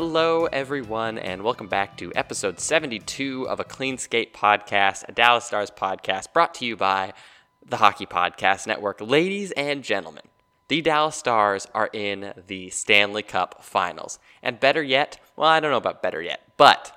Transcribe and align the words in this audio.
Hello, 0.00 0.44
everyone, 0.44 1.18
and 1.18 1.42
welcome 1.42 1.66
back 1.66 1.96
to 1.96 2.12
episode 2.14 2.60
72 2.60 3.48
of 3.48 3.58
a 3.58 3.64
Clean 3.64 3.98
Skate 3.98 4.32
podcast, 4.32 5.02
a 5.08 5.12
Dallas 5.12 5.46
Stars 5.46 5.72
podcast 5.72 6.32
brought 6.32 6.54
to 6.54 6.64
you 6.64 6.76
by 6.76 7.12
the 7.66 7.78
Hockey 7.78 8.06
Podcast 8.06 8.68
Network. 8.68 9.00
Ladies 9.00 9.50
and 9.56 9.82
gentlemen, 9.82 10.22
the 10.68 10.82
Dallas 10.82 11.16
Stars 11.16 11.66
are 11.74 11.90
in 11.92 12.32
the 12.46 12.70
Stanley 12.70 13.24
Cup 13.24 13.64
finals. 13.64 14.20
And 14.40 14.60
better 14.60 14.84
yet, 14.84 15.18
well, 15.34 15.48
I 15.48 15.58
don't 15.58 15.72
know 15.72 15.78
about 15.78 16.00
better 16.00 16.22
yet, 16.22 16.52
but 16.56 16.96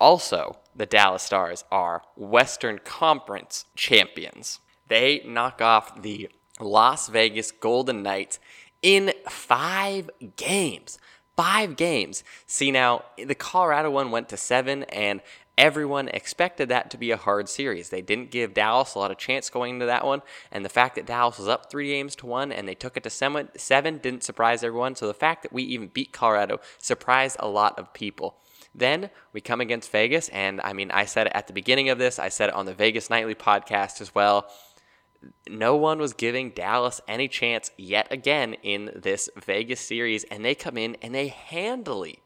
also 0.00 0.58
the 0.76 0.86
Dallas 0.86 1.24
Stars 1.24 1.64
are 1.72 2.02
Western 2.14 2.78
Conference 2.78 3.64
champions. 3.74 4.60
They 4.86 5.24
knock 5.26 5.60
off 5.60 6.02
the 6.02 6.28
Las 6.60 7.08
Vegas 7.08 7.50
Golden 7.50 8.04
Knights 8.04 8.38
in 8.80 9.12
five 9.28 10.08
games 10.36 11.00
five 11.38 11.76
games. 11.76 12.24
See, 12.48 12.72
now, 12.72 13.04
the 13.16 13.36
Colorado 13.36 13.92
one 13.92 14.10
went 14.10 14.28
to 14.30 14.36
seven, 14.36 14.82
and 14.82 15.20
everyone 15.56 16.08
expected 16.08 16.68
that 16.68 16.90
to 16.90 16.98
be 16.98 17.12
a 17.12 17.16
hard 17.16 17.48
series. 17.48 17.90
They 17.90 18.02
didn't 18.02 18.32
give 18.32 18.54
Dallas 18.54 18.96
a 18.96 18.98
lot 18.98 19.12
of 19.12 19.18
chance 19.18 19.48
going 19.48 19.74
into 19.74 19.86
that 19.86 20.04
one, 20.04 20.22
and 20.50 20.64
the 20.64 20.68
fact 20.68 20.96
that 20.96 21.06
Dallas 21.06 21.38
was 21.38 21.46
up 21.46 21.70
three 21.70 21.90
games 21.90 22.16
to 22.16 22.26
one 22.26 22.50
and 22.50 22.66
they 22.66 22.74
took 22.74 22.96
it 22.96 23.04
to 23.04 23.10
seven 23.10 23.98
didn't 23.98 24.24
surprise 24.24 24.64
everyone. 24.64 24.96
So 24.96 25.06
the 25.06 25.14
fact 25.14 25.44
that 25.44 25.52
we 25.52 25.62
even 25.62 25.86
beat 25.86 26.12
Colorado 26.12 26.58
surprised 26.78 27.36
a 27.38 27.46
lot 27.46 27.78
of 27.78 27.94
people. 27.94 28.38
Then 28.74 29.10
we 29.32 29.40
come 29.40 29.60
against 29.60 29.92
Vegas, 29.92 30.28
and 30.30 30.60
I 30.62 30.72
mean, 30.72 30.90
I 30.90 31.04
said 31.04 31.28
it 31.28 31.32
at 31.36 31.46
the 31.46 31.52
beginning 31.52 31.88
of 31.88 31.98
this, 31.98 32.18
I 32.18 32.30
said 32.30 32.48
it 32.48 32.54
on 32.56 32.66
the 32.66 32.74
Vegas 32.74 33.10
Nightly 33.10 33.36
podcast 33.36 34.00
as 34.00 34.12
well 34.12 34.50
no 35.48 35.76
one 35.76 35.98
was 35.98 36.12
giving 36.12 36.50
Dallas 36.50 37.00
any 37.08 37.28
chance 37.28 37.70
yet 37.76 38.06
again 38.10 38.54
in 38.62 38.92
this 38.94 39.28
Vegas 39.36 39.80
series, 39.80 40.24
and 40.24 40.44
they 40.44 40.54
come 40.54 40.76
in 40.78 40.96
and 41.02 41.14
they 41.14 41.28
handily 41.28 42.20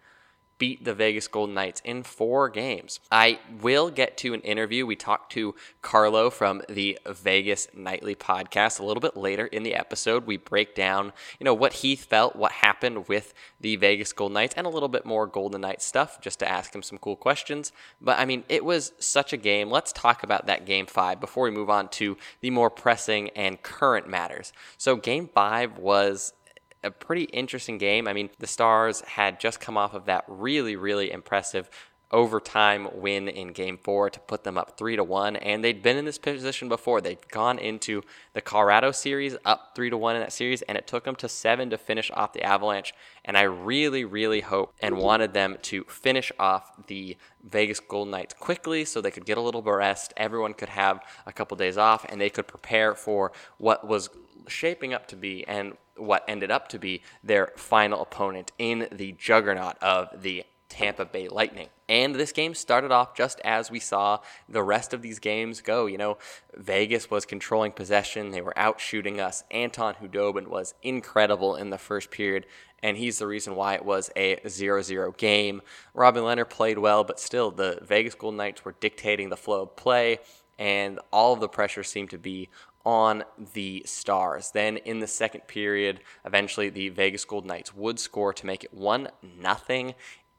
beat 0.63 0.85
the 0.85 0.95
Vegas 0.95 1.27
Golden 1.27 1.57
Knights 1.57 1.83
in 1.85 2.05
four 2.05 2.49
games. 2.49 3.01
I 3.11 3.41
will 3.61 3.91
get 3.91 4.17
to 4.19 4.33
an 4.33 4.43
interview. 4.43 4.87
We 4.87 4.95
talked 4.95 5.33
to 5.33 5.57
Carlo 5.81 6.31
from 6.31 6.63
the 6.69 7.01
Vegas 7.05 7.67
Nightly 7.75 8.15
podcast 8.15 8.79
a 8.79 8.85
little 8.85 9.01
bit 9.01 9.17
later 9.17 9.47
in 9.47 9.65
the 9.65 9.75
episode. 9.75 10.25
We 10.25 10.37
break 10.37 10.77
down, 10.77 11.15
you 11.41 11.45
know, 11.45 11.53
what 11.53 11.73
he 11.73 11.97
felt, 11.97 12.37
what 12.37 12.53
happened 12.53 13.09
with 13.09 13.35
the 13.61 13.75
Vegas 13.75 14.13
Golden 14.13 14.35
Knights, 14.35 14.55
and 14.57 14.65
a 14.65 14.71
little 14.71 14.89
bit 14.89 15.05
more 15.05 15.27
Golden 15.27 15.63
Knights 15.63 15.85
stuff 15.85 16.21
just 16.21 16.39
to 16.39 16.49
ask 16.49 16.73
him 16.73 16.85
some 16.85 16.99
cool 16.99 17.17
questions. 17.17 17.73
But 18.01 18.21
I 18.21 18.25
mean, 18.25 18.45
it 18.49 18.65
was 18.65 18.93
such 19.01 19.33
a 19.33 19.37
game. 19.37 19.69
Let's 19.69 19.93
talk 19.93 20.23
about 20.23 20.47
that 20.47 20.65
game 20.65 20.87
five 20.87 21.19
before 21.19 21.43
we 21.43 21.51
move 21.51 21.71
on 21.71 21.89
to 21.89 22.17
the 22.41 22.51
more 22.51 22.71
pressing 22.71 23.31
and 23.31 23.61
current 23.65 24.07
matters. 24.09 24.53
So, 24.79 24.95
game 24.95 25.29
five 25.35 25.77
was 25.77 26.35
a 26.83 26.91
pretty 26.91 27.25
interesting 27.25 27.79
game. 27.79 28.09
I 28.09 28.13
mean, 28.13 28.31
the 28.39 28.47
Stars 28.47 29.01
had 29.03 29.41
just 29.41 29.61
come 29.61 29.77
off 29.77 29.95
of 29.95 30.07
that 30.07 30.25
really, 30.29 30.77
really 30.77 31.11
impressive 31.11 31.69
overtime 32.13 32.87
win 32.93 33.27
in 33.27 33.49
game 33.49 33.79
four 33.83 34.11
to 34.11 34.21
put 34.21 34.45
them 34.45 34.59
up 34.59 34.77
three 34.77 34.97
to 34.97 35.03
one. 35.03 35.35
And 35.37 35.65
they'd 35.65 35.83
been 35.83 35.97
in 35.97 36.05
this 36.05 36.19
position 36.19 36.69
before. 36.69 37.01
They'd 37.01 37.27
gone 37.31 37.59
into 37.59 38.03
the 38.35 38.43
Colorado 38.43 38.93
series 38.93 39.37
up 39.45 39.73
three 39.75 39.89
to 39.91 39.97
one 39.97 40.15
in 40.15 40.21
that 40.21 40.33
series, 40.33 40.63
and 40.63 40.77
it 40.77 40.87
took 40.87 41.05
them 41.05 41.17
to 41.17 41.29
seven 41.29 41.71
to 41.71 41.79
finish 41.79 42.11
off 42.13 42.35
the 42.35 42.43
Avalanche. 42.43 42.93
And 43.25 43.37
I 43.37 43.43
really, 43.43 44.05
really 44.05 44.41
hope 44.41 44.75
and 44.81 44.99
wanted 44.99 45.33
them 45.33 45.57
to 45.63 45.85
finish 45.85 46.31
off 46.39 46.87
the 46.87 47.17
Vegas 47.43 47.81
Golden 47.81 48.11
Knights 48.11 48.35
quickly 48.35 48.85
so 48.85 49.01
they 49.01 49.11
could 49.11 49.25
get 49.25 49.39
a 49.39 49.41
little 49.41 49.63
rest. 49.63 50.13
Everyone 50.17 50.53
could 50.53 50.69
have 50.69 51.01
a 51.27 51.33
couple 51.33 51.57
days 51.57 51.79
off 51.79 52.05
and 52.09 52.21
they 52.21 52.31
could 52.31 52.47
prepare 52.47 52.95
for 52.95 53.33
what 53.59 53.87
was 53.87 54.11
shaping 54.49 54.95
up 54.95 55.07
to 55.09 55.17
be 55.17 55.47
and 55.47 55.77
what 55.97 56.25
ended 56.27 56.51
up 56.51 56.69
to 56.69 56.79
be 56.79 57.03
their 57.23 57.53
final 57.57 58.03
opponent 58.03 58.53
in 58.59 58.89
the 58.91 59.13
juggernaut 59.13 59.77
of 59.83 60.23
the 60.23 60.45
Tampa 60.73 61.05
Bay 61.05 61.29
Lightning. 61.29 61.69
And 61.87 62.15
this 62.15 62.33
game 62.33 62.55
started 62.55 62.91
off 62.91 63.15
just 63.15 63.39
as 63.45 63.71
we 63.71 63.79
saw 63.79 64.21
the 64.49 64.63
rest 64.63 64.95
of 64.95 65.03
these 65.03 65.19
games 65.19 65.61
go. 65.61 65.85
You 65.85 65.99
know, 65.99 66.17
Vegas 66.55 67.11
was 67.11 67.27
controlling 67.27 67.73
possession, 67.73 68.31
they 68.31 68.41
were 68.41 68.59
out 68.59 68.81
shooting 68.81 69.21
us. 69.21 69.45
Anton 69.51 69.95
Khudobin 70.01 70.49
was 70.49 70.73
incredible 70.83 71.57
in 71.57 71.69
the 71.69 71.77
first 71.77 72.11
period, 72.11 72.47
and 72.83 72.97
he's 72.97 73.19
the 73.19 73.27
reason 73.27 73.55
why 73.55 73.75
it 73.75 73.85
was 73.85 74.11
a 74.17 74.41
0 74.49 74.81
0 74.81 75.13
game. 75.13 75.61
Robin 75.93 76.25
Lehner 76.25 76.49
played 76.49 76.79
well, 76.79 77.05
but 77.05 77.21
still, 77.21 77.51
the 77.51 77.79
Vegas 77.83 78.15
Golden 78.15 78.39
Knights 78.39 78.65
were 78.65 78.75
dictating 78.81 79.29
the 79.29 79.37
flow 79.37 79.63
of 79.63 79.77
play, 79.77 80.21
and 80.59 80.99
all 81.13 81.35
of 81.35 81.41
the 81.41 81.49
pressure 81.49 81.83
seemed 81.83 82.09
to 82.11 82.19
be 82.19 82.49
on 82.85 83.25
the 83.55 83.83
Stars. 83.87 84.51
Then 84.53 84.77
in 84.77 85.01
the 85.01 85.07
second 85.07 85.47
period, 85.47 86.01
eventually 86.25 86.69
the 86.69 86.89
Vegas 86.89 87.25
Golden 87.25 87.49
Knights 87.49 87.75
would 87.75 87.99
score 87.99 88.33
to 88.33 88.47
make 88.47 88.65
it 88.65 88.75
1 88.75 89.09
nothing 89.39 89.95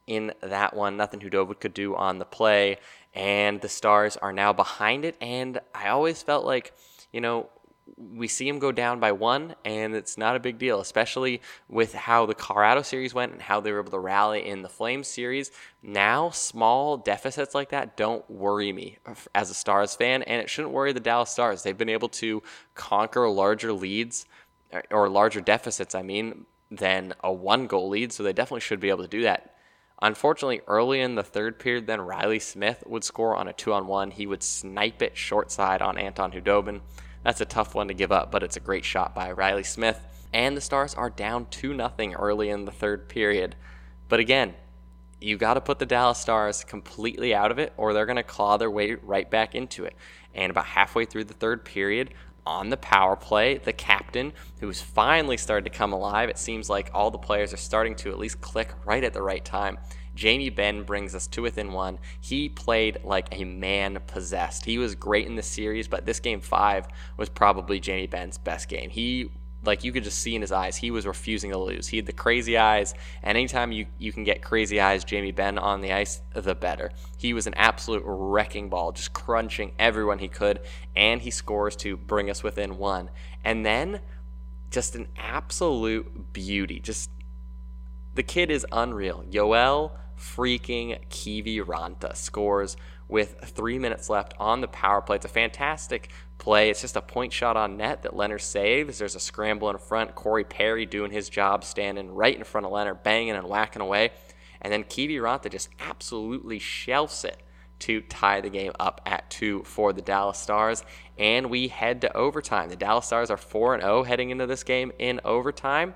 in 0.08 0.34
that 0.42 0.76
one. 0.76 0.98
Nothing 0.98 1.20
Khudobin 1.20 1.59
could 1.59 1.74
do 1.74 1.96
on 1.96 2.20
the 2.20 2.26
play. 2.26 2.78
And 3.14 3.62
the 3.62 3.70
Stars 3.70 4.18
are 4.18 4.34
now 4.34 4.52
behind 4.53 5.06
it. 5.06 5.16
And 5.22 5.59
I 5.74 5.90
always 5.90 6.22
felt 6.24 6.46
like, 6.46 6.74
you 7.12 7.22
know, 7.22 7.50
we 7.98 8.28
see 8.28 8.48
him 8.48 8.60
go 8.60 8.72
down 8.72 9.00
by 9.00 9.12
one, 9.12 9.56
and 9.66 9.96
it's 9.96 10.18
not 10.18 10.36
a 10.36 10.40
big 10.40 10.58
deal, 10.58 10.80
especially 10.80 11.42
with 11.68 11.94
how 11.94 12.26
the 12.26 12.34
Colorado 12.34 12.82
series 12.82 13.14
went 13.14 13.34
and 13.34 13.42
how 13.42 13.60
they 13.60 13.72
were 13.72 13.80
able 13.80 13.92
to 13.92 14.00
rally 14.00 14.48
in 14.48 14.62
the 14.62 14.70
Flames 14.70 15.08
series. 15.08 15.52
Now, 15.82 16.30
small 16.30 16.98
deficits 16.98 17.54
like 17.54 17.70
that 17.70 17.98
don't 17.98 18.28
worry 18.30 18.72
me 18.72 18.98
as 19.36 19.50
a 19.50 19.54
Stars 19.54 19.96
fan, 19.96 20.24
and 20.24 20.42
it 20.42 20.50
shouldn't 20.50 20.74
worry 20.74 20.94
the 20.94 21.00
Dallas 21.00 21.30
Stars. 21.30 21.64
They've 21.64 21.78
been 21.78 21.90
able 21.90 22.10
to 22.10 22.42
conquer 22.76 23.28
larger 23.30 23.74
leads 23.74 24.26
uh, 24.72 24.82
or 24.90 25.10
larger 25.10 25.42
deficits, 25.42 25.94
I 25.94 26.04
mean, 26.04 26.46
than 26.72 27.14
a 27.24 27.32
one 27.32 27.68
goal 27.68 27.90
lead, 27.90 28.12
so 28.12 28.24
they 28.24 28.34
definitely 28.34 28.62
should 28.62 28.80
be 28.80 28.90
able 28.90 29.04
to 29.04 29.10
do 29.10 29.24
that. 29.24 29.56
Unfortunately, 30.02 30.62
early 30.68 31.00
in 31.00 31.16
the 31.16 31.24
third 31.24 31.60
period, 31.60 31.88
then 31.88 32.02
Reilly 32.02 32.40
Smith 32.40 32.84
would 32.86 33.04
score 33.04 33.36
on 33.36 33.48
a 33.48 33.54
two 33.54 33.72
on 33.72 33.88
one. 33.88 34.12
He 34.12 34.28
would 34.28 34.44
snipe 34.44 35.02
it 35.02 35.16
short 35.16 35.52
side 35.52 35.82
on 35.82 35.98
Anton 35.98 36.32
Khudobin. 36.32 36.82
That's 37.23 37.41
a 37.41 37.45
tough 37.45 37.73
one 37.73 37.88
to 37.88 37.94
give 37.94 38.11
up, 38.11 38.31
but 38.31 38.44
it's 38.44 38.57
a 38.57 38.61
great 38.61 38.85
shot 38.85 39.16
by 39.16 39.31
Reilly 39.31 39.63
Smith. 39.63 40.00
And 40.34 40.57
the 40.57 40.61
Stars 40.61 40.94
are 40.95 41.09
down 41.09 41.47
2 41.51 41.75
0 41.75 41.91
early 42.17 42.50
in 42.50 42.66
the 42.66 42.72
third 42.72 43.07
period. 43.07 43.56
But 44.09 44.19
again, 44.19 44.56
you 45.22 45.38
got 45.38 45.53
to 45.53 45.61
put 45.61 45.79
the 45.79 45.85
Dallas 45.85 46.19
Stars 46.19 46.63
completely 46.63 47.34
out 47.34 47.51
of 47.51 47.59
it, 47.59 47.73
or 47.78 47.94
they're 47.94 48.06
going 48.06 48.17
to 48.17 48.23
claw 48.23 48.57
their 48.57 48.72
way 48.72 48.95
right 48.95 49.29
back 49.29 49.56
into 49.56 49.85
it. 49.85 49.95
And 50.34 50.50
about 50.50 50.66
halfway 50.66 51.06
through 51.06 51.25
the 51.25 51.34
third 51.34 51.63
period, 51.63 52.13
on 52.45 52.69
the 52.69 52.78
power 52.78 53.16
play, 53.16 53.57
the 53.57 53.72
captain, 53.72 54.34
who's 54.59 54.81
finally 54.81 55.38
started 55.38 55.72
to 55.72 55.78
come 55.78 55.94
alive, 55.94 56.29
it 56.29 56.38
seems 56.38 56.69
like 56.69 56.91
all 56.94 57.09
the 57.09 57.17
players 57.17 57.53
are 57.53 57.57
starting 57.57 57.95
to 57.95 58.11
at 58.11 58.19
least 58.19 58.41
click 58.41 58.73
right 58.85 59.03
at 59.03 59.13
the 59.13 59.22
right 59.22 59.45
time. 59.45 59.78
Jamie 60.16 60.50
Benn 60.50 60.84
brings 60.84 61.16
us 61.16 61.28
to 61.28 61.41
within 61.41 61.73
one. 61.73 61.99
He 62.20 62.49
played 62.49 62.99
like 63.03 63.28
a 63.32 63.46
man 63.46 63.99
possessed. 64.08 64.66
He 64.66 64.78
was 64.78 64.96
great 64.96 65.28
in 65.28 65.35
the 65.35 65.43
series, 65.43 65.88
but 65.88 66.05
this 66.05 66.20
game 66.20 66.41
five 66.41 66.88
was 67.17 67.29
probably 67.29 67.79
Jamie 67.79 68.08
Benn's 68.08 68.38
best 68.38 68.70
game. 68.70 68.90
He 68.90 69.32
like 69.66 69.84
you 69.84 69.91
could 69.91 70.03
just 70.03 70.20
see 70.20 70.35
in 70.35 70.41
his 70.41 70.52
eyes, 70.52 70.76
he 70.76 70.91
was 70.91 71.08
refusing 71.08 71.52
to 71.52 71.58
lose. 71.58 71.88
He 71.88 71.97
had 71.97 72.05
the 72.05 72.14
crazy 72.14 72.58
eyes, 72.58 72.93
and 73.22 73.38
anytime 73.38 73.72
you, 73.72 73.88
you 73.97 74.11
can 74.11 74.23
get 74.23 74.41
crazy 74.41 74.79
eyes, 74.79 75.03
Jamie 75.03 75.32
Benn 75.32 75.58
on 75.58 75.82
the 75.82 75.93
ice, 75.93 76.22
the 76.34 76.55
better. 76.55 76.91
He 77.17 77.34
was 77.34 77.47
an 77.47 77.53
absolute 77.55 78.03
wrecking 78.05 78.70
ball, 78.70 78.91
just 78.91 79.14
crunching 79.14 79.72
everyone 79.79 80.20
he 80.20 80.28
could, 80.28 80.59
and 80.96 81.22
he 81.22 81.32
scores 81.32 81.76
to 81.78 81.96
bring 81.96 82.29
us 82.29 82.43
within 82.43 82.78
one. 82.78 83.09
And 83.43 83.66
then 83.66 84.02
just 84.70 84.96
an 84.96 85.08
absolute 85.17 86.34
beauty. 86.34 86.79
Just 86.79 87.09
the 88.16 88.23
kid 88.23 88.52
is 88.52 88.66
unreal. 88.72 89.23
Yoel 89.32 89.91
freaking 90.23 90.97
Kiviranta 91.09 92.16
scores 92.16 92.78
with 93.08 93.35
three 93.43 93.78
minutes 93.78 94.09
left 94.09 94.34
on 94.40 94.61
the 94.61 94.67
power 94.67 95.02
play. 95.02 95.17
It's 95.17 95.25
a 95.25 95.29
fantastic 95.29 96.09
play. 96.37 96.70
It's 96.70 96.81
just 96.81 96.96
a 96.96 97.02
point 97.02 97.34
shot 97.34 97.58
on 97.58 97.78
net 97.78 98.03
that 98.03 98.14
Lehner 98.14 98.41
saves. 98.41 98.97
There's 98.97 99.16
a 99.16 99.20
scramble 99.20 99.70
in 99.70 99.78
front. 99.78 100.16
Corey 100.16 100.43
Perry 100.43 100.85
doing 100.85 101.11
his 101.11 101.29
job, 101.29 101.64
standing 101.64 102.14
right 102.14 102.35
in 102.35 102.43
front 102.43 102.66
of 102.66 102.72
Lehner, 102.72 103.02
banging 103.02 103.35
and 103.35 103.47
whacking 103.47 103.81
away. 103.81 104.11
and 104.61 104.72
then 104.72 104.85
Kiviranta 104.85 105.52
just 105.52 105.70
absolutely 105.79 106.58
shelves 106.58 107.26
it 107.26 107.43
to 107.79 107.99
tie 108.02 108.40
the 108.40 108.49
game 108.49 108.72
up 108.79 109.02
at 109.05 109.29
two 109.29 109.61
for 109.64 109.91
the 109.91 110.02
Dallas 110.02 110.37
Stars. 110.37 110.85
And 111.17 111.49
we 111.49 111.67
head 111.67 111.99
to 112.02 112.16
overtime. 112.16 112.69
The 112.69 112.78
Dallas 112.78 113.05
Stars 113.05 113.29
are 113.29 113.37
4 113.37 113.81
0 113.81 114.03
heading 114.03 114.29
into 114.29 114.47
this 114.47 114.64
game 114.64 114.93
in 114.99 115.19
overtime 115.26 115.93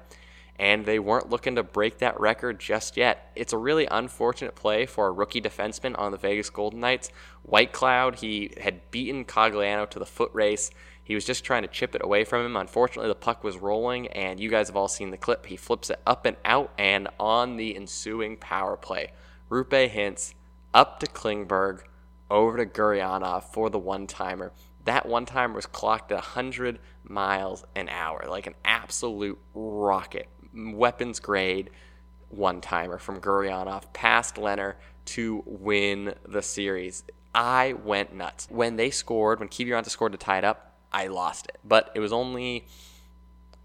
and 0.59 0.85
they 0.85 0.97
weren't 0.97 1.29
looking 1.29 1.55
to 1.55 1.63
break 1.63 1.99
that 1.99 2.19
record 2.19 2.59
just 2.59 2.97
yet. 2.97 3.31
It's 3.35 3.53
a 3.53 3.57
really 3.57 3.87
unfortunate 3.89 4.55
play 4.55 4.85
for 4.85 5.07
a 5.07 5.11
rookie 5.11 5.41
defenseman 5.41 5.97
on 5.99 6.11
the 6.11 6.17
Vegas 6.17 6.49
Golden 6.49 6.79
Knights. 6.79 7.11
Whitecloud, 7.47 8.15
he 8.15 8.51
had 8.59 8.89
beaten 8.89 9.23
Cogliano 9.23 9.87
to 9.89 9.99
the 9.99 10.05
foot 10.05 10.31
race. 10.33 10.71
He 11.03 11.15
was 11.15 11.25
just 11.25 11.43
trying 11.43 11.61
to 11.61 11.67
chip 11.67 11.95
it 11.95 12.03
away 12.03 12.23
from 12.23 12.45
him. 12.45 12.57
Unfortunately, 12.57 13.07
the 13.07 13.15
puck 13.15 13.43
was 13.43 13.57
rolling, 13.57 14.07
and 14.07 14.39
you 14.39 14.49
guys 14.49 14.67
have 14.67 14.75
all 14.75 14.87
seen 14.87 15.11
the 15.11 15.17
clip. 15.17 15.45
He 15.45 15.55
flips 15.55 15.89
it 15.89 16.01
up 16.07 16.25
and 16.25 16.37
out, 16.43 16.73
and 16.77 17.07
on 17.19 17.55
the 17.55 17.75
ensuing 17.75 18.35
power 18.35 18.75
play, 18.75 19.11
Roope 19.49 19.91
Hintz 19.91 20.33
up 20.73 20.99
to 20.99 21.05
Klingberg, 21.05 21.83
over 22.29 22.57
to 22.57 22.65
Gurianov 22.65 23.43
for 23.43 23.69
the 23.69 23.79
one 23.79 24.05
timer. 24.05 24.51
That 24.83 25.05
one 25.05 25.25
timer 25.25 25.55
was 25.55 25.65
clocked 25.65 26.11
at 26.11 26.15
100 26.15 26.79
miles 27.03 27.63
an 27.75 27.87
hour, 27.87 28.25
like 28.27 28.47
an 28.47 28.55
absolute 28.65 29.39
rocket 29.53 30.27
weapons 30.57 31.19
grade 31.19 31.69
one 32.29 32.61
timer 32.61 32.97
from 32.97 33.21
Gurianov 33.21 33.93
past 33.93 34.35
Lehner 34.35 34.75
to 35.05 35.43
win 35.45 36.15
the 36.27 36.41
series. 36.41 37.03
I 37.33 37.73
went 37.73 38.13
nuts. 38.13 38.47
When 38.49 38.75
they 38.75 38.89
scored, 38.89 39.39
when 39.39 39.49
Kiviranta 39.49 39.89
scored 39.89 40.11
to 40.13 40.17
tie 40.17 40.39
it 40.39 40.43
up, 40.43 40.75
I 40.91 41.07
lost 41.07 41.47
it. 41.47 41.59
But 41.63 41.91
it 41.95 41.99
was 41.99 42.11
only 42.11 42.65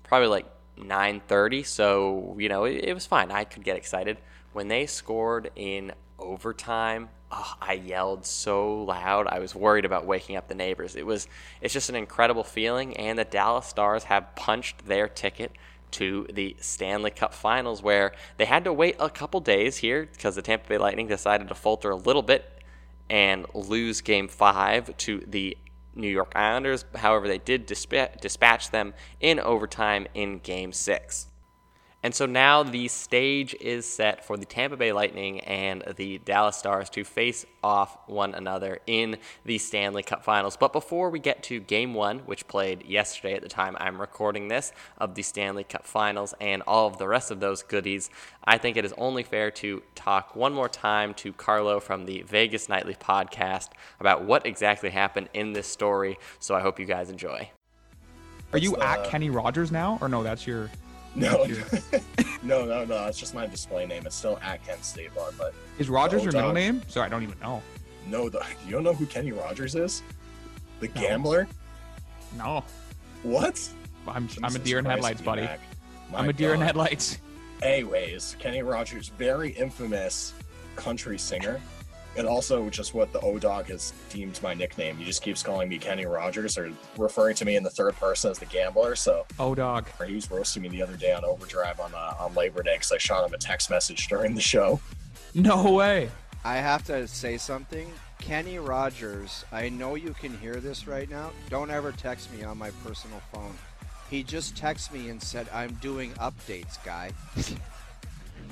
probably 0.03 0.29
like 0.29 0.47
9:30, 0.77 1.65
so 1.65 2.37
you 2.39 2.49
know 2.49 2.65
it, 2.65 2.85
it, 2.85 2.94
was 2.94 3.06
fine. 3.06 3.31
I 3.31 3.44
could 3.44 3.65
get 3.65 3.77
excited 3.77 4.19
when 4.53 4.69
they 4.69 4.87
scored 4.87 5.50
in 5.56 5.93
overtime. 6.19 7.09
Oh, 7.31 7.55
I 7.62 7.75
yelled 7.75 8.27
so 8.27 8.83
loud. 8.83 9.27
I 9.27 9.39
was 9.39 9.55
worried 9.55 9.87
about 9.87 10.06
waking 10.06 10.37
up 10.37 10.49
the 10.49 10.55
neighbors. 10.55 10.97
It 10.97 11.06
was 11.06 11.29
it's 11.61 11.73
just 11.73 11.89
an 11.89 11.97
incredible 11.97 12.44
feeling, 12.44 12.97
and 12.97 13.19
the 13.19 13.25
Dallas 13.25 13.67
Stars 13.67 14.05
have 14.05 14.35
punched 14.37 14.87
their 14.87 15.09
ticket 15.09 15.53
to 15.93 16.27
the 16.33 16.56
Stanley 16.61 17.11
Cup 17.11 17.33
Finals, 17.35 17.83
where 17.83 18.12
they 18.37 18.44
had 18.44 18.65
to 18.65 18.73
wait 18.73 18.97
a 18.99 19.09
couple 19.09 19.41
days 19.41 19.79
here 19.79 20.09
because 20.12 20.35
the 20.35 20.43
Tampa 20.43 20.69
Bay 20.69 20.79
Lightning 20.79 21.06
decided 21.06 21.49
to 21.49 21.55
falter 21.55 21.91
a 21.91 21.97
little 21.97 22.23
bit 22.23 22.62
and 23.09 23.47
lose 23.55 24.00
Game 24.00 24.29
Five 24.29 24.97
to 24.99 25.25
the 25.27 25.56
New 25.94 26.09
York 26.09 26.33
Islanders. 26.35 26.85
However, 26.94 27.29
they 27.29 27.39
did 27.39 27.67
dispatch 27.67 28.71
them 28.71 28.94
in 29.21 29.39
overtime 29.39 30.06
in 30.15 30.39
Game 30.39 30.73
Six. 30.73 31.27
And 32.03 32.13
so 32.15 32.27
now 32.27 32.65
the 32.65 32.89
stage 32.89 33.55
is 33.61 33.87
set 33.87 34.25
for 34.25 34.37
the 34.37 34.45
Tampa 34.45 34.77
Bay 34.77 34.93
Lightning 34.93 35.41
and 35.41 35.85
the 35.97 36.19
Dallas 36.19 36.57
Stars 36.57 36.91
to 36.91 37.05
face 37.05 37.47
off 37.63 37.97
one 38.09 38.35
another 38.35 38.81
in 38.89 39.19
the 39.45 39.59
Stanley 39.59 40.03
Cup 40.03 40.25
Finals. 40.25 40.57
But 40.57 40.73
before 40.73 41.11
we 41.11 41.21
get 41.21 41.45
to 41.45 41.61
game 41.61 41.95
one, 41.95 42.21
which 42.21 42.49
played 42.49 42.85
yesterday 42.85 43.35
at 43.35 43.43
the 43.43 43.49
time 43.49 43.77
I'm 43.79 44.01
recording 44.01 44.49
this, 44.49 44.73
of 44.99 45.15
the 45.15 45.23
Stanley 45.23 45.63
Cup 45.63 45.87
Finals 45.87 46.35
and 46.41 46.63
all 46.63 46.89
of 46.89 46.99
the 46.99 47.07
rest 47.07 47.31
of 47.31 47.39
those 47.39 47.63
goodies, 47.63 48.11
I 48.45 48.59
think 48.59 48.77
it 48.77 48.85
is 48.85 48.95
only 48.99 49.23
fair 49.23 49.53
to 49.53 49.83
talk 49.95 50.35
one 50.35 50.53
more 50.53 50.69
time 50.69 51.15
to 51.15 51.33
Carlo 51.33 51.79
from 51.79 52.07
the 52.07 52.23
Vegas 52.23 52.69
Nightly 52.69 52.95
podcast 52.95 53.69
about 54.01 54.25
what 54.25 54.45
exactly 54.45 54.91
happened 54.91 55.29
in 55.35 55.53
this 55.53 55.69
story. 55.69 56.19
So 56.41 56.57
I 56.57 56.61
hope 56.61 56.81
you 56.81 56.87
guys 56.87 57.11
enjoy. 57.11 57.49
Are 58.53 58.59
you 58.59 58.75
uh, 58.77 58.83
at 58.83 59.05
Kenny 59.05 59.31
Rogers 59.31 59.71
now? 59.71 59.99
Or 60.01 60.09
no, 60.09 60.25
that's 60.25 60.47
your. 60.47 60.69
No, 61.14 61.47
no, 62.43 62.64
no, 62.64 62.85
no. 62.85 63.06
It's 63.06 63.19
just 63.19 63.35
my 63.35 63.47
display 63.47 63.87
name. 63.87 64.05
It's 64.06 64.17
still 64.17 64.38
at 64.43 64.64
Kent 64.67 64.85
State 64.85 65.14
Bar, 65.14 65.31
but 65.37 65.55
is 65.79 65.88
Rogers 65.88 66.25
your 66.25 66.32
middle 66.32 66.53
name? 66.53 66.82
Sorry, 66.88 67.06
I 67.06 67.09
don't 67.09 67.23
even 67.23 67.38
know. 67.41 67.62
No, 68.06 68.29
the, 68.29 68.44
you 68.64 68.73
don't 68.73 68.82
know 68.82 68.94
who 68.94 69.06
Kenny 69.06 69.32
Rogers 69.32 69.75
is? 69.75 70.03
The 70.81 70.88
no. 70.88 71.00
gambler? 71.00 71.49
No. 72.37 72.64
What? 73.23 73.69
I'm 74.09 74.29
I'm 74.43 74.56
a 74.56 74.59
deer 74.59 74.79
in 74.79 74.85
headlights, 74.85 75.20
buddy. 75.20 75.49
I'm 76.14 76.29
a 76.29 76.32
deer 76.32 76.50
God. 76.50 76.55
in 76.55 76.61
headlights. 76.62 77.19
Anyways, 77.62 78.37
Kenny 78.41 78.62
Rogers, 78.62 79.08
very 79.08 79.50
infamous 79.50 80.35
country 80.75 81.19
singer 81.19 81.61
and 82.17 82.26
also 82.26 82.69
just 82.70 82.94
what 82.94 83.12
the 83.12 83.20
O 83.20 83.38
Dog 83.38 83.67
has 83.67 83.93
deemed 84.11 84.41
my 84.43 84.55
nickname. 84.55 84.97
He 84.97 85.05
just 85.05 85.23
keeps 85.23 85.43
calling 85.43 85.69
me 85.69 85.79
Kenny 85.79 86.06
Rogers 86.06 86.59
or 86.59 86.73
referring 86.99 87.35
to 87.37 87.44
me 87.44 87.56
in 87.56 87.62
the 87.62 87.70
third 87.70 87.97
person 87.97 88.31
as 88.31 88.38
the 88.38 88.47
gambler. 88.47 88.97
So 88.97 89.26
O 89.38 89.55
Dog. 89.55 89.87
He 90.06 90.14
was 90.14 90.31
roasting 90.31 90.62
me 90.62 90.69
the 90.69 90.82
other 90.82 90.97
day 90.97 91.12
on 91.12 91.25
Overdrive 91.25 91.81
on 91.81 91.94
uh, 91.94 92.14
on 92.19 92.35
Labor 92.35 92.62
Day 92.62 92.75
because 92.75 92.93
I 92.93 92.99
shot 92.99 93.26
him 93.26 93.35
a 93.35 93.38
text 93.38 93.70
message 93.70 94.09
during 94.09 94.35
the 94.35 94.41
show. 94.41 94.81
No 95.35 95.73
way. 95.73 96.11
I 96.44 96.56
have 96.56 96.85
to 96.87 97.06
say 97.06 97.38
something. 97.38 97.91
Kenny 98.19 98.58
Rogers, 98.58 99.44
I 99.50 99.69
know 99.69 99.94
you 99.94 100.12
can 100.12 100.37
hear 100.38 100.56
this 100.56 100.87
right 100.87 101.11
now. 101.11 101.31
Don't 101.50 101.70
ever 101.70 101.91
text 101.91 102.32
me 102.32 102.44
on 102.44 102.58
my 102.58 102.70
personal 102.85 103.20
phone. 103.32 103.55
He 104.11 104.23
just 104.23 104.55
texted 104.55 104.93
me 104.93 105.08
and 105.08 105.23
said, 105.23 105.49
I'm 105.53 105.73
doing 105.75 106.12
updates, 106.12 106.82
guy. 106.85 107.12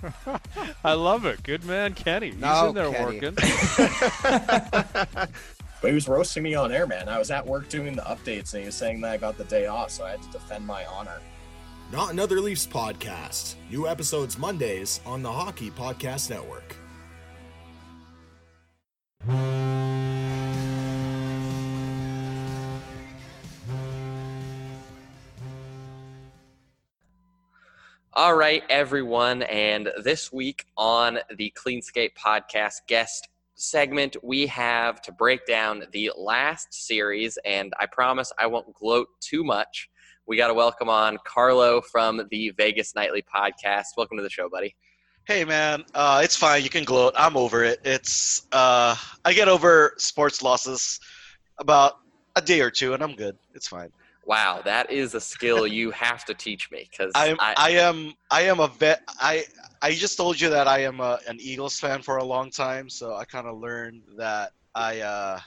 I 0.84 0.92
love 0.94 1.24
it. 1.26 1.42
Good 1.42 1.64
man, 1.64 1.94
Kenny. 1.94 2.30
He's 2.30 2.40
no, 2.40 2.68
in 2.68 2.74
there 2.74 2.90
Kenny. 2.90 3.04
working. 3.04 3.34
but 5.82 5.88
he 5.88 5.92
was 5.92 6.08
roasting 6.08 6.42
me 6.42 6.54
on 6.54 6.72
air, 6.72 6.86
man. 6.86 7.08
I 7.08 7.18
was 7.18 7.30
at 7.30 7.46
work 7.46 7.68
doing 7.68 7.96
the 7.96 8.02
updates, 8.02 8.54
and 8.54 8.62
he 8.62 8.66
was 8.66 8.74
saying 8.74 9.00
that 9.02 9.12
I 9.12 9.16
got 9.16 9.38
the 9.38 9.44
day 9.44 9.66
off, 9.66 9.90
so 9.90 10.04
I 10.04 10.10
had 10.12 10.22
to 10.22 10.30
defend 10.30 10.66
my 10.66 10.84
honor. 10.86 11.20
Not 11.92 12.12
Another 12.12 12.40
Leafs 12.40 12.66
podcast. 12.66 13.56
New 13.70 13.88
episodes 13.88 14.38
Mondays 14.38 15.00
on 15.04 15.22
the 15.22 15.32
Hockey 15.32 15.70
Podcast 15.70 16.30
Network. 16.30 16.76
All 28.14 28.34
right, 28.34 28.64
everyone. 28.68 29.42
And 29.44 29.88
this 30.02 30.32
week 30.32 30.66
on 30.76 31.20
the 31.36 31.50
Clean 31.50 31.80
Skate 31.80 32.16
podcast 32.16 32.80
guest 32.88 33.28
segment, 33.54 34.16
we 34.20 34.48
have 34.48 35.00
to 35.02 35.12
break 35.12 35.46
down 35.46 35.84
the 35.92 36.10
last 36.16 36.74
series. 36.74 37.38
And 37.44 37.72
I 37.78 37.86
promise 37.86 38.32
I 38.36 38.48
won't 38.48 38.74
gloat 38.74 39.06
too 39.20 39.44
much. 39.44 39.88
We 40.26 40.36
got 40.36 40.48
to 40.48 40.54
welcome 40.54 40.88
on 40.88 41.18
Carlo 41.24 41.80
from 41.80 42.26
the 42.32 42.50
Vegas 42.50 42.96
Nightly 42.96 43.22
podcast. 43.22 43.84
Welcome 43.96 44.16
to 44.16 44.24
the 44.24 44.30
show, 44.30 44.48
buddy. 44.48 44.74
Hey, 45.24 45.44
man. 45.44 45.84
Uh, 45.94 46.20
it's 46.24 46.34
fine. 46.34 46.64
You 46.64 46.70
can 46.70 46.82
gloat. 46.82 47.14
I'm 47.16 47.36
over 47.36 47.62
it. 47.62 47.78
It's 47.84 48.44
uh, 48.50 48.96
I 49.24 49.32
get 49.34 49.46
over 49.46 49.94
sports 49.98 50.42
losses 50.42 50.98
about 51.58 51.98
a 52.34 52.42
day 52.42 52.60
or 52.60 52.72
two, 52.72 52.92
and 52.92 53.04
I'm 53.04 53.14
good. 53.14 53.38
It's 53.54 53.68
fine. 53.68 53.92
Wow, 54.30 54.62
that 54.64 54.92
is 54.92 55.16
a 55.16 55.20
skill 55.20 55.66
you 55.66 55.90
have 55.90 56.24
to 56.26 56.34
teach 56.34 56.70
me 56.70 56.88
because 56.88 57.10
I, 57.16 57.34
I 57.56 57.70
am 57.70 58.14
I 58.30 58.42
am 58.42 58.60
a 58.60 58.68
vet. 58.68 59.02
I 59.18 59.44
I 59.82 59.90
just 59.90 60.16
told 60.16 60.40
you 60.40 60.48
that 60.50 60.68
I 60.68 60.84
am 60.84 61.00
a, 61.00 61.18
an 61.26 61.38
Eagles 61.40 61.80
fan 61.80 62.00
for 62.00 62.18
a 62.18 62.24
long 62.24 62.48
time, 62.48 62.88
so 62.88 63.16
I 63.16 63.24
kind 63.24 63.48
of 63.48 63.58
learned 63.58 64.02
that 64.18 64.52
I 64.72 65.00
uh, 65.00 65.40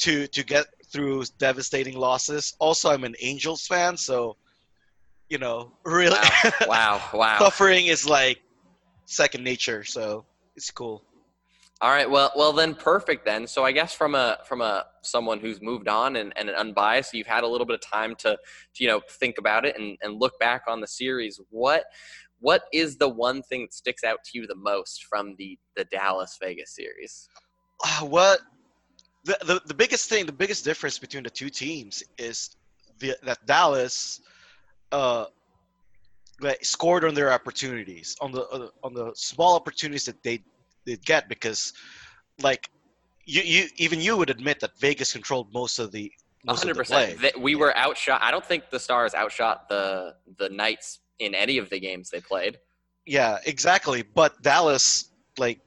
to 0.00 0.26
to 0.26 0.44
get 0.44 0.66
through 0.92 1.24
devastating 1.38 1.96
losses. 1.96 2.54
Also, 2.58 2.90
I'm 2.90 3.04
an 3.04 3.14
Angels 3.22 3.66
fan, 3.66 3.96
so 3.96 4.36
you 5.30 5.38
know, 5.38 5.72
really, 5.86 6.18
wow, 6.66 6.68
wow, 6.68 7.00
wow. 7.14 7.38
suffering 7.38 7.86
is 7.86 8.06
like 8.06 8.42
second 9.06 9.42
nature, 9.42 9.84
so 9.84 10.26
it's 10.54 10.70
cool. 10.70 11.02
All 11.82 11.90
right. 11.90 12.08
Well, 12.08 12.30
well 12.36 12.52
then, 12.52 12.76
perfect 12.76 13.24
then. 13.24 13.44
So 13.48 13.64
I 13.64 13.72
guess 13.72 13.92
from 13.92 14.14
a 14.14 14.38
from 14.46 14.60
a 14.60 14.84
someone 15.02 15.40
who's 15.40 15.60
moved 15.60 15.88
on 15.88 16.14
and, 16.14 16.32
and 16.36 16.48
unbiased, 16.48 17.12
you've 17.12 17.26
had 17.26 17.42
a 17.42 17.46
little 17.48 17.66
bit 17.66 17.74
of 17.74 17.80
time 17.80 18.14
to, 18.20 18.36
to 18.74 18.84
you 18.84 18.86
know 18.88 19.00
think 19.10 19.36
about 19.36 19.64
it 19.64 19.76
and, 19.76 19.98
and 20.00 20.20
look 20.20 20.38
back 20.38 20.62
on 20.68 20.80
the 20.80 20.86
series. 20.86 21.40
What 21.50 21.86
what 22.38 22.62
is 22.72 22.98
the 22.98 23.08
one 23.08 23.42
thing 23.42 23.62
that 23.62 23.74
sticks 23.74 24.04
out 24.04 24.18
to 24.26 24.38
you 24.38 24.46
the 24.46 24.54
most 24.54 25.06
from 25.06 25.34
the 25.38 25.58
the 25.74 25.84
Dallas 25.86 26.38
Vegas 26.40 26.72
series? 26.72 27.28
Uh, 27.84 28.06
what 28.06 28.38
the, 29.24 29.36
the 29.44 29.60
the 29.66 29.74
biggest 29.74 30.08
thing, 30.08 30.24
the 30.24 30.30
biggest 30.30 30.64
difference 30.64 31.00
between 31.00 31.24
the 31.24 31.30
two 31.30 31.50
teams 31.50 32.04
is 32.16 32.56
the, 33.00 33.16
that 33.24 33.44
Dallas 33.44 34.20
uh, 34.92 35.24
scored 36.60 37.04
on 37.04 37.14
their 37.14 37.32
opportunities 37.32 38.16
on 38.20 38.30
the 38.30 38.70
on 38.84 38.94
the 38.94 39.10
small 39.16 39.56
opportunities 39.56 40.04
that 40.04 40.22
they 40.22 40.44
did 40.84 41.04
get 41.04 41.28
because 41.28 41.72
like 42.42 42.68
you, 43.24 43.42
you 43.42 43.68
even 43.76 44.00
you 44.00 44.16
would 44.16 44.30
admit 44.30 44.60
that 44.60 44.78
Vegas 44.78 45.12
controlled 45.12 45.52
most 45.52 45.78
of 45.78 45.92
the 45.92 46.10
most 46.44 46.64
100%. 46.64 46.70
Of 46.70 46.76
the 46.76 46.84
play. 46.84 47.32
we 47.38 47.54
were 47.54 47.76
outshot. 47.76 48.20
I 48.22 48.30
don't 48.30 48.44
think 48.44 48.70
the 48.70 48.80
Stars 48.80 49.14
outshot 49.14 49.68
the 49.68 50.14
the 50.38 50.48
Knights 50.48 51.00
in 51.18 51.34
any 51.34 51.58
of 51.58 51.70
the 51.70 51.78
games 51.78 52.10
they 52.10 52.20
played. 52.20 52.58
Yeah, 53.06 53.38
exactly. 53.46 54.02
But 54.02 54.40
Dallas 54.42 55.10
like 55.38 55.60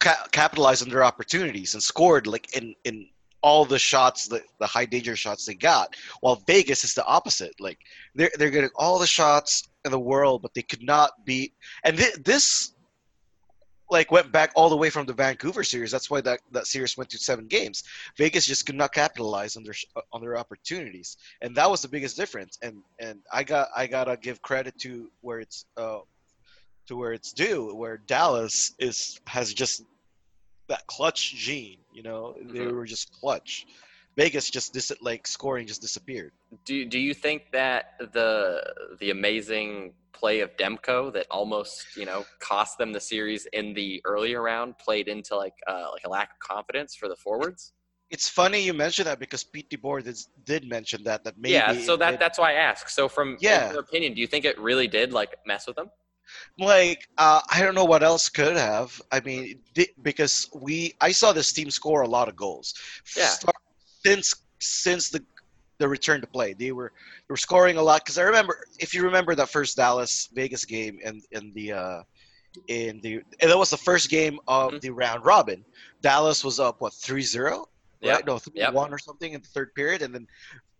ca- 0.00 0.26
capitalized 0.32 0.82
on 0.82 0.88
their 0.88 1.04
opportunities 1.04 1.74
and 1.74 1.82
scored 1.82 2.26
like 2.26 2.56
in 2.56 2.74
in 2.84 3.06
all 3.42 3.64
the 3.64 3.78
shots, 3.78 4.28
the, 4.28 4.42
the 4.58 4.66
high 4.66 4.84
danger 4.84 5.16
shots 5.16 5.46
they 5.46 5.54
got. 5.54 5.96
While 6.20 6.42
Vegas 6.46 6.84
is 6.84 6.94
the 6.94 7.04
opposite. 7.06 7.54
Like 7.60 7.78
they're 8.14 8.30
they're 8.38 8.50
getting 8.50 8.70
all 8.76 8.98
the 8.98 9.06
shots 9.06 9.68
in 9.84 9.90
the 9.90 9.98
world, 9.98 10.42
but 10.42 10.54
they 10.54 10.62
could 10.62 10.82
not 10.82 11.12
beat. 11.24 11.54
And 11.84 11.96
th- 11.96 12.14
this 12.24 12.74
like 13.90 14.10
went 14.12 14.30
back 14.32 14.52
all 14.54 14.68
the 14.68 14.76
way 14.76 14.90
from 14.90 15.06
the 15.06 15.12
Vancouver 15.12 15.64
series. 15.64 15.90
That's 15.90 16.10
why 16.10 16.20
that, 16.22 16.40
that 16.52 16.66
series 16.66 16.96
went 16.96 17.10
to 17.10 17.18
seven 17.18 17.46
games. 17.46 17.82
Vegas 18.16 18.46
just 18.46 18.66
could 18.66 18.76
not 18.76 18.92
capitalize 18.92 19.56
on 19.56 19.64
their 19.64 19.74
on 20.12 20.20
their 20.20 20.38
opportunities, 20.38 21.16
and 21.42 21.54
that 21.56 21.70
was 21.70 21.82
the 21.82 21.88
biggest 21.88 22.16
difference. 22.16 22.58
And 22.62 22.82
and 22.98 23.20
I 23.32 23.42
got 23.42 23.68
I 23.76 23.86
gotta 23.86 24.16
give 24.16 24.40
credit 24.42 24.78
to 24.80 25.10
where 25.20 25.40
it's 25.40 25.64
uh 25.76 25.98
to 26.86 26.96
where 26.96 27.12
it's 27.12 27.32
due, 27.32 27.74
where 27.74 27.98
Dallas 27.98 28.72
is 28.78 29.20
has 29.26 29.52
just 29.52 29.82
that 30.68 30.86
clutch 30.86 31.34
gene. 31.34 31.78
You 31.92 32.02
know, 32.02 32.36
they 32.52 32.60
Mhm. 32.60 32.72
were 32.74 32.86
just 32.86 33.12
clutch. 33.12 33.66
Vegas 34.16 34.50
just 34.50 34.72
dis- 34.72 34.92
like 35.00 35.26
scoring 35.26 35.66
just 35.66 35.80
disappeared. 35.80 36.32
Do 36.64 36.84
do 36.84 36.98
you 36.98 37.14
think 37.14 37.52
that 37.52 37.94
the 38.12 38.62
the 38.98 39.10
amazing 39.10 39.94
play 40.12 40.40
of 40.40 40.54
Demko 40.56 41.12
that 41.12 41.26
almost 41.30 41.96
you 41.96 42.04
know 42.04 42.24
cost 42.40 42.76
them 42.78 42.92
the 42.92 43.00
series 43.00 43.46
in 43.52 43.72
the 43.74 44.02
earlier 44.04 44.42
round 44.42 44.76
played 44.78 45.08
into 45.08 45.36
like 45.36 45.54
uh, 45.68 45.88
like 45.92 46.04
a 46.04 46.08
lack 46.08 46.30
of 46.32 46.38
confidence 46.40 46.94
for 46.94 47.08
the 47.08 47.16
forwards? 47.16 47.72
It's 48.10 48.28
funny 48.28 48.60
you 48.60 48.74
mentioned 48.74 49.06
that 49.06 49.20
because 49.20 49.44
Pete 49.44 49.70
DeBoer 49.70 50.02
did, 50.02 50.18
did 50.44 50.68
mention 50.68 51.04
that 51.04 51.22
that 51.22 51.38
maybe 51.38 51.52
yeah, 51.52 51.72
so 51.74 51.96
that 51.96 52.10
did- 52.12 52.20
that's 52.20 52.38
why 52.40 52.50
I 52.50 52.54
ask. 52.54 52.88
So 52.88 53.08
from 53.08 53.36
Yeah. 53.40 53.70
your 53.70 53.80
opinion, 53.80 54.14
do 54.14 54.20
you 54.20 54.26
think 54.26 54.44
it 54.44 54.58
really 54.58 54.88
did 54.88 55.12
like 55.12 55.36
mess 55.46 55.66
with 55.68 55.76
them? 55.76 55.90
like 56.58 57.08
uh, 57.18 57.40
I 57.50 57.60
don't 57.62 57.74
know 57.74 57.84
what 57.84 58.02
else 58.02 58.28
could 58.28 58.56
have. 58.56 59.00
I 59.10 59.20
mean, 59.20 59.60
because 60.02 60.48
we 60.54 60.94
I 61.00 61.12
saw 61.12 61.32
this 61.32 61.52
team 61.52 61.70
score 61.70 62.02
a 62.02 62.08
lot 62.08 62.28
of 62.28 62.36
goals. 62.36 62.74
Yeah. 63.16 63.28
Start- 63.28 63.56
since 64.04 64.34
since 64.58 65.08
the 65.10 65.24
the 65.78 65.88
return 65.88 66.20
to 66.20 66.26
play, 66.26 66.52
they 66.52 66.72
were 66.72 66.92
they 66.94 67.32
were 67.32 67.36
scoring 67.36 67.76
a 67.78 67.82
lot. 67.82 68.04
Because 68.04 68.18
I 68.18 68.22
remember, 68.22 68.58
if 68.78 68.92
you 68.94 69.02
remember 69.02 69.34
that 69.34 69.48
first 69.48 69.76
Dallas 69.76 70.28
Vegas 70.34 70.64
game 70.64 70.98
in 71.02 71.22
in 71.32 71.52
the 71.54 71.72
uh, 71.72 72.02
in 72.68 73.00
the 73.00 73.22
and 73.40 73.50
that 73.50 73.56
was 73.58 73.70
the 73.70 73.76
first 73.76 74.10
game 74.10 74.38
of 74.48 74.72
Mhm. 74.72 74.80
the 74.80 74.90
round 74.90 75.24
robin. 75.24 75.64
Dallas 76.02 76.44
was 76.44 76.58
up 76.60 76.80
what 76.80 76.92
3-0? 76.92 77.66
Yep. 78.02 78.14
Right? 78.14 78.26
No, 78.26 78.38
three 78.38 78.52
Yep. 78.56 78.72
one 78.74 78.92
or 78.92 78.98
something 78.98 79.32
in 79.32 79.40
the 79.40 79.48
third 79.48 79.74
period, 79.74 80.02
and 80.02 80.14
then 80.14 80.26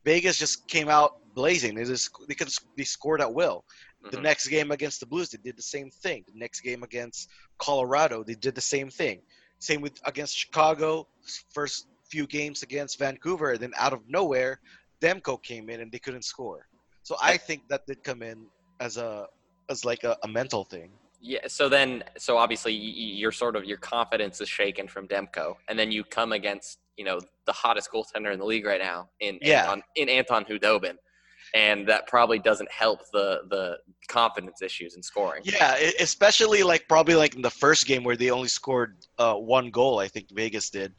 Vegas 0.05 0.39
just 0.39 0.67
came 0.69 0.89
out 0.89 1.13
blazing. 1.35 1.75
They 1.75 1.85
just 1.85 2.11
they 2.29 2.35
could 2.35 2.51
they 2.77 2.85
scored 2.85 3.21
at 3.21 3.33
will. 3.33 3.65
The 4.11 4.17
Mhm. 4.17 4.23
next 4.23 4.47
game 4.49 4.71
against 4.71 5.01
the 5.01 5.07
Blues, 5.07 5.29
they 5.31 5.39
did 5.39 5.57
the 5.57 5.63
same 5.63 5.91
thing. 5.91 6.25
The 6.27 6.39
next 6.39 6.61
game 6.61 6.83
against 6.83 7.29
Colorado, 7.59 8.25
they 8.25 8.35
did 8.35 8.55
the 8.55 8.61
same 8.63 8.91
thing. 8.91 9.23
Same 9.59 9.83
with 9.83 9.99
against 10.07 10.37
Chicago. 10.37 11.07
First 11.53 11.87
few 12.11 12.27
games 12.27 12.63
against 12.63 12.99
Vancouver, 12.99 13.57
then 13.57 13.73
out 13.79 13.93
of 13.93 14.01
nowhere, 14.09 14.61
Demko 15.01 15.43
came 15.43 15.71
in 15.71 15.81
and 15.81 15.91
they 15.91 15.99
couldn't 15.99 16.25
score. 16.25 16.67
So 17.03 17.17
I 17.23 17.37
think 17.37 17.63
that 17.69 17.87
did 17.87 18.05
come 18.05 18.23
in 18.23 18.47
as 18.81 18.97
a 18.97 19.27
as 19.69 19.85
like 19.85 20.05
a, 20.05 20.17
a 20.23 20.29
mental 20.29 20.65
thing. 20.65 20.91
Yeah. 21.21 21.41
So 21.49 21.69
then, 21.69 22.03
so 22.19 22.37
obviously, 22.39 22.73
you're 22.73 23.33
sort 23.33 23.57
of 23.57 23.65
your 23.65 23.79
confidence 23.79 24.41
is 24.41 24.49
shaken 24.49 24.89
from 24.89 25.07
Demko, 25.07 25.57
and 25.69 25.79
then 25.79 25.93
you 25.93 26.05
come 26.05 26.33
against 26.33 26.79
you 26.97 27.05
know 27.05 27.21
the 27.47 27.53
hottest 27.53 27.91
goaltender 27.91 28.33
in 28.33 28.39
the 28.39 28.45
league 28.45 28.67
right 28.67 28.81
now 28.81 29.09
in 29.21 29.39
Yeah. 29.41 29.63
Anton, 29.63 29.83
in 29.97 30.09
Anton 30.09 30.45
Khudobin, 30.45 30.97
and 31.55 31.87
that 31.89 32.07
probably 32.07 32.39
doesn't 32.39 32.71
help 32.71 33.01
the 33.13 33.43
the 33.49 33.79
confidence 34.09 34.63
issues 34.63 34.97
in 34.97 35.03
scoring. 35.03 35.43
Yeah, 35.45 35.77
especially 36.01 36.63
like 36.63 36.87
probably 36.89 37.15
like 37.15 37.35
in 37.35 37.43
the 37.43 37.51
first 37.51 37.87
game 37.87 38.03
where 38.05 38.17
they 38.17 38.31
only 38.31 38.49
scored 38.49 38.97
uh, 39.19 39.35
one 39.35 39.71
goal. 39.71 39.99
I 39.99 40.09
think 40.09 40.29
Vegas 40.33 40.71
did. 40.71 40.93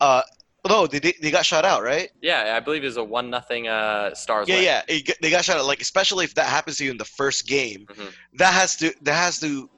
Uh, 0.00 0.22
no, 0.66 0.86
they, 0.86 0.98
they 0.98 1.30
got 1.30 1.44
shut 1.46 1.64
out, 1.64 1.82
right? 1.82 2.10
Yeah, 2.22 2.54
I 2.56 2.60
believe 2.60 2.82
it 2.82 2.86
was 2.86 2.96
a 2.96 3.04
one 3.04 3.30
nothing 3.30 3.68
uh, 3.68 4.14
Stars. 4.14 4.48
Yeah, 4.48 4.56
win. 4.56 4.64
yeah. 4.64 4.82
It 4.88 5.16
they 5.20 5.30
got 5.30 5.44
shot 5.44 5.58
out. 5.58 5.66
Like 5.66 5.80
especially 5.80 6.24
if 6.24 6.34
that 6.34 6.46
happens 6.46 6.76
to 6.78 6.84
you 6.84 6.90
in 6.90 6.98
the 6.98 7.04
first 7.04 7.46
game, 7.46 7.86
Mhm. 7.90 8.12
that 8.38 8.52
has 8.52 8.76
to 8.76 8.92
that 9.02 9.14
has 9.14 9.38
to 9.40 9.68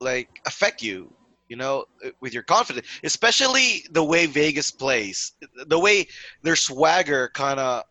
like 0.00 0.28
affect 0.46 0.82
you. 0.82 1.12
You 1.48 1.54
know, 1.56 1.84
uh, 2.04 2.10
with 2.20 2.34
your 2.34 2.42
confidence, 2.42 2.88
especially 3.04 3.84
the 3.92 4.02
way 4.02 4.26
Vegas 4.26 4.72
plays, 4.72 5.32
the 5.68 5.78
way 5.78 6.06
their 6.42 6.56
swagger 6.56 7.30
kind 7.34 7.60
of 7.60 7.84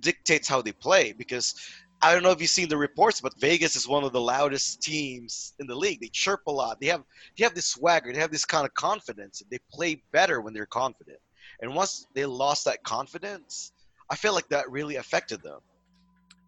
dictates 0.00 0.48
how 0.48 0.62
they 0.62 0.72
play. 0.72 1.12
Because 1.12 1.54
I 2.02 2.12
don't 2.12 2.22
know 2.22 2.30
if 2.30 2.40
you've 2.40 2.50
seen 2.50 2.68
the 2.68 2.76
reports, 2.76 3.20
but 3.20 3.32
Vegas 3.40 3.74
is 3.74 3.88
one 3.88 4.04
of 4.04 4.12
the 4.12 4.20
loudest 4.20 4.82
teams 4.82 5.54
in 5.58 5.66
the 5.66 5.74
league. 5.74 6.00
They 6.00 6.08
chirp 6.12 6.42
a 6.46 6.52
lot. 6.52 6.78
They 6.80 6.86
have 6.86 7.02
they 7.36 7.42
have 7.44 7.54
this 7.54 7.66
swagger. 7.66 8.12
They 8.12 8.20
have 8.20 8.30
this 8.30 8.44
kind 8.44 8.64
of 8.64 8.72
confidence. 8.74 9.42
They 9.50 9.58
play 9.72 10.02
better 10.12 10.40
when 10.40 10.54
they're 10.54 10.66
confident. 10.66 11.18
And 11.60 11.74
once 11.74 12.06
they 12.14 12.26
lost 12.26 12.64
that 12.66 12.82
confidence, 12.82 13.72
I 14.10 14.16
feel 14.16 14.34
like 14.34 14.48
that 14.48 14.70
really 14.70 14.96
affected 14.96 15.42
them. 15.42 15.60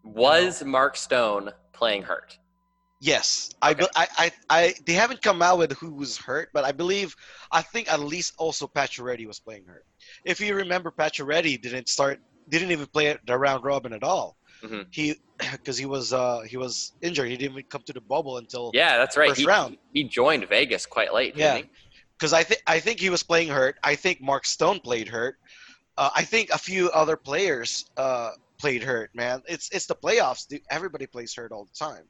Was 0.05 0.65
Mark 0.65 0.97
Stone 0.97 1.51
playing 1.73 2.03
hurt? 2.03 2.39
Yes, 3.01 3.51
I, 3.63 3.71
Okay. 3.73 3.83
be- 3.83 3.89
I, 3.95 4.07
I, 4.19 4.33
I, 4.51 4.75
they 4.85 4.93
haven't 4.95 5.23
come 5.23 5.41
out 5.41 5.59
with 5.59 5.73
who 5.79 5.93
was 5.95 6.17
hurt, 6.17 6.49
but 6.53 6.65
I 6.65 6.73
believe, 6.73 7.15
I 7.53 7.63
think 7.63 7.93
at 7.93 8.01
least 8.01 8.35
also 8.39 8.67
Pacioretty 8.67 9.27
was 9.27 9.39
playing 9.39 9.67
hurt. 9.67 9.85
If 10.25 10.41
you 10.41 10.55
remember, 10.57 10.91
Pacioretty 10.91 11.61
didn't 11.63 11.89
start, 11.89 12.19
didn't 12.49 12.73
even 12.73 12.87
play 12.87 13.17
the 13.27 13.39
round 13.39 13.63
robin 13.65 13.93
at 13.93 14.03
all. 14.03 14.37
Mhm. 14.65 14.87
He, 14.91 15.15
because 15.53 15.79
he 15.79 15.87
was, 15.87 16.13
uh, 16.13 16.41
he 16.41 16.57
was 16.57 16.93
injured. 17.01 17.29
He 17.29 17.37
didn't 17.37 17.53
even 17.53 17.65
come 17.71 17.83
to 17.87 17.93
the 17.93 18.01
bubble 18.01 18.39
until. 18.39 18.73
Yeah, 18.75 18.97
that's 18.97 19.17
right. 19.17 19.29
First 19.29 19.41
He, 19.43 19.47
round. 19.47 19.77
he 19.95 20.03
joined 20.05 20.49
Vegas 20.49 20.85
quite 20.85 21.15
late. 21.15 21.37
Yeah. 21.37 21.61
Because 22.19 22.33
I 22.33 22.43
think, 22.43 22.63
I 22.67 22.81
think 22.81 22.99
he 22.99 23.11
was 23.11 23.23
playing 23.23 23.49
hurt. 23.49 23.77
I 23.85 23.95
think 23.95 24.21
Mark 24.21 24.45
Stone 24.45 24.81
played 24.81 25.09
hurt. 25.09 25.37
Uh, 25.97 26.11
I 26.15 26.23
think 26.23 26.51
a 26.51 26.59
few 26.59 26.91
other 26.91 27.17
players 27.17 27.91
uh, 27.97 28.31
played 28.59 28.83
hurt. 28.83 29.15
Man, 29.15 29.43
it's 29.47 29.69
it's 29.71 29.87
the 29.87 29.95
playoffs. 29.95 30.47
Dude. 30.47 30.63
Everybody 30.71 31.07
plays 31.07 31.35
hurt 31.35 31.53
all 31.53 31.65
the 31.65 31.79
time, 31.79 32.05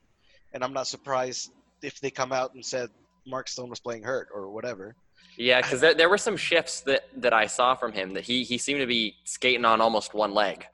and 0.53 0.65
I'm 0.65 0.73
not 0.73 0.87
surprised 0.87 1.53
if 1.83 2.01
they 2.01 2.11
come 2.11 2.33
out 2.33 2.55
and 2.55 2.65
said 2.65 2.89
Mark 3.27 3.49
Stone 3.49 3.71
was 3.71 3.81
playing 3.81 4.03
hurt 4.03 4.29
or 4.35 4.51
whatever. 4.51 4.95
Yeah, 5.37 5.61
because 5.61 5.81
there, 5.81 5.95
there 5.95 6.09
were 6.09 6.19
some 6.19 6.37
shifts 6.37 6.81
that, 6.83 7.09
that 7.17 7.33
I 7.33 7.47
saw 7.47 7.77
from 7.77 7.93
him 7.93 8.15
that 8.15 8.25
he, 8.25 8.43
he 8.43 8.59
seemed 8.59 8.81
to 8.81 8.87
be 8.87 9.15
skating 9.25 9.65
on 9.65 9.81
almost 9.81 10.13
one 10.13 10.35
leg. 10.35 10.67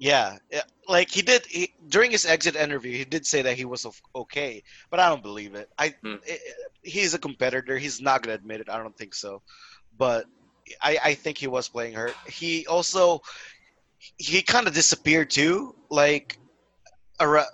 Yeah, 0.00 0.38
like 0.88 1.10
he 1.10 1.20
did 1.20 1.44
he, 1.44 1.74
during 1.88 2.10
his 2.10 2.24
exit 2.24 2.56
interview. 2.56 2.96
He 2.96 3.04
did 3.04 3.26
say 3.26 3.42
that 3.42 3.58
he 3.58 3.66
was 3.66 3.86
okay, 4.16 4.62
but 4.90 4.98
I 4.98 5.10
don't 5.10 5.22
believe 5.22 5.54
it. 5.54 5.68
I 5.78 5.94
Hmm. 6.02 6.16
i 6.26 6.38
he's 6.82 7.12
a 7.12 7.18
competitor. 7.18 7.76
He's 7.76 8.00
not 8.00 8.22
gonna 8.22 8.34
admit 8.34 8.62
it. 8.62 8.70
I 8.70 8.78
don't 8.78 8.96
think 8.96 9.14
so, 9.14 9.42
but 9.98 10.24
I 10.82 10.98
I 11.04 11.14
think 11.14 11.36
he 11.36 11.48
was 11.48 11.68
playing 11.68 11.92
hurt. 11.92 12.14
He 12.26 12.66
also 12.66 13.20
he 14.16 14.40
kind 14.40 14.66
of 14.66 14.72
disappeared 14.72 15.28
too. 15.28 15.76
Like 15.90 16.38
around 17.20 17.48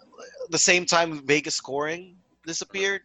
the 0.51 0.59
same 0.59 0.87
time 0.87 1.27
Vegas 1.27 1.57
scoring 1.57 2.17
disappeared. 2.47 3.03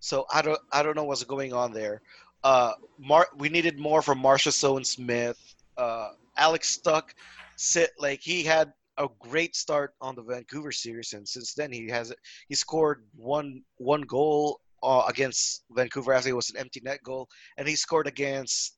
So 0.00 0.26
I 0.32 0.42
don't 0.42 0.58
I 0.72 0.82
don't 0.82 0.96
know 0.96 1.04
what's 1.04 1.22
going 1.22 1.52
on 1.52 1.72
there. 1.72 2.02
Uh, 2.42 2.72
Mar- 2.98 3.28
we 3.36 3.48
needed 3.50 3.78
more 3.78 4.02
from 4.02 4.20
Marsha 4.20 4.50
Sowen 4.50 4.84
Smith. 4.84 5.38
Uh, 5.76 6.10
Alex 6.36 6.76
Tuch, 6.78 7.14
sit 7.56 7.90
like 8.00 8.20
he 8.20 8.42
had 8.42 8.72
a 9.00 9.08
great 9.18 9.56
start 9.56 9.94
on 10.00 10.14
the 10.14 10.22
Vancouver 10.22 10.70
series, 10.72 11.12
and 11.14 11.26
since 11.26 11.54
then 11.54 11.72
he 11.72 11.88
has 11.88 12.12
he 12.48 12.54
scored 12.54 13.04
one 13.16 13.62
one 13.78 14.02
goal 14.02 14.60
uh, 14.82 15.04
against 15.08 15.64
Vancouver 15.72 16.12
after 16.12 16.28
it 16.28 16.36
was 16.36 16.50
an 16.50 16.58
empty 16.58 16.80
net 16.84 17.00
goal, 17.02 17.28
and 17.56 17.66
he 17.66 17.74
scored 17.76 18.06
against. 18.06 18.76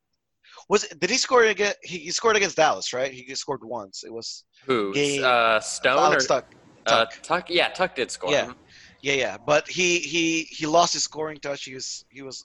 Was 0.69 0.85
it, 0.85 1.00
did 1.00 1.11
he 1.11 1.17
score 1.17 1.45
again? 1.45 1.75
He, 1.83 1.99
he 1.99 2.11
scored 2.11 2.37
against 2.37 2.57
Dallas, 2.57 2.93
right? 2.93 3.11
He 3.12 3.35
scored 3.35 3.61
once. 3.64 4.05
It 4.05 4.12
was 4.12 4.45
Who? 4.67 4.93
Game- 4.93 5.25
Uh, 5.25 5.61
Stone 5.61 5.99
or 5.99 6.02
Alex 6.05 6.26
Tuch. 6.26 6.45
uh, 6.87 7.07
Tuch. 7.07 7.23
Tuch? 7.23 7.50
Yeah, 7.50 7.69
Tuch 7.71 7.95
did 7.95 8.11
score. 8.11 8.31
Yeah. 8.33 8.52
Yeah, 9.00 9.14
yeah, 9.14 9.37
but 9.45 9.67
he 9.67 9.99
he 9.99 10.43
he 10.43 10.64
lost 10.67 10.93
his 10.93 11.05
scoring 11.05 11.38
touch. 11.38 11.64
He 11.64 11.75
was 11.75 12.05
he 12.11 12.23
was 12.23 12.45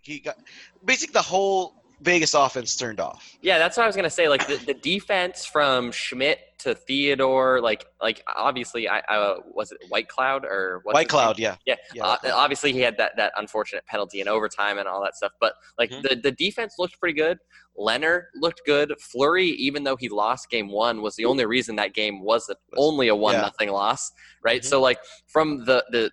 he 0.00 0.20
got 0.20 0.36
basically 0.84 1.12
the 1.12 1.22
whole 1.22 1.81
Vegas 2.02 2.34
offense 2.34 2.76
turned 2.76 3.00
off. 3.00 3.36
Yeah, 3.40 3.58
that's 3.58 3.76
what 3.76 3.84
I 3.84 3.86
was 3.86 3.96
gonna 3.96 4.10
say. 4.10 4.28
Like 4.28 4.46
the, 4.46 4.56
the 4.56 4.74
defense 4.74 5.44
from 5.46 5.92
Schmidt 5.92 6.40
to 6.58 6.74
Theodore, 6.74 7.60
like 7.60 7.86
like 8.00 8.22
obviously 8.36 8.88
I, 8.88 9.02
I 9.08 9.36
was 9.54 9.72
it 9.72 9.78
White 9.88 10.08
Cloud 10.08 10.44
or 10.44 10.80
White? 10.84 11.08
Cloud, 11.08 11.38
yeah. 11.38 11.56
Yeah, 11.64 11.76
Yeah, 11.94 12.04
uh, 12.06 12.18
obviously 12.34 12.72
he 12.72 12.80
had 12.80 12.96
that, 12.98 13.12
that 13.16 13.32
unfortunate 13.36 13.86
penalty 13.86 14.20
in 14.20 14.28
overtime 14.28 14.78
and 14.78 14.86
all 14.88 15.02
that 15.02 15.16
stuff. 15.16 15.32
But 15.40 15.54
like 15.78 15.90
Mhm. 15.90 16.02
the, 16.02 16.16
the 16.16 16.32
defense 16.32 16.74
looked 16.78 16.98
pretty 17.00 17.18
good. 17.18 17.38
Leonard 17.76 18.24
looked 18.34 18.62
good. 18.66 18.92
Fleury, 19.00 19.46
even 19.46 19.84
though 19.84 19.96
he 19.96 20.08
lost 20.08 20.50
game 20.50 20.70
one, 20.70 21.02
was 21.02 21.16
the 21.16 21.24
only 21.24 21.46
reason 21.46 21.76
that 21.76 21.94
game 21.94 22.22
was 22.22 22.52
only 22.76 23.08
a 23.08 23.16
one 23.16 23.34
Yeah. 23.34 23.42
nothing 23.42 23.70
loss, 23.70 24.10
right? 24.44 24.60
Mhm. 24.62 24.66
So 24.66 24.80
like 24.80 24.98
from 25.26 25.64
the 25.64 25.84
the 25.90 26.10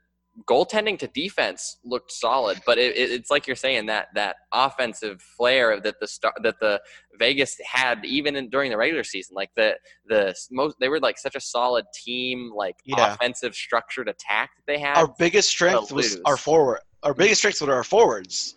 goaltending 0.48 0.98
to 1.00 1.08
defense 1.08 1.78
looked 1.84 2.12
solid, 2.12 2.60
but 2.66 2.78
it, 2.78 2.96
it, 2.96 3.12
it's 3.12 3.30
like 3.30 3.48
you're 3.48 3.56
saying 3.56 3.88
that 3.88 4.08
that 4.16 4.38
offensive 4.54 5.22
flair 5.22 5.80
that 5.80 5.96
the 6.00 6.08
star, 6.08 6.34
that 6.44 6.60
the 6.60 6.82
Vegas 7.18 7.58
had 7.66 8.06
even 8.06 8.36
in, 8.36 8.50
during 8.50 8.72
the 8.72 8.78
regular 8.78 9.04
season, 9.04 9.36
like 9.36 9.50
the 9.56 9.78
the 10.08 10.36
most 10.52 10.78
they 10.80 10.90
were 10.90 11.00
like 11.00 11.18
such 11.18 11.36
a 11.36 11.40
solid 11.40 11.86
team, 11.94 12.52
like 12.56 12.76
Yeah. 12.86 13.14
offensive 13.14 13.56
structured 13.56 14.08
attack 14.10 14.52
that 14.56 14.64
they 14.68 14.80
had. 14.80 14.98
Our 14.98 15.14
biggest 15.18 15.50
strength 15.50 15.92
was 15.92 16.20
our 16.26 16.38
forward. 16.38 16.82
Our 17.04 17.14
biggest 17.14 17.42
strength 17.42 17.62
were 17.62 17.74
our 17.74 17.84
forwards, 17.84 18.56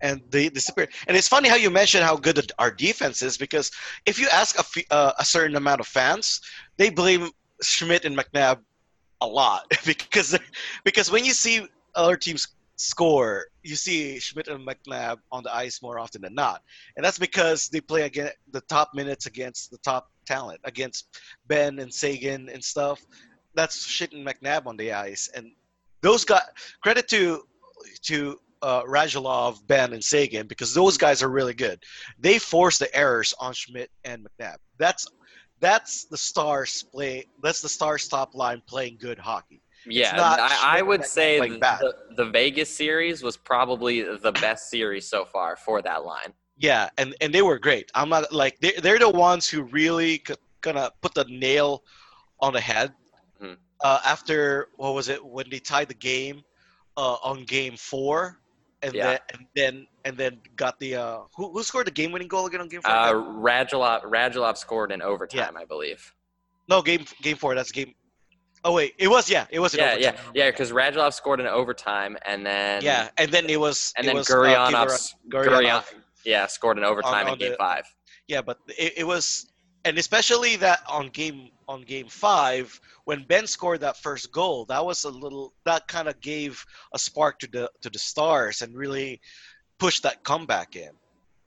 and 0.00 0.20
they 0.30 0.48
disappeared. 0.48 0.90
And 1.06 1.16
it's 1.16 1.28
funny 1.28 1.48
how 1.48 1.56
you 1.56 1.70
mentioned 1.70 2.04
how 2.04 2.16
good 2.16 2.50
our 2.58 2.70
defense 2.70 3.22
is 3.22 3.36
because 3.36 3.70
if 4.04 4.18
you 4.18 4.28
ask 4.32 4.58
a, 4.58 4.94
uh, 4.94 5.12
a 5.18 5.24
certain 5.24 5.56
amount 5.56 5.80
of 5.80 5.86
fans, 5.86 6.40
they 6.76 6.90
blame 6.90 7.30
Schmidt 7.62 8.04
and 8.04 8.16
McNabb 8.16 8.58
a 9.20 9.26
lot 9.26 9.66
because 9.86 10.38
because 10.84 11.10
when 11.10 11.24
you 11.24 11.32
see 11.32 11.66
other 11.94 12.16
teams 12.16 12.48
score, 12.76 13.46
you 13.62 13.76
see 13.76 14.18
Schmidt 14.18 14.48
and 14.48 14.66
McNabb 14.66 15.18
on 15.30 15.44
the 15.44 15.54
ice 15.54 15.80
more 15.80 15.98
often 15.98 16.22
than 16.22 16.34
not, 16.34 16.62
and 16.96 17.04
that's 17.04 17.18
because 17.18 17.68
they 17.68 17.80
play 17.80 18.02
against 18.02 18.34
the 18.50 18.60
top 18.62 18.90
minutes 18.94 19.26
against 19.26 19.70
the 19.70 19.78
top 19.78 20.10
talent, 20.26 20.60
against 20.64 21.20
Benn 21.46 21.78
and 21.78 21.92
Seguin 21.92 22.48
and 22.48 22.62
stuff. 22.62 23.04
That's 23.54 23.86
Schmidt 23.86 24.12
and 24.12 24.26
McNabb 24.26 24.66
on 24.66 24.76
the 24.76 24.92
ice, 24.92 25.30
and 25.34 25.52
those 26.02 26.24
guys. 26.24 26.42
Credit 26.82 27.06
to 27.08 27.44
to 28.02 28.38
uh, 28.64 29.52
Ben, 29.66 29.92
and 29.92 30.02
Sagan 30.02 30.46
because 30.46 30.72
those 30.72 30.96
guys 30.96 31.22
are 31.22 31.28
really 31.28 31.54
good. 31.54 31.82
They 32.18 32.38
force 32.38 32.78
the 32.78 32.94
errors 32.96 33.34
on 33.38 33.52
Schmidt 33.52 33.90
and 34.04 34.26
McNabb. 34.26 34.56
That's 34.78 35.06
that's 35.60 36.04
the 36.04 36.16
Stars 36.16 36.84
play. 36.92 37.26
That's 37.42 37.60
the 37.60 37.68
star 37.68 37.98
stop 37.98 38.34
line 38.34 38.62
playing 38.66 38.98
good 39.00 39.18
hockey. 39.18 39.62
Yeah, 39.86 40.16
not 40.16 40.40
I, 40.40 40.78
I 40.78 40.82
would 40.82 41.04
say 41.04 41.38
the, 41.38 41.58
the, 41.58 41.94
the 42.16 42.24
Vegas 42.30 42.74
series 42.74 43.22
was 43.22 43.36
probably 43.36 44.02
the 44.02 44.32
best 44.32 44.70
series 44.70 45.06
so 45.06 45.24
far 45.24 45.56
for 45.56 45.82
that 45.82 46.04
line. 46.04 46.32
Yeah, 46.56 46.88
and 46.98 47.14
and 47.20 47.34
they 47.34 47.42
were 47.42 47.58
great. 47.58 47.90
I'm 47.94 48.08
not 48.08 48.32
like 48.32 48.58
they 48.60 48.72
they're 48.82 48.98
the 48.98 49.10
ones 49.10 49.48
who 49.48 49.62
really 49.64 50.22
c- 50.26 50.34
gonna 50.60 50.90
put 51.02 51.12
the 51.14 51.24
nail 51.28 51.82
on 52.40 52.52
the 52.52 52.60
head. 52.60 52.94
Mhm. 53.42 53.56
Uh, 53.82 54.00
after 54.04 54.68
what 54.76 54.94
was 54.94 55.08
it 55.08 55.22
when 55.24 55.50
they 55.50 55.58
tied 55.58 55.88
the 55.88 55.94
game 55.94 56.42
uh, 56.96 57.16
on 57.22 57.44
game 57.44 57.76
four, 57.76 58.40
and 58.84 58.94
Yeah. 58.94 59.04
then 59.04 59.18
and 59.32 59.46
then 59.56 59.86
and 60.04 60.16
then 60.16 60.40
got 60.56 60.78
the 60.78 60.96
uh, 60.96 61.18
who 61.36 61.52
who 61.52 61.62
scored 61.62 61.86
the 61.86 61.90
game 62.00 62.12
winning 62.12 62.28
goal 62.28 62.46
again 62.46 62.60
on 62.60 62.68
game 62.68 62.82
four? 62.82 62.92
Uh, 62.92 63.12
Radulov, 63.14 64.04
Radulov 64.04 64.56
scored 64.56 64.92
in 64.92 65.00
overtime, 65.02 65.56
I 65.56 65.64
believe. 65.64 66.12
no, 66.68 66.82
game 66.82 67.04
game 67.22 67.36
four. 67.36 67.54
That's 67.54 67.72
game. 67.72 67.94
Oh 68.66 68.72
wait, 68.72 68.94
it 68.98 69.08
was 69.08 69.28
yeah, 69.30 69.46
it 69.50 69.60
was 69.60 69.74
in 69.74 69.80
Yeah, 69.80 69.92
overtime. 69.92 70.14
yeah, 70.34 70.44
yeah. 70.44 70.50
Because 70.50 70.70
Radulov 70.72 71.12
scored 71.14 71.40
in 71.40 71.46
overtime, 71.46 72.16
and 72.26 72.44
then 72.46 72.82
yeah, 72.82 73.08
and 73.18 73.30
then 73.30 73.48
it 73.50 73.60
was 73.60 73.92
and 73.96 74.04
it 74.06 74.08
then 74.08 74.16
was, 74.16 74.30
uh, 74.30 74.34
Gurianov, 74.34 75.12
Gurianov- 75.32 75.48
Gurianov, 75.48 75.84
yeah, 76.24 76.46
scored 76.46 76.78
in 76.78 76.84
overtime 76.84 77.26
on 77.26 77.32
in 77.34 77.38
Game 77.38 77.50
the- 77.52 77.56
Five. 77.56 77.84
Yeah, 78.26 78.40
but 78.40 78.58
it, 78.68 78.94
it 78.98 79.06
was, 79.06 79.52
and 79.84 79.98
especially 79.98 80.56
that 80.56 80.80
on 80.88 81.08
game 81.08 81.50
on 81.68 81.82
game 81.82 82.08
five 82.08 82.78
when 83.04 83.24
Benn 83.24 83.46
scored 83.46 83.80
that 83.80 83.96
first 83.96 84.32
goal, 84.32 84.64
that 84.66 84.84
was 84.84 85.04
a 85.04 85.10
little 85.10 85.52
that 85.64 85.86
kind 85.88 86.08
of 86.08 86.20
gave 86.20 86.64
a 86.94 86.98
spark 86.98 87.38
to 87.40 87.48
the 87.50 87.70
to 87.82 87.90
the 87.90 87.98
Stars 87.98 88.62
and 88.62 88.74
really 88.76 89.20
pushed 89.78 90.02
that 90.02 90.24
comeback 90.24 90.76
in. 90.76 90.90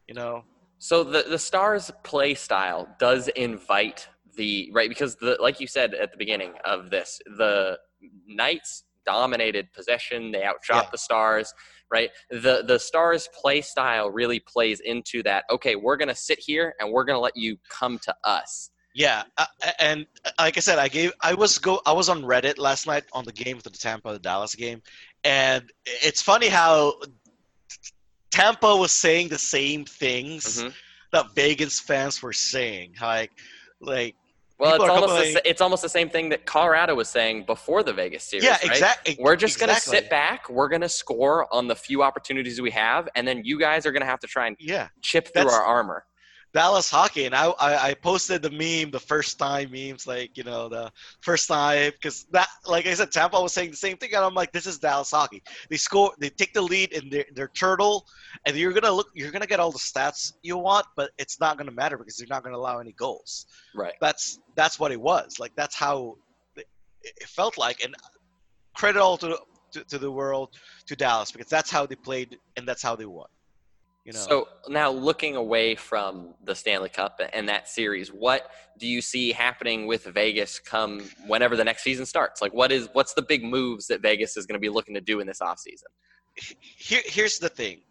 You 0.08 0.16
know, 0.16 0.44
So 0.80 1.04
the 1.04 1.24
the 1.28 1.40
Stars' 1.40 1.92
play 2.04 2.36
style 2.36 2.88
does 3.00 3.28
invite 3.30 4.08
the 4.36 4.70
right 4.74 4.90
because 4.90 5.16
the 5.16 5.38
like 5.40 5.60
you 5.60 5.68
said 5.68 5.94
at 5.96 6.12
the 6.12 6.18
beginning 6.18 6.54
of 6.64 6.90
this, 6.90 7.20
the 7.38 7.80
Knights 8.28 8.84
dominated 9.06 9.72
possession. 9.74 10.32
They 10.32 10.44
outshot 10.44 10.86
Yeah. 10.86 10.90
the 10.92 10.98
Stars. 10.98 11.54
Right. 11.92 12.10
The 12.30 12.64
the 12.68 12.78
Stars' 12.78 13.30
play 13.34 13.62
style 13.62 14.10
really 14.10 14.40
plays 14.40 14.82
into 14.82 15.24
that. 15.24 15.46
Okay, 15.50 15.76
we're 15.76 15.98
gonna 15.98 16.16
sit 16.16 16.40
here 16.40 16.74
and 16.80 16.92
we're 16.92 17.06
gonna 17.06 17.20
let 17.20 17.38
you 17.38 17.58
come 17.70 17.98
to 18.00 18.16
us. 18.24 18.72
yeah, 18.94 19.24
uh, 19.38 19.46
and 19.80 20.06
uh, 20.26 20.32
like 20.40 20.58
I 20.58 20.60
said, 20.60 20.80
I 20.80 20.88
gave 20.88 21.14
I 21.22 21.34
was 21.34 21.58
go 21.60 21.82
I 21.86 21.94
was 21.94 22.10
on 22.10 22.24
Reddit 22.24 22.58
last 22.58 22.88
night 22.88 23.06
on 23.14 23.24
the 23.26 23.32
game 23.32 23.58
for 23.60 23.70
the 23.70 23.78
Tampa 23.78 24.18
Dallas 24.20 24.56
game, 24.56 24.82
and 25.24 25.72
it's 25.86 26.22
funny 26.22 26.48
how 26.48 26.94
Tampa 28.32 28.76
was 28.76 28.92
saying 28.92 29.30
the 29.30 29.38
same 29.38 29.86
things 29.86 30.64
Mhm. 30.64 30.74
that 31.14 31.36
Vegas 31.36 31.80
fans 31.80 32.22
were 32.22 32.34
saying, 32.34 32.96
like 33.02 33.32
like. 33.80 34.16
Well, 34.60 34.72
People 34.72 34.86
it's 34.86 34.92
almost 34.92 35.34
the, 35.34 35.50
it's 35.50 35.62
almost 35.62 35.82
the 35.84 35.90
same 35.90 36.10
thing 36.10 36.30
that 36.30 36.46
Colorado 36.46 36.96
was 36.96 37.10
saying 37.10 37.46
before 37.46 37.84
the 37.84 37.94
Vegas 37.94 38.24
series. 38.24 38.44
Yeah, 38.44 38.54
right? 38.54 38.64
exactly. 38.64 39.16
We're 39.20 39.36
just 39.36 39.60
going 39.60 39.74
to 39.74 39.80
sit 39.80 40.10
back. 40.10 40.50
We're 40.50 40.68
going 40.68 40.82
to 40.82 40.90
score 40.90 41.54
on 41.54 41.68
the 41.68 41.76
few 41.76 42.02
opportunities 42.02 42.60
we 42.60 42.72
have, 42.72 43.08
and 43.16 43.28
then 43.28 43.42
you 43.44 43.60
guys 43.60 43.86
are 43.86 43.92
going 43.92 44.02
to 44.02 44.08
have 44.08 44.20
to 44.22 44.28
try 44.28 44.48
and 44.48 44.56
Yeah, 44.60 44.88
chip 45.02 45.32
through 45.32 45.50
our 45.50 45.64
armor. 45.64 46.06
Dallas 46.54 46.90
hockey, 46.90 47.26
and 47.26 47.36
I, 47.36 47.48
I 47.60 47.90
I 47.90 47.94
posted 47.94 48.42
the 48.42 48.50
meme, 48.50 48.92
the 48.92 49.00
first 49.00 49.38
time 49.38 49.72
memes, 49.72 50.08
like 50.08 50.38
you 50.38 50.44
know 50.44 50.70
the 50.70 50.92
first 51.22 51.48
time, 51.48 51.92
because 51.92 52.26
that, 52.32 52.48
like 52.66 52.88
I 52.88 52.94
said, 52.94 53.12
Tampa 53.12 53.40
was 53.40 53.54
saying 53.54 53.72
the 53.72 53.78
same 53.78 53.98
thing, 53.98 54.14
and 54.16 54.24
I'm 54.24 54.34
like, 54.34 54.52
this 54.54 54.66
is 54.66 54.80
Dallas 54.80 55.12
hockey. 55.12 55.44
They 55.70 55.78
score, 55.78 56.14
they 56.20 56.30
take 56.30 56.54
the 56.54 56.62
lead 56.62 56.94
in 56.94 57.10
their 57.10 57.26
their 57.34 57.48
turtle, 57.50 58.08
and 58.46 58.56
you're 58.56 58.74
gonna 58.74 58.92
look, 58.92 59.10
you're 59.14 59.32
gonna 59.32 59.46
get 59.46 59.60
all 59.60 59.72
the 59.72 59.78
stats 59.78 60.34
you 60.42 60.58
want, 60.58 60.86
but 60.96 61.12
it's 61.18 61.40
not 61.40 61.58
gonna 61.58 61.72
matter 61.72 61.98
because 61.98 62.16
they're 62.16 62.28
not 62.30 62.44
gonna 62.44 62.58
allow 62.58 62.80
any 62.80 62.94
goals. 62.94 63.46
Right. 63.76 63.94
That's 64.00 64.40
that's 64.56 64.80
what 64.80 64.92
it 64.92 65.02
was. 65.02 65.40
Like 65.40 65.54
that's 65.56 65.76
how 65.76 66.16
it, 66.56 66.66
it 67.04 67.28
felt 67.28 67.58
like, 67.58 67.84
and 67.84 67.94
credit 68.74 69.02
all 69.02 69.18
to, 69.18 69.38
to 69.74 69.84
to 69.84 69.98
the 69.98 70.12
world 70.12 70.56
to 70.86 70.96
Dallas 70.96 71.32
because 71.32 71.50
that's 71.50 71.70
how 71.70 71.86
they 71.86 71.96
played 71.96 72.38
and 72.56 72.68
that's 72.68 72.82
how 72.82 72.96
they 72.96 73.06
won. 73.06 73.28
You 74.08 74.14
know. 74.14 74.20
So 74.20 74.48
now 74.70 74.90
looking 74.90 75.36
away 75.36 75.76
from 75.76 76.34
the 76.44 76.56
Stanley 76.56 76.90
Cup 76.90 77.20
and 77.34 77.48
that 77.50 77.68
series, 77.68 78.08
what 78.10 78.50
do 78.80 78.88
you 78.88 79.02
see 79.02 79.34
happening 79.34 79.86
with 79.86 80.06
Vegas 80.06 80.60
come 80.60 81.02
whenever 81.28 81.56
the 81.56 81.66
next 81.66 81.84
season 81.84 82.06
starts? 82.06 82.42
Like 82.42 82.54
what 82.54 82.72
is 82.72 82.90
what's 82.94 83.14
the 83.14 83.22
big 83.22 83.44
moves 83.44 83.86
that 83.88 84.02
Vegas 84.02 84.38
is 84.38 84.46
going 84.46 84.56
to 84.56 84.60
be 84.60 84.70
looking 84.70 84.96
to 84.96 85.02
do 85.02 85.20
in 85.20 85.28
this 85.28 85.40
offseason? 85.40 85.92
here 86.62 87.02
here's 87.06 87.40
the 87.40 87.50
thing 87.50 87.82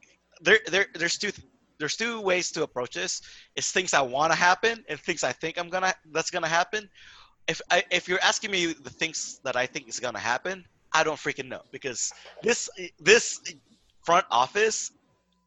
there 0.41 0.59
there 0.71 0.87
there's 0.95 1.19
two 1.19 1.31
there's 1.79 1.97
two 1.97 2.21
ways 2.21 2.51
to 2.51 2.63
approach 2.63 2.95
this 2.95 3.21
it's 3.57 3.73
things 3.73 3.93
i 3.95 4.01
want 4.01 4.33
to 4.33 4.39
happen 4.39 4.85
and 4.89 4.99
things 5.01 5.25
i 5.25 5.33
think 5.33 5.59
i'm 5.59 5.69
gonna 5.69 5.93
that's 6.13 6.31
gonna 6.31 6.49
happen 6.49 6.89
if 7.49 7.61
I, 7.71 7.85
if 7.91 8.09
you're 8.09 8.23
asking 8.23 8.51
me 8.51 8.73
the 8.73 8.91
things 8.91 9.41
that 9.45 9.57
i 9.57 9.67
think 9.67 9.89
is 9.89 10.01
gonna 10.01 10.19
happen 10.19 10.65
i 10.93 11.03
don't 11.03 11.17
freaking 11.17 11.49
know 11.49 11.63
because 11.73 12.13
this 12.43 12.71
this 13.01 13.41
front 14.05 14.27
office 14.31 14.93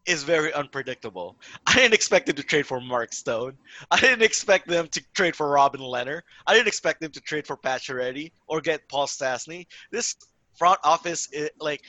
is 0.05 0.23
very 0.23 0.53
unpredictable. 0.53 1.38
I 1.67 1.75
didn't 1.75 1.93
expect 1.93 2.25
them 2.25 2.35
to 2.35 2.43
trade 2.43 2.65
for 2.65 2.81
Mark 2.81 3.13
Stone. 3.13 3.57
I 3.91 3.99
didn't 3.99 4.23
expect 4.23 4.67
them 4.67 4.88
to 4.88 5.01
trade 5.13 5.35
for 5.35 5.49
Robin 5.49 5.81
Leonard. 5.81 6.23
I 6.47 6.53
didn't 6.53 6.67
expect 6.67 7.01
them 7.01 7.12
to 7.12 7.21
trade 7.21 7.45
for 7.45 7.57
Pacioretty 7.57 8.31
or 8.47 8.62
get 8.62 8.88
Paul 8.89 9.07
Stastny. 9.07 9.67
This 9.91 10.15
front 10.57 10.79
office, 10.83 11.29
is, 11.31 11.49
like, 11.59 11.83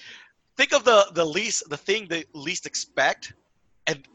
think 0.57 0.73
of 0.73 0.85
the 0.85 1.11
the 1.15 1.25
least 1.25 1.69
the 1.71 1.77
thing 1.77 2.07
they 2.09 2.25
least 2.35 2.67
expect, 2.67 3.33
and 3.87 4.07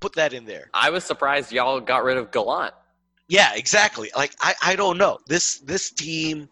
put 0.00 0.12
that 0.14 0.32
in 0.32 0.44
there. 0.44 0.68
I 0.74 0.90
was 0.90 1.04
surprised 1.04 1.52
y'all 1.52 1.80
got 1.80 2.04
rid 2.04 2.18
of 2.18 2.30
Gallant. 2.30 2.74
Yeah, 3.28 3.54
exactly. 3.54 4.10
Like 4.14 4.34
I, 4.40 4.54
I 4.62 4.76
don't 4.76 4.98
know. 4.98 5.18
This 5.26 5.58
this 5.60 5.90
team, 5.90 6.48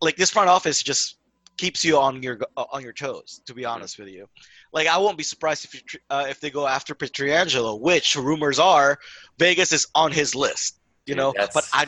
like 0.00 0.16
this 0.16 0.30
front 0.30 0.48
office, 0.48 0.82
just 0.82 1.16
keeps 1.56 1.84
you 1.84 1.98
on 1.98 2.22
your 2.22 2.38
on 2.56 2.82
your 2.82 2.92
toes. 2.92 3.40
To 3.46 3.54
be 3.54 3.64
honest 3.64 3.98
with 3.98 4.08
you, 4.08 4.28
like 4.72 4.86
I 4.86 4.98
won't 4.98 5.16
be 5.18 5.24
surprised 5.24 5.64
if 5.64 5.74
you, 5.74 5.80
uh, 6.10 6.26
if 6.28 6.40
they 6.40 6.50
go 6.50 6.66
after 6.66 6.94
Pietrangelo, 6.94 7.80
which 7.80 8.16
rumors 8.16 8.58
are 8.58 8.98
Vegas 9.38 9.72
is 9.72 9.86
on 9.94 10.12
his 10.12 10.34
list. 10.34 10.78
You 11.06 11.14
Dude, 11.14 11.18
know, 11.18 11.32
that's- 11.36 11.54
but 11.54 11.68
I. 11.72 11.86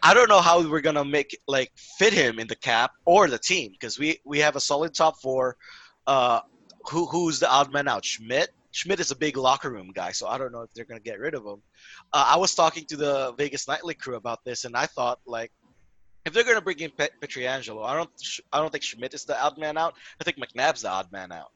I 0.00 0.14
don't 0.14 0.28
know 0.28 0.40
how 0.40 0.62
we're 0.62 0.80
gonna 0.80 1.04
make 1.04 1.36
like 1.48 1.72
fit 1.98 2.12
him 2.12 2.38
in 2.38 2.46
the 2.46 2.54
cap 2.54 2.92
or 3.04 3.26
the 3.28 3.36
team 3.36 3.72
because 3.72 3.98
we 3.98 4.20
we 4.24 4.38
have 4.38 4.54
a 4.54 4.60
solid 4.60 4.94
top 4.94 5.20
four. 5.20 5.56
Uh, 6.06 6.38
who 6.88 7.04
who's 7.06 7.40
the 7.40 7.50
odd 7.50 7.72
man 7.72 7.88
out? 7.88 8.04
Schmidt. 8.04 8.50
Schmidt 8.70 9.00
is 9.00 9.10
a 9.10 9.16
big 9.16 9.36
locker 9.36 9.70
room 9.70 9.90
guy, 9.92 10.12
so 10.12 10.28
I 10.28 10.38
don't 10.38 10.52
know 10.52 10.60
if 10.62 10.72
they're 10.72 10.84
gonna 10.84 11.00
get 11.00 11.18
rid 11.18 11.34
of 11.34 11.44
him. 11.44 11.60
Uh, 12.12 12.26
I 12.28 12.36
was 12.36 12.54
talking 12.54 12.84
to 12.86 12.96
the 12.96 13.32
Vegas 13.38 13.66
Nightly 13.66 13.94
crew 13.94 14.14
about 14.14 14.44
this, 14.44 14.64
and 14.64 14.76
I 14.76 14.86
thought 14.86 15.18
like, 15.26 15.50
if 16.24 16.32
they're 16.32 16.44
gonna 16.44 16.60
bring 16.60 16.78
in 16.78 16.92
Pet- 16.92 17.20
Pietrangelo, 17.20 17.84
I 17.84 17.96
don't 17.96 18.10
I 18.52 18.58
don't 18.60 18.70
think 18.70 18.84
Schmidt 18.84 19.14
is 19.14 19.24
the 19.24 19.36
odd 19.42 19.58
man 19.58 19.76
out. 19.76 19.94
I 20.20 20.24
think 20.24 20.36
McNabb's 20.36 20.82
the 20.82 20.90
odd 20.90 21.10
man 21.10 21.32
out. 21.32 21.50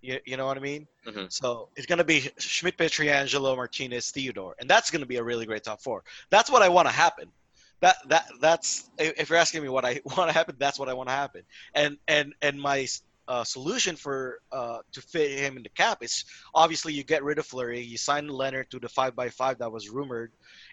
You, 0.00 0.18
you 0.24 0.36
know 0.36 0.46
what 0.46 0.56
I 0.56 0.60
mean? 0.60 0.86
Mhm. 1.06 1.32
So 1.32 1.70
it's 1.76 1.86
gonna 1.86 2.04
be 2.04 2.30
Schmidt, 2.38 2.76
Pietrangelo, 2.76 3.56
Martinez, 3.56 4.10
Theodore, 4.10 4.54
and 4.60 4.70
that's 4.70 4.90
gonna 4.90 5.06
be 5.06 5.16
a 5.16 5.24
really 5.24 5.46
great 5.46 5.64
top 5.64 5.82
four. 5.82 6.04
That's 6.30 6.50
what 6.50 6.62
I 6.62 6.68
want 6.68 6.86
to 6.88 6.94
happen. 6.94 7.32
That 7.80 7.96
that 8.08 8.26
that's 8.40 8.90
if 8.98 9.28
you're 9.28 9.38
asking 9.38 9.62
me 9.62 9.68
what 9.68 9.84
I 9.84 10.00
want 10.16 10.28
to 10.28 10.32
happen, 10.32 10.56
that's 10.58 10.78
what 10.78 10.88
I 10.88 10.94
want 10.94 11.08
to 11.08 11.14
happen. 11.14 11.42
And 11.74 11.98
and 12.06 12.34
and 12.42 12.60
my 12.60 12.86
uh, 13.28 13.44
solution 13.44 13.94
for 13.94 14.40
uh, 14.52 14.78
to 14.92 15.02
fit 15.02 15.38
him 15.38 15.56
in 15.56 15.62
the 15.62 15.68
cap 15.68 16.02
is 16.02 16.24
obviously 16.54 16.94
you 16.94 17.04
get 17.04 17.22
rid 17.22 17.38
of 17.38 17.46
Fleury, 17.46 17.80
you 17.80 17.98
sign 17.98 18.26
Leonard 18.26 18.70
to 18.70 18.78
the 18.78 18.88
five 18.88 19.14
by 19.14 19.28
five 19.28 19.58
that 19.58 19.70
was 19.70 19.90
rumored, 19.90 20.32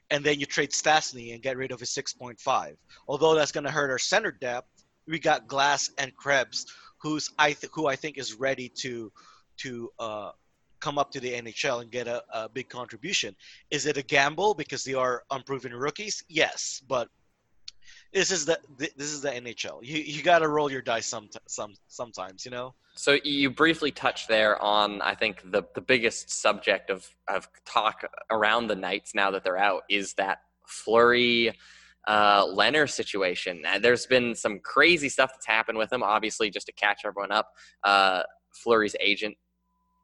and 0.10 0.24
then 0.24 0.40
you 0.40 0.46
trade 0.46 0.72
Stastny 0.72 1.34
and 1.34 1.44
get 1.44 1.58
rid 1.58 1.72
of 1.72 1.80
his 1.80 1.90
six 1.90 2.14
point 2.14 2.40
five. 2.40 2.78
Although 3.08 3.36
that's 3.36 3.52
gonna 3.52 3.72
hurt 3.72 3.92
our 3.92 4.00
center 4.00 4.32
depth, 4.32 4.68
we 5.08 5.20
got 5.20 5.48
Glass 5.48 5.92
and 5.98 6.16
Krebs, 6.16 6.66
who's 7.06 7.30
I 7.38 7.54
th- 7.54 7.72
who 7.72 7.86
I 7.86 7.96
think 7.96 8.18
is 8.18 8.34
ready 8.34 8.68
to 8.84 9.12
to 9.58 9.92
uh, 10.00 10.32
come 10.80 10.98
up 10.98 11.12
to 11.12 11.20
the 11.20 11.34
NHL 11.34 11.82
and 11.84 11.92
get 11.92 12.08
a, 12.08 12.24
a 12.34 12.50
big 12.50 12.68
contribution. 12.68 13.36
Is 13.70 13.86
it 13.86 13.96
a 13.98 14.02
gamble 14.02 14.56
because 14.56 14.84
they 14.84 14.96
are 14.96 15.24
unproven 15.30 15.74
rookies? 15.74 16.24
Yes, 16.28 16.82
but 16.88 17.08
this 18.12 18.32
is 18.32 18.46
the 18.46 18.60
this 18.78 19.12
is 19.14 19.22
the 19.22 19.30
NHL. 19.30 19.80
You 19.84 20.00
you 20.00 20.24
got 20.24 20.40
to 20.40 20.48
roll 20.48 20.72
your 20.72 20.82
dice 20.82 21.06
some 21.06 21.30
some 21.46 21.76
sometimes, 21.88 22.44
you 22.44 22.50
know. 22.50 22.74
So 22.96 23.20
you 23.24 23.52
briefly 23.52 23.92
touched 23.92 24.28
there 24.28 24.60
on, 24.60 25.02
I 25.02 25.16
think, 25.16 25.52
the, 25.52 25.64
the 25.76 25.82
biggest 25.82 26.30
subject 26.30 26.90
of, 26.90 27.06
of 27.28 27.50
talk 27.66 28.06
around 28.32 28.68
the 28.68 28.76
Knights 28.76 29.14
now 29.14 29.32
that 29.32 29.44
they're 29.44 29.58
out 29.58 29.84
is 29.90 30.14
that 30.14 30.38
Fleury 30.66 31.52
uh, 32.08 32.46
Leonard 32.46 32.90
situation. 32.90 33.64
Uh, 33.68 33.80
There's 33.80 34.06
been 34.06 34.36
some 34.36 34.60
crazy 34.60 35.10
stuff 35.10 35.32
that's 35.34 35.46
happened 35.46 35.78
with 35.78 35.92
him. 35.92 36.04
Obviously, 36.04 36.50
just 36.50 36.68
to 36.68 36.74
catch 36.74 37.02
everyone 37.06 37.32
up, 37.32 37.50
uh, 37.84 38.24
Fleury's 38.54 38.96
agent 39.00 39.36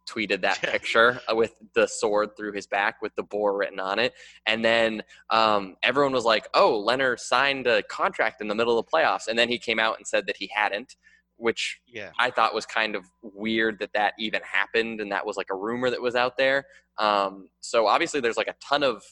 tweeted 0.09 0.41
that 0.41 0.59
picture 0.61 1.21
uh, 1.31 1.35
with 1.35 1.55
the 1.75 1.87
sword 1.87 2.35
through 2.35 2.51
his 2.53 2.67
back 2.67 3.01
with 3.01 3.15
the 3.15 3.23
boar 3.23 3.55
written 3.57 3.79
on 3.79 3.99
it. 3.99 4.13
And 4.45 4.65
then 4.65 5.03
um, 5.29 5.75
everyone 5.83 6.11
was 6.11 6.25
like, 6.25 6.47
oh, 6.53 6.77
Leonard 6.79 7.19
signed 7.19 7.67
a 7.67 7.83
contract 7.83 8.41
in 8.41 8.47
the 8.47 8.55
middle 8.55 8.77
of 8.77 8.85
the 8.85 8.91
playoffs. 8.91 9.27
And 9.27 9.37
then 9.37 9.47
he 9.47 9.57
came 9.57 9.79
out 9.79 9.97
and 9.97 10.07
said 10.07 10.25
that 10.27 10.37
he 10.37 10.49
hadn't, 10.53 10.95
which 11.37 11.79
Yeah. 11.87 12.11
I 12.19 12.31
thought 12.31 12.53
was 12.53 12.65
kind 12.65 12.95
of 12.95 13.05
weird 13.21 13.79
that 13.79 13.91
that 13.93 14.13
even 14.19 14.41
happened. 14.41 15.01
And 15.01 15.11
that 15.11 15.25
was 15.25 15.37
like 15.37 15.47
a 15.51 15.55
rumor 15.55 15.89
that 15.89 16.01
was 16.01 16.15
out 16.15 16.35
there. 16.35 16.65
Um, 16.97 17.49
so 17.61 17.87
obviously, 17.87 18.19
there's 18.19 18.37
like 18.37 18.47
a 18.47 18.55
ton 18.61 18.83
of 18.83 19.03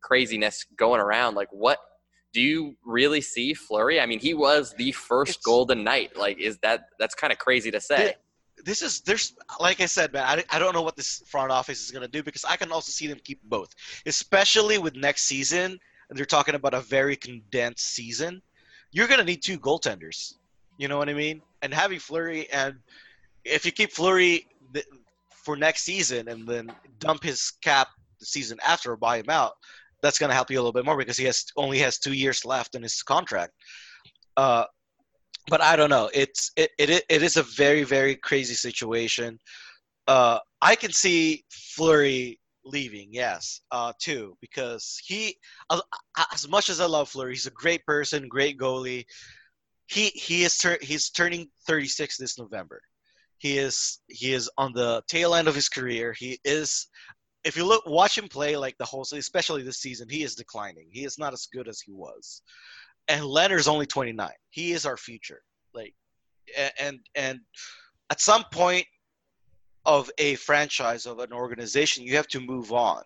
craziness 0.00 0.64
going 0.76 1.00
around. 1.00 1.34
Like, 1.34 1.48
what 1.52 1.78
do 2.32 2.40
you 2.40 2.76
really 2.84 3.20
see 3.20 3.54
Fleury? 3.54 4.00
I 4.00 4.06
mean, 4.06 4.20
he 4.20 4.34
was 4.34 4.74
the 4.74 4.92
first 4.92 5.30
It's- 5.30 5.44
Golden 5.44 5.84
Knight. 5.84 6.16
Like, 6.16 6.38
is 6.38 6.58
that 6.58 6.88
that's 6.98 7.14
kind 7.14 7.32
of 7.32 7.38
crazy 7.38 7.70
to 7.70 7.80
say? 7.80 8.14
this 8.64 8.82
is 8.82 9.00
there's 9.02 9.34
like 9.60 9.80
I 9.80 9.86
said, 9.86 10.12
man. 10.12 10.24
I, 10.24 10.44
I 10.50 10.58
don't 10.58 10.74
know 10.74 10.82
what 10.82 10.96
this 10.96 11.22
front 11.26 11.50
office 11.52 11.84
is 11.84 11.90
gonna 11.90 12.08
do 12.08 12.22
because 12.22 12.44
I 12.44 12.56
can 12.56 12.72
also 12.72 12.90
see 12.90 13.06
them 13.06 13.20
keep 13.22 13.42
both, 13.44 13.74
especially 14.06 14.78
with 14.78 14.96
next 14.96 15.22
season. 15.24 15.78
And 16.10 16.18
they're 16.18 16.26
talking 16.26 16.54
about 16.54 16.74
a 16.74 16.80
very 16.80 17.16
condensed 17.16 17.86
season. 17.94 18.42
You're 18.90 19.08
gonna 19.08 19.24
need 19.24 19.42
two 19.42 19.58
goaltenders. 19.58 20.34
You 20.78 20.88
know 20.88 20.98
what 20.98 21.08
I 21.08 21.14
mean? 21.14 21.42
And 21.62 21.72
having 21.72 21.98
Fleury 21.98 22.50
and 22.50 22.76
if 23.44 23.64
you 23.64 23.72
keep 23.72 23.92
Fleury 23.92 24.46
for 25.30 25.56
next 25.56 25.84
season 25.84 26.28
and 26.28 26.46
then 26.46 26.72
dump 26.98 27.22
his 27.22 27.52
cap 27.62 27.88
the 28.20 28.26
season 28.26 28.58
after 28.66 28.92
or 28.92 28.96
buy 28.96 29.18
him 29.18 29.30
out, 29.30 29.54
that's 30.02 30.18
gonna 30.18 30.34
help 30.34 30.50
you 30.50 30.58
a 30.58 30.60
little 30.62 30.72
bit 30.72 30.84
more 30.84 30.96
because 30.96 31.16
he 31.16 31.24
has 31.24 31.44
only 31.56 31.78
has 31.78 31.98
two 31.98 32.12
years 32.12 32.44
left 32.44 32.74
in 32.74 32.82
his 32.82 33.02
contract. 33.02 33.52
Uh, 34.36 34.64
but 35.48 35.60
I 35.60 35.76
don't 35.76 35.90
know. 35.90 36.10
It's 36.14 36.52
it, 36.56 36.70
it 36.78 37.04
it 37.08 37.22
is 37.22 37.36
a 37.36 37.42
very 37.42 37.84
very 37.84 38.16
crazy 38.16 38.54
situation. 38.54 39.38
Uh, 40.06 40.38
I 40.62 40.74
can 40.74 40.92
see 40.92 41.44
Fleury 41.50 42.40
leaving, 42.64 43.08
yes, 43.10 43.60
uh, 43.70 43.92
too, 44.00 44.36
because 44.40 45.00
he, 45.04 45.36
as, 45.70 45.80
as 46.32 46.48
much 46.48 46.70
as 46.70 46.80
I 46.80 46.86
love 46.86 47.08
Fleury, 47.08 47.32
he's 47.32 47.46
a 47.46 47.50
great 47.50 47.84
person, 47.86 48.28
great 48.28 48.58
goalie. 48.58 49.04
He 49.86 50.08
he 50.08 50.44
is 50.44 50.58
tur- 50.58 50.78
he's 50.82 51.10
turning 51.10 51.48
36 51.66 52.18
this 52.18 52.38
November. 52.38 52.80
He 53.38 53.58
is 53.58 54.00
he 54.08 54.32
is 54.34 54.50
on 54.58 54.72
the 54.72 55.02
tail 55.08 55.34
end 55.34 55.48
of 55.48 55.54
his 55.54 55.68
career. 55.68 56.14
He 56.16 56.38
is. 56.44 56.88
If 57.44 57.56
you 57.56 57.64
look, 57.64 57.86
watch 57.86 58.18
him 58.18 58.28
play 58.28 58.56
like 58.56 58.76
the 58.78 58.84
whole, 58.84 59.06
especially 59.12 59.62
this 59.62 59.80
season, 59.80 60.08
he 60.08 60.22
is 60.22 60.34
declining. 60.34 60.88
He 60.90 61.04
is 61.04 61.18
not 61.18 61.32
as 61.32 61.46
good 61.46 61.68
as 61.68 61.80
he 61.80 61.92
was 61.92 62.42
and 63.08 63.24
Leonard's 63.24 63.68
only 63.68 63.86
29. 63.86 64.30
He 64.50 64.72
is 64.72 64.86
our 64.86 64.96
future. 64.96 65.42
Like, 65.74 65.94
and 66.78 67.00
and 67.14 67.40
at 68.10 68.20
some 68.20 68.44
point 68.52 68.86
of 69.84 70.10
a 70.18 70.34
franchise 70.36 71.06
of 71.06 71.18
an 71.18 71.32
organization, 71.32 72.04
you 72.04 72.16
have 72.16 72.28
to 72.28 72.40
move 72.40 72.72
on. 72.72 73.02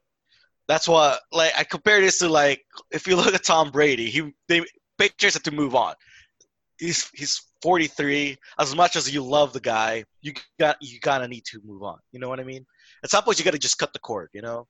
That's 0.69 0.89
why, 0.89 1.19
like, 1.33 1.53
I 1.59 1.65
compare 1.65 2.01
this 2.01 2.19
to 2.19 2.29
like 2.29 2.65
if 2.91 3.07
you 3.07 3.17
look 3.17 3.35
at 3.35 3.45
Tom 3.45 3.71
Brady, 3.71 4.11
he 4.11 4.33
they 4.49 4.65
Patriots 4.99 5.35
have 5.35 5.43
to 5.45 5.51
move 5.51 5.75
on. 5.75 5.95
He's 6.83 7.09
he's 7.15 7.41
43. 7.63 8.37
As 8.59 8.75
much 8.75 8.97
as 8.97 9.13
you 9.15 9.23
love 9.25 9.53
the 9.53 9.61
guy, 9.61 10.05
you 10.21 10.33
got 10.59 10.77
you 10.81 10.99
gotta 11.01 11.29
need 11.29 11.45
to 11.47 11.61
move 11.65 11.83
on. 11.83 11.99
You 12.13 12.19
know 12.21 12.29
what 12.29 12.41
I 12.41 12.45
mean? 12.45 12.67
At 13.05 13.11
some 13.11 13.23
point, 13.25 13.39
you 13.39 13.45
gotta 13.45 13.59
just 13.59 13.79
cut 13.79 13.93
the 13.93 13.99
cord. 14.01 14.31
You 14.33 14.43
know, 14.43 14.67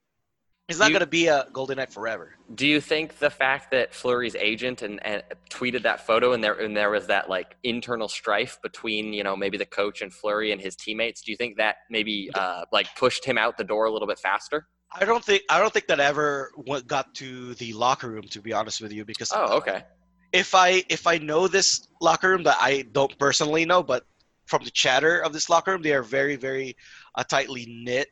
he's 0.69 0.79
not 0.79 0.89
You- 0.89 0.93
gonna 0.95 1.07
be 1.07 1.29
a 1.29 1.47
Golden 1.53 1.77
Knight 1.79 1.93
forever. 1.93 2.37
Do 2.55 2.67
you 2.67 2.81
think 2.81 3.19
the 3.19 3.31
fact 3.31 3.71
that 3.71 3.95
Fleury's 3.95 4.35
agent 4.35 4.83
and, 4.83 5.05
and 5.07 5.23
tweeted 5.51 5.83
that 5.85 6.07
photo 6.07 6.33
and 6.35 6.45
there 6.45 6.55
and 6.55 6.77
there 6.77 6.91
was 6.91 7.07
that 7.07 7.31
like 7.31 7.57
internal 7.63 8.09
strife 8.09 8.59
between 8.63 9.13
you 9.15 9.25
know 9.25 9.35
maybe 9.35 9.57
the 9.57 9.67
coach 9.67 10.03
and 10.03 10.13
Fleury 10.13 10.53
and 10.53 10.61
his 10.61 10.77
teammates? 10.77 11.23
Do 11.23 11.31
you 11.31 11.37
think 11.39 11.57
that 11.57 11.77
maybe 11.91 12.31
uh, 12.35 12.65
like 12.73 12.89
pushed 12.97 13.25
him 13.25 13.39
out 13.39 13.57
the 13.57 13.65
door 13.65 13.87
a 13.87 13.91
little 13.91 14.09
bit 14.09 14.19
faster? 14.19 14.69
I 14.95 15.07
don't 15.07 15.25
think 15.25 15.43
I 15.49 15.59
don't 15.59 15.73
think 15.73 15.87
that 15.87 16.01
ever 16.01 16.53
went, 16.57 16.87
got 16.87 17.15
to 17.15 17.55
the 17.55 17.73
locker 17.73 18.11
room 18.11 18.25
to 18.35 18.43
be 18.43 18.53
honest 18.53 18.83
with 18.83 18.93
you 18.93 19.07
because 19.07 19.33
Oh, 19.35 19.57
okay. 19.57 19.85
If 20.33 20.55
I 20.55 20.83
if 20.89 21.07
I 21.07 21.19
know 21.19 21.49
this 21.49 21.89
locker 22.01 22.31
room 22.31 22.45
that 22.45 22.57
I 22.61 22.83
don't 22.93 23.17
personally 23.19 23.65
know 23.65 23.83
but 23.83 24.05
from 24.47 24.65
the 24.65 24.71
chatter 24.71 25.21
of 25.21 25.33
this 25.33 25.49
locker 25.49 25.73
room 25.73 25.83
they 25.83 25.93
are 25.93 26.03
very 26.03 26.37
very 26.37 26.77
uh, 27.15 27.25
tightly 27.25 27.67
knit 27.69 28.09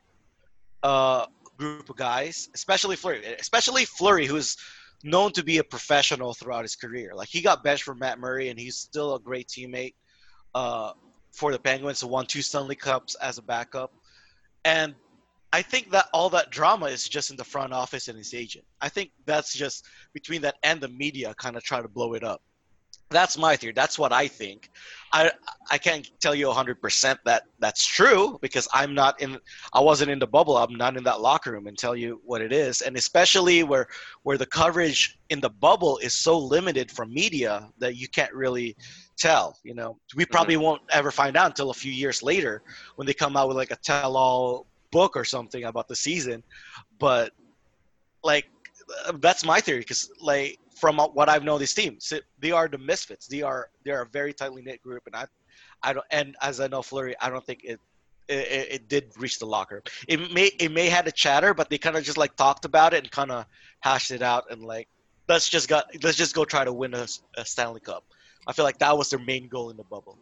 uh, 0.83 1.27
group 1.57 1.89
of 1.91 1.97
guys 1.97 2.49
especially 2.55 2.97
Fleury 2.97 3.25
especially 3.39 3.85
Fleury 3.85 4.27
who's 4.27 4.57
known 5.03 5.33
to 5.33 5.43
be 5.43 5.59
a 5.59 5.65
professional 5.65 6.35
throughout 6.35 6.63
his 6.63 6.77
career. 6.77 7.13
Like 7.15 7.29
he 7.29 7.41
got 7.41 7.65
benched 7.65 7.85
for 7.85 7.95
Matt 7.95 8.19
Murray 8.19 8.49
and 8.49 8.59
he's 8.59 8.77
still 8.77 9.15
a 9.15 9.21
great 9.21 9.49
teammate 9.49 9.95
uh, 10.55 10.93
for 11.33 11.53
the 11.53 11.59
Penguins 11.59 12.01
who 12.01 12.09
won 12.09 12.27
two 12.27 12.43
Stanley 12.43 12.77
Cups 12.77 13.15
as 13.17 13.39
a 13.39 13.43
backup. 13.43 13.93
And 14.65 14.95
I 15.53 15.63
think 15.63 15.91
that 15.91 16.07
all 16.13 16.31
that 16.31 16.51
drama 16.51 16.87
is 16.87 17.09
just 17.09 17.31
in 17.31 17.37
the 17.37 17.45
front 17.45 17.73
office 17.73 18.09
and 18.09 18.17
his 18.17 18.35
agent. 18.35 18.65
I 18.81 18.89
think 18.89 19.11
that's 19.27 19.53
just 19.53 19.87
between 20.13 20.43
that 20.43 20.57
and 20.63 20.81
the 20.81 20.89
media 20.89 21.35
kind 21.35 21.57
of 21.57 21.65
try 21.65 21.83
to 21.83 21.89
blow 21.89 22.15
it 22.15 22.23
up. 22.23 22.43
That's 23.11 23.37
my 23.37 23.57
theory. 23.57 23.73
That's 23.73 23.99
what 23.99 24.13
I 24.13 24.29
think. 24.29 24.71
I 25.13 25.33
I 25.69 25.79
can't 25.79 26.09
tell 26.21 26.33
you 26.33 26.47
100% 26.47 27.19
that 27.25 27.43
that's 27.59 27.85
true 27.85 28.39
because 28.41 28.69
I'm 28.73 28.95
not 28.95 29.21
in 29.21 29.37
I 29.73 29.81
wasn't 29.81 30.13
in 30.13 30.21
the 30.21 30.29
bubble. 30.29 30.57
I'm 30.57 30.77
not 30.77 30.97
in 30.97 31.03
that 31.05 31.21
locker 31.21 31.51
room 31.51 31.67
and 31.67 31.77
tell 31.77 31.97
you 31.97 32.21
what 32.25 32.41
it 32.41 32.53
is. 32.53 32.83
And 32.83 32.97
especially 32.97 33.65
where 33.65 33.89
where 34.23 34.39
the 34.39 34.47
coverage 34.47 35.19
in 35.29 35.41
the 35.41 35.51
bubble 35.51 35.99
is 35.99 36.15
so 36.15 36.39
limited 36.39 36.89
from 36.89 37.13
media 37.13 37.69
that 37.79 37.97
you 37.97 38.07
can't 38.09 38.33
really 38.33 38.77
tell, 39.19 39.59
you 39.65 39.75
know. 39.75 39.99
We 40.15 40.25
probably 40.25 40.55
mm-hmm. 40.55 40.65
won't 40.65 40.83
ever 40.93 41.11
find 41.11 41.37
out 41.37 41.47
until 41.47 41.71
a 41.71 41.75
few 41.75 41.93
years 41.93 42.23
later 42.23 42.63
when 42.95 43.07
they 43.07 43.15
come 43.15 43.37
out 43.37 43.49
with 43.49 43.57
like 43.57 43.73
a 43.73 43.77
tell 43.77 44.17
all 44.17 44.70
book 44.91 45.17
or 45.17 45.25
something 45.25 45.65
about 45.65 45.89
the 45.89 45.97
season 45.97 46.43
but 46.99 47.33
like 48.23 48.47
that's 49.21 49.45
my 49.45 49.61
theory 49.61 49.81
because 49.81 50.11
like 50.21 50.59
from 50.75 50.97
what 50.99 51.29
i've 51.29 51.45
known 51.45 51.59
these 51.61 51.75
teams 51.75 52.13
they 52.39 52.51
are 52.51 52.69
the 52.69 52.79
misfits 52.79 53.27
they 53.27 53.43
are 53.43 53.71
they 53.85 53.91
are 53.91 54.03
a 54.03 54.09
very 54.09 54.33
tightly 54.33 54.63
knit 54.63 54.83
group 54.83 55.03
and 55.07 55.15
i 55.15 55.25
i 55.83 55.93
don't 55.93 56.07
and 56.11 56.37
as 56.43 56.61
i 56.61 56.67
know 56.67 56.83
Fleury 56.83 57.15
i 57.21 57.31
don't 57.31 57.45
think 57.45 57.63
it 57.65 57.81
it, 58.31 58.69
it 58.71 58.89
did 58.89 59.13
reach 59.19 59.39
the 59.39 59.47
locker. 59.47 59.83
It 60.07 60.33
may 60.33 60.47
it 60.59 60.71
may 60.71 60.89
had 60.89 61.07
a 61.09 61.13
chatter, 61.13 61.53
but 61.53 61.69
they 61.69 61.79
kind 61.79 61.97
of 61.97 62.05
just 62.05 62.17
like 62.17 62.37
talked 62.37 62.65
about 62.65 62.95
it 62.95 62.99
and 62.99 63.11
kind 63.11 63.31
of 63.31 63.45
hashed 63.81 64.11
it 64.13 64.23
out 64.23 64.45
and 64.51 64.63
like 64.63 64.89
let's 65.29 65.49
just 65.49 65.69
got 65.69 65.87
let's 66.03 66.17
just 66.17 66.35
go 66.35 66.45
try 66.45 66.65
to 66.65 66.73
win 66.73 66.95
a, 66.95 67.07
a 67.37 67.45
Stanley 67.45 67.81
Cup. 67.81 68.05
I 68.47 68.53
feel 68.53 68.65
like 68.65 68.79
that 68.79 68.97
was 68.97 69.11
their 69.11 69.19
main 69.19 69.49
goal 69.49 69.71
in 69.71 69.77
the 69.77 69.85
bubble. 69.85 70.19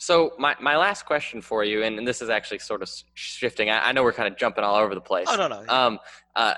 So 0.00 0.32
my, 0.38 0.56
my 0.62 0.78
last 0.78 1.04
question 1.04 1.42
for 1.42 1.62
you, 1.62 1.82
and, 1.82 1.98
and 1.98 2.08
this 2.08 2.22
is 2.22 2.30
actually 2.30 2.60
sort 2.60 2.80
of 2.80 2.90
shifting. 3.12 3.68
I, 3.68 3.88
I 3.90 3.92
know 3.92 4.02
we're 4.02 4.14
kind 4.14 4.32
of 4.32 4.38
jumping 4.38 4.64
all 4.64 4.76
over 4.76 4.94
the 4.94 5.00
place. 5.00 5.26
Oh 5.28 5.36
no 5.36 5.46
no. 5.46 5.62
Um, 5.68 5.98
uh, 6.34 6.54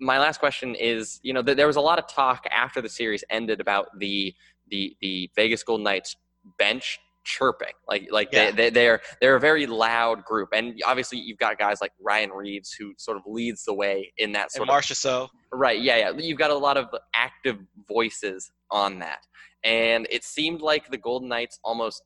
my 0.00 0.18
last 0.18 0.38
question 0.38 0.74
is, 0.74 1.18
you 1.22 1.32
know, 1.32 1.42
th- 1.42 1.56
there 1.56 1.66
was 1.66 1.76
a 1.76 1.80
lot 1.80 1.98
of 1.98 2.06
talk 2.06 2.44
after 2.54 2.82
the 2.82 2.88
series 2.90 3.24
ended 3.30 3.58
about 3.58 3.86
the 3.98 4.34
the 4.70 4.94
the 5.00 5.30
Vegas 5.34 5.62
Golden 5.62 5.82
Knights 5.82 6.14
bench 6.58 6.98
chirping, 7.24 7.72
like 7.88 8.06
like 8.10 8.28
Yeah. 8.30 8.50
they, 8.50 8.64
they 8.64 8.70
they're 8.70 9.00
they're 9.18 9.36
a 9.36 9.40
very 9.40 9.66
loud 9.66 10.22
group, 10.26 10.50
and 10.52 10.78
obviously 10.84 11.18
you've 11.18 11.38
got 11.38 11.58
guys 11.58 11.80
like 11.80 11.92
Ryan 11.98 12.32
Reaves 12.32 12.74
who 12.78 12.92
sort 12.98 13.16
of 13.16 13.22
leads 13.26 13.64
the 13.64 13.72
way 13.72 14.12
in 14.18 14.32
that 14.32 14.42
and 14.42 14.66
sort 14.66 14.68
of 14.68 14.74
Marchessault 14.74 15.30
Right. 15.50 15.80
Yeah. 15.80 15.96
Yeah. 15.96 16.10
You've 16.18 16.38
got 16.38 16.50
a 16.50 16.58
lot 16.58 16.76
of 16.76 16.88
active 17.14 17.56
voices 17.88 18.52
on 18.70 18.98
that, 18.98 19.20
and 19.62 20.06
it 20.10 20.22
seemed 20.22 20.60
like 20.60 20.90
the 20.90 20.98
Golden 20.98 21.30
Knights 21.30 21.58
almost 21.64 22.02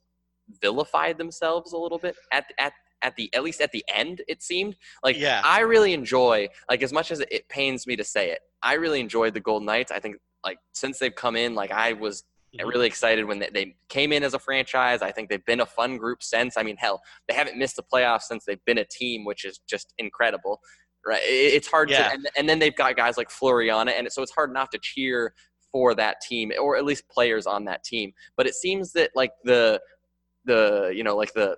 vilified 0.62 1.18
themselves 1.18 1.72
a 1.72 1.76
little 1.78 1.98
bit 1.98 2.16
at 2.32 2.46
at 2.58 2.72
at 3.02 3.14
the 3.16 3.32
at 3.34 3.42
least 3.42 3.60
at 3.60 3.70
the 3.72 3.84
end. 3.92 4.22
It 4.28 4.42
seemed 4.42 4.76
like 5.02 5.16
Yeah. 5.16 5.40
I 5.44 5.60
really 5.60 5.92
enjoy 5.92 6.48
like 6.68 6.82
as 6.82 6.92
much 6.92 7.10
as 7.10 7.20
it 7.20 7.48
pains 7.48 7.86
me 7.86 7.96
to 7.96 8.04
say 8.04 8.30
it. 8.30 8.40
I 8.62 8.74
really 8.74 9.00
enjoyed 9.00 9.34
the 9.34 9.40
Golden 9.40 9.66
Knights. 9.66 9.92
I 9.92 10.00
think 10.00 10.16
like 10.44 10.58
since 10.72 10.98
they've 10.98 11.14
come 11.14 11.36
in, 11.36 11.54
like 11.54 11.70
I 11.70 11.92
was 11.92 12.24
Mhm. 12.58 12.66
really 12.66 12.86
excited 12.86 13.26
when 13.26 13.38
they, 13.40 13.50
they 13.52 13.76
came 13.90 14.10
in 14.10 14.22
as 14.24 14.32
a 14.32 14.38
franchise. 14.38 15.02
I 15.02 15.12
think 15.12 15.28
they've 15.28 15.44
been 15.44 15.60
a 15.60 15.66
fun 15.66 15.98
group 15.98 16.22
since. 16.22 16.56
I 16.56 16.62
mean, 16.62 16.78
hell, 16.78 17.02
they 17.28 17.34
haven't 17.34 17.58
missed 17.58 17.76
the 17.76 17.82
playoffs 17.82 18.22
since 18.22 18.46
they've 18.46 18.64
been 18.64 18.78
a 18.78 18.86
team, 18.86 19.26
which 19.26 19.44
is 19.44 19.60
just 19.68 19.92
incredible. 19.98 20.60
Right? 21.06 21.22
It- 21.22 21.54
It's 21.54 21.68
hard 21.68 21.90
Yeah. 21.90 22.08
to, 22.08 22.14
and, 22.14 22.28
and 22.38 22.48
then 22.48 22.58
they've 22.58 22.74
got 22.74 22.96
guys 22.96 23.16
like 23.18 23.30
Fleury 23.30 23.68
on 23.70 23.86
it, 23.88 23.96
and 23.98 24.10
so 24.10 24.22
it's 24.22 24.32
hard 24.32 24.52
not 24.52 24.72
to 24.72 24.78
cheer 24.82 25.34
for 25.70 25.94
that 25.94 26.22
team 26.22 26.50
or 26.58 26.76
at 26.78 26.84
least 26.86 27.06
players 27.10 27.46
on 27.46 27.66
that 27.66 27.84
team. 27.84 28.12
But 28.36 28.46
it 28.46 28.54
seems 28.54 28.92
that 28.94 29.10
like 29.14 29.32
the 29.44 29.80
the 30.48 30.92
you 30.94 31.04
know 31.04 31.16
like 31.16 31.32
the 31.34 31.56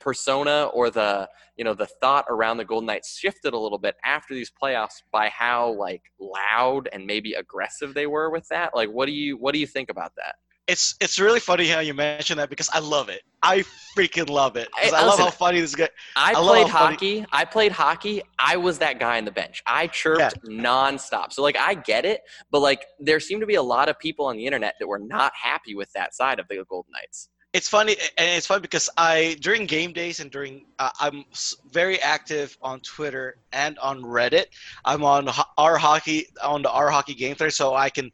persona 0.00 0.66
or 0.74 0.90
the 0.90 1.28
you 1.56 1.64
know 1.64 1.74
the 1.74 1.86
thought 1.86 2.26
around 2.28 2.58
the 2.58 2.64
Golden 2.64 2.86
Knights 2.86 3.16
shifted 3.18 3.54
a 3.54 3.58
little 3.58 3.78
bit 3.78 3.96
after 4.04 4.34
these 4.34 4.52
playoffs 4.62 5.02
by 5.10 5.30
how 5.30 5.72
like 5.72 6.02
loud 6.20 6.88
and 6.92 7.06
maybe 7.06 7.32
aggressive 7.32 7.94
they 7.94 8.06
were 8.06 8.28
with 8.30 8.46
that. 8.48 8.74
Like, 8.74 8.90
what 8.90 9.06
do 9.06 9.12
you 9.12 9.36
what 9.38 9.54
do 9.54 9.58
you 9.60 9.66
think 9.66 9.88
about 9.90 10.12
that? 10.16 10.34
it's 10.68 10.96
it's 11.00 11.20
really 11.20 11.38
funny 11.38 11.68
how 11.68 11.78
you 11.80 11.94
mention 11.94 12.36
that 12.38 12.50
because 12.50 12.68
I 12.72 12.80
love 12.80 13.08
it. 13.08 13.22
I 13.42 13.62
freaking 13.96 14.28
love 14.28 14.56
it. 14.56 14.68
I- 14.76 14.88
I, 14.88 14.90
love 14.90 15.06
listen, 15.10 15.24
how 15.26 15.30
funny 15.30 15.60
this 15.60 15.74
guy. 15.74 15.88
I, 16.16 16.30
I 16.30 16.34
played 16.34 16.68
funny- 16.68 16.70
hockey. 16.70 17.26
I 17.32 17.44
played 17.44 17.72
hockey. 17.72 18.22
I 18.38 18.56
was 18.56 18.78
that 18.78 18.98
guy 18.98 19.18
on 19.18 19.24
the 19.24 19.30
bench. 19.30 19.62
I 19.66 19.86
chirped 19.86 20.44
nonstop. 20.44 21.32
So 21.32 21.42
like 21.42 21.56
I 21.56 21.74
get 21.74 22.04
it, 22.04 22.22
but 22.50 22.60
like 22.60 22.84
there 22.98 23.20
seem 23.20 23.38
to 23.40 23.46
be 23.46 23.54
a 23.54 23.62
lot 23.62 23.88
of 23.88 23.98
people 23.98 24.26
on 24.26 24.36
the 24.36 24.44
internet 24.44 24.74
that 24.80 24.88
were 24.88 24.98
not 24.98 25.32
happy 25.40 25.74
with 25.76 25.92
that 25.92 26.14
side 26.14 26.40
of 26.40 26.48
the 26.48 26.64
Golden 26.68 26.90
Knights. 26.92 27.28
It's 27.56 27.68
funny 27.68 27.96
and 28.18 28.28
it's 28.36 28.46
fun 28.46 28.60
because 28.60 28.90
I 28.98 29.36
during 29.40 29.66
game 29.66 29.92
days 29.92 30.20
and 30.20 30.30
during 30.30 30.66
uh, 30.78 30.90
I'm 31.00 31.24
very 31.72 31.98
active 32.02 32.56
on 32.60 32.80
Twitter 32.80 33.38
and 33.52 33.78
on 33.78 34.02
Reddit. 34.02 34.46
I'm 34.84 35.02
on 35.04 35.28
our 35.56 35.76
hockey 35.78 36.26
on 36.42 36.62
the 36.62 36.70
our 36.70 36.90
hockey 36.90 37.14
game 37.14 37.34
thread, 37.34 37.54
so 37.54 37.74
I 37.74 37.88
can 37.90 38.10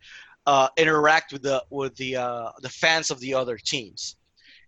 uh, 0.46 0.68
interact 0.76 1.32
with 1.32 1.42
the 1.42 1.64
with 1.70 1.96
the 1.96 2.16
uh, 2.16 2.50
the 2.60 2.68
fans 2.68 3.10
of 3.10 3.18
the 3.20 3.34
other 3.34 3.58
teams, 3.58 4.16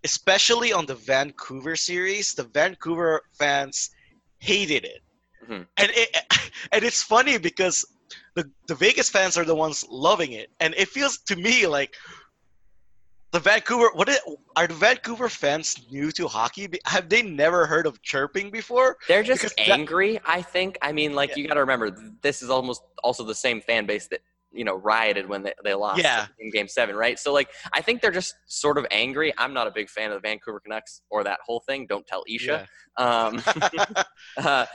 especially 0.04 0.72
on 0.72 0.86
the 0.86 0.96
Vancouver 0.96 1.76
series. 1.76 2.34
The 2.34 2.44
Vancouver 2.44 3.22
fans 3.38 3.90
hated 4.40 4.84
it, 4.84 5.02
Mhm. 5.48 5.66
and 5.76 5.90
it 5.94 6.08
and 6.72 6.84
it's 6.84 7.02
funny 7.02 7.38
because 7.38 7.84
the 8.34 8.50
the 8.66 8.74
Vegas 8.74 9.08
fans 9.08 9.36
are 9.38 9.44
the 9.44 9.54
ones 9.54 9.84
loving 9.88 10.32
it, 10.32 10.50
and 10.60 10.74
it 10.76 10.88
feels 10.88 11.18
to 11.28 11.36
me 11.36 11.66
like 11.66 11.94
the 13.34 13.40
Vancouver. 13.40 13.90
What 13.94 14.08
are 14.54 14.66
the 14.68 14.74
Vancouver 14.74 15.28
fans 15.28 15.84
new 15.90 16.12
to 16.12 16.28
hockey? 16.28 16.68
Have 16.86 17.08
they 17.08 17.20
never 17.20 17.66
heard 17.66 17.84
of 17.84 18.00
chirping 18.00 18.48
before? 18.50 18.96
They're 19.08 19.24
just 19.24 19.42
Because 19.42 19.56
that- 19.56 19.70
angry, 19.70 20.20
I 20.24 20.40
think. 20.40 20.78
I 20.80 20.92
mean, 20.92 21.14
like 21.14 21.30
Yeah. 21.30 21.38
you 21.38 21.48
got 21.48 21.54
to 21.54 21.60
remember, 21.60 21.90
this 22.22 22.42
is 22.42 22.48
almost 22.48 22.82
also 23.02 23.24
the 23.24 23.34
same 23.34 23.60
fan 23.60 23.86
base 23.86 24.06
that 24.08 24.20
you 24.52 24.64
know 24.64 24.76
rioted 24.76 25.28
when 25.28 25.42
they, 25.42 25.52
they 25.64 25.74
lost 25.74 26.00
Yeah. 26.00 26.28
in 26.38 26.52
Game 26.52 26.68
Seven, 26.68 26.94
right? 26.94 27.18
So 27.18 27.32
like, 27.32 27.48
I 27.72 27.80
think 27.80 28.00
they're 28.00 28.12
just 28.12 28.36
sort 28.46 28.78
of 28.78 28.86
angry. 28.92 29.34
I'm 29.36 29.52
not 29.52 29.66
a 29.66 29.72
big 29.72 29.90
fan 29.90 30.12
of 30.12 30.22
the 30.22 30.28
Vancouver 30.28 30.60
Canucks 30.60 31.02
or 31.10 31.24
that 31.24 31.40
whole 31.44 31.58
thing. 31.66 31.86
Don't 31.88 32.06
tell 32.06 32.22
Isha. 32.28 32.68
Um, 32.96 33.42
uh, 34.36 34.66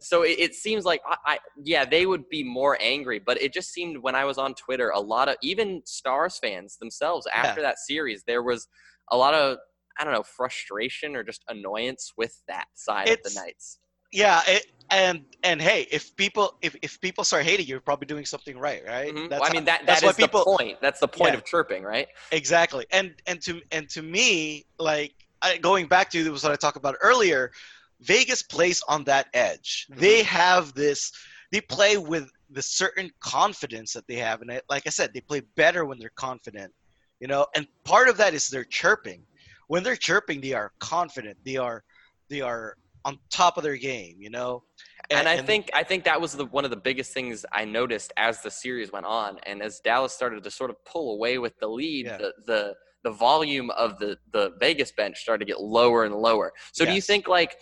so 0.00 0.22
it, 0.22 0.36
it 0.38 0.54
seems 0.54 0.84
like 0.84 1.00
I, 1.06 1.16
I 1.26 1.38
yeah 1.62 1.84
they 1.84 2.06
would 2.06 2.28
be 2.28 2.42
more 2.42 2.78
angry 2.80 3.18
but 3.18 3.40
it 3.40 3.52
just 3.52 3.72
seemed 3.72 3.98
when 3.98 4.14
i 4.14 4.24
was 4.24 4.38
on 4.38 4.54
twitter 4.54 4.90
a 4.90 5.00
lot 5.00 5.28
of 5.28 5.36
even 5.42 5.82
stars 5.84 6.38
fans 6.38 6.76
themselves 6.78 7.26
after 7.34 7.60
that 7.62 7.78
series 7.78 8.22
there 8.26 8.42
was 8.42 8.68
a 9.10 9.16
lot 9.16 9.34
of 9.34 9.58
i 9.98 10.04
don't 10.04 10.12
know 10.12 10.22
frustration 10.22 11.16
or 11.16 11.22
just 11.22 11.44
annoyance 11.48 12.12
with 12.16 12.42
that 12.48 12.66
side 12.74 13.08
of 13.08 13.18
the 13.24 13.30
knights 13.34 13.78
Yeah, 14.12 14.40
it, 14.46 14.64
and 14.90 15.24
and 15.42 15.60
hey, 15.60 15.86
if 15.90 16.16
people 16.16 16.56
if, 16.62 16.74
if 16.82 16.98
people 17.00 17.24
start 17.24 17.44
hating, 17.44 17.66
you're 17.66 17.80
probably 17.80 18.06
doing 18.06 18.24
something 18.24 18.56
right, 18.58 18.82
right? 18.86 19.14
Mhm. 19.14 19.28
That's 19.28 19.40
Well, 19.40 19.50
i 19.50 19.52
mean 19.52 19.64
that 19.66 19.86
that's 19.86 20.00
that 20.00 20.06
why 20.06 20.10
is 20.10 20.16
people 20.16 20.40
the 20.40 20.56
point 20.56 20.78
that's 20.80 21.00
the 21.00 21.08
point 21.08 21.32
Yeah. 21.32 21.38
of 21.38 21.44
chirping 21.44 21.82
right 21.82 22.08
exactly. 22.32 22.86
And 22.92 23.14
and 23.26 23.40
to 23.42 23.60
and 23.70 23.88
to 23.90 24.02
me, 24.02 24.64
like 24.78 25.12
I, 25.42 25.58
going 25.58 25.86
back 25.86 26.10
to 26.10 26.32
what 26.32 26.44
I 26.46 26.56
talked 26.56 26.76
about 26.76 26.96
earlier, 27.00 27.52
Vegas 28.00 28.42
plays 28.42 28.82
on 28.88 29.04
that 29.04 29.26
edge. 29.34 29.86
Mm-hmm. 29.90 30.00
They 30.00 30.22
have 30.22 30.74
this. 30.74 31.12
They 31.50 31.60
play 31.60 31.96
with 31.96 32.30
the 32.50 32.62
certain 32.62 33.10
confidence 33.20 33.92
that 33.92 34.06
they 34.06 34.16
have, 34.16 34.42
and 34.42 34.50
it, 34.50 34.64
like 34.70 34.86
I 34.86 34.90
said, 34.90 35.12
they 35.12 35.20
play 35.20 35.42
better 35.56 35.84
when 35.84 35.98
they're 35.98 36.12
confident. 36.14 36.72
You 37.20 37.26
know, 37.26 37.46
and 37.56 37.66
part 37.84 38.08
of 38.08 38.16
that 38.18 38.34
is 38.34 38.48
their 38.48 38.64
chirping. 38.64 39.22
When 39.66 39.82
they're 39.82 39.96
chirping, 39.96 40.40
they 40.40 40.52
are 40.52 40.72
confident. 40.78 41.36
They 41.44 41.56
are 41.56 41.82
they 42.30 42.40
are 42.40 42.76
on 43.04 43.18
top 43.30 43.56
of 43.56 43.62
their 43.62 43.76
game. 43.76 44.16
You 44.18 44.30
know, 44.30 44.62
and, 45.10 45.28
I 45.28 45.42
think 45.42 45.70
I 45.74 45.82
think 45.82 46.04
that 46.04 46.20
was 46.20 46.32
the 46.34 46.46
one 46.46 46.64
of 46.64 46.70
the 46.70 46.76
biggest 46.76 47.12
things 47.12 47.44
I 47.52 47.64
noticed 47.64 48.12
as 48.16 48.42
the 48.42 48.50
series 48.50 48.92
went 48.92 49.06
on, 49.06 49.38
and 49.46 49.62
as 49.62 49.80
Dallas 49.80 50.12
started 50.12 50.44
to 50.44 50.50
sort 50.50 50.70
of 50.70 50.76
pull 50.84 51.14
away 51.14 51.38
with 51.38 51.58
the 51.58 51.68
lead, 51.68 52.06
Yeah. 52.06 52.18
the 52.18 52.32
the 52.46 52.74
the 53.04 53.10
volume 53.10 53.70
of 53.70 53.98
the 53.98 54.18
the 54.32 54.52
Vegas 54.60 54.92
bench 54.92 55.18
started 55.20 55.46
to 55.46 55.52
get 55.52 55.60
lower 55.60 56.04
and 56.04 56.14
lower. 56.14 56.52
So 56.72 56.84
do 56.84 56.92
you 56.92 57.00
think 57.00 57.28
like 57.28 57.56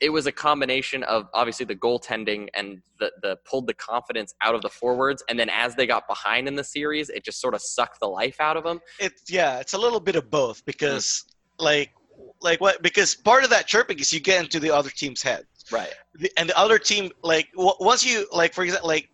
it 0.00 0.10
was 0.10 0.26
a 0.26 0.32
combination 0.32 1.02
of 1.04 1.28
obviously 1.34 1.66
the 1.66 1.76
goaltending 1.76 2.48
and 2.54 2.80
the 2.98 3.12
the 3.22 3.36
pulled 3.44 3.66
the 3.66 3.74
confidence 3.74 4.34
out 4.40 4.54
of 4.54 4.62
the 4.62 4.68
forwards, 4.68 5.22
and 5.28 5.38
then 5.38 5.48
as 5.50 5.74
they 5.74 5.86
got 5.86 6.08
behind 6.08 6.48
in 6.48 6.56
the 6.56 6.64
series, 6.64 7.10
it 7.10 7.24
just 7.24 7.40
sort 7.40 7.54
of 7.54 7.60
sucked 7.60 8.00
the 8.00 8.06
life 8.06 8.40
out 8.40 8.56
of 8.56 8.64
them. 8.64 8.80
it's 8.98 9.30
yeah, 9.30 9.58
it's 9.58 9.74
a 9.74 9.78
little 9.78 10.00
bit 10.00 10.16
of 10.16 10.30
both 10.30 10.64
because 10.64 11.24
mm. 11.60 11.64
like 11.64 11.92
like 12.40 12.60
what 12.60 12.82
because 12.82 13.14
part 13.14 13.44
of 13.44 13.50
that 13.50 13.66
chirping 13.66 13.98
is 13.98 14.12
you 14.12 14.20
get 14.20 14.42
into 14.42 14.58
the 14.60 14.70
other 14.70 14.90
team's 14.90 15.22
head. 15.22 15.44
Right. 15.70 15.92
the, 16.14 16.32
and 16.36 16.48
the 16.48 16.58
other 16.58 16.78
team 16.78 17.12
like 17.22 17.48
w- 17.52 17.76
once 17.78 18.04
you 18.04 18.26
like 18.32 18.54
for 18.54 18.64
example 18.64 18.88
like 18.88 19.08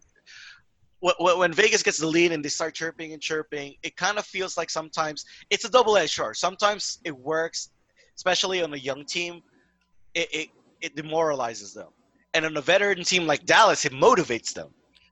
wh- 1.04 1.16
wh- 1.18 1.38
when 1.38 1.52
Vegas 1.52 1.82
gets 1.82 1.98
the 1.98 2.06
lead 2.06 2.32
and 2.32 2.44
they 2.44 2.48
start 2.48 2.74
chirping 2.74 3.12
and 3.12 3.20
chirping, 3.20 3.74
it 3.82 3.96
kind 3.96 4.18
of 4.18 4.24
feels 4.24 4.56
like 4.56 4.70
sometimes 4.70 5.24
it's 5.50 5.64
a 5.64 5.70
double-edged 5.70 6.12
sword. 6.12 6.36
Sometimes 6.36 6.98
it 7.04 7.16
works, 7.16 7.70
especially 8.16 8.62
on 8.62 8.72
a 8.72 8.78
young 8.78 9.04
team, 9.04 9.42
it 10.14 10.28
it, 10.32 10.48
it 10.80 10.96
demoralizes 10.96 11.74
them, 11.74 11.88
and 12.34 12.44
on 12.44 12.56
a 12.56 12.60
veteran 12.60 13.02
team 13.04 13.26
like 13.26 13.44
Dallas, 13.46 13.84
it 13.84 13.92
motivates 13.92 14.52
them. 14.52 14.68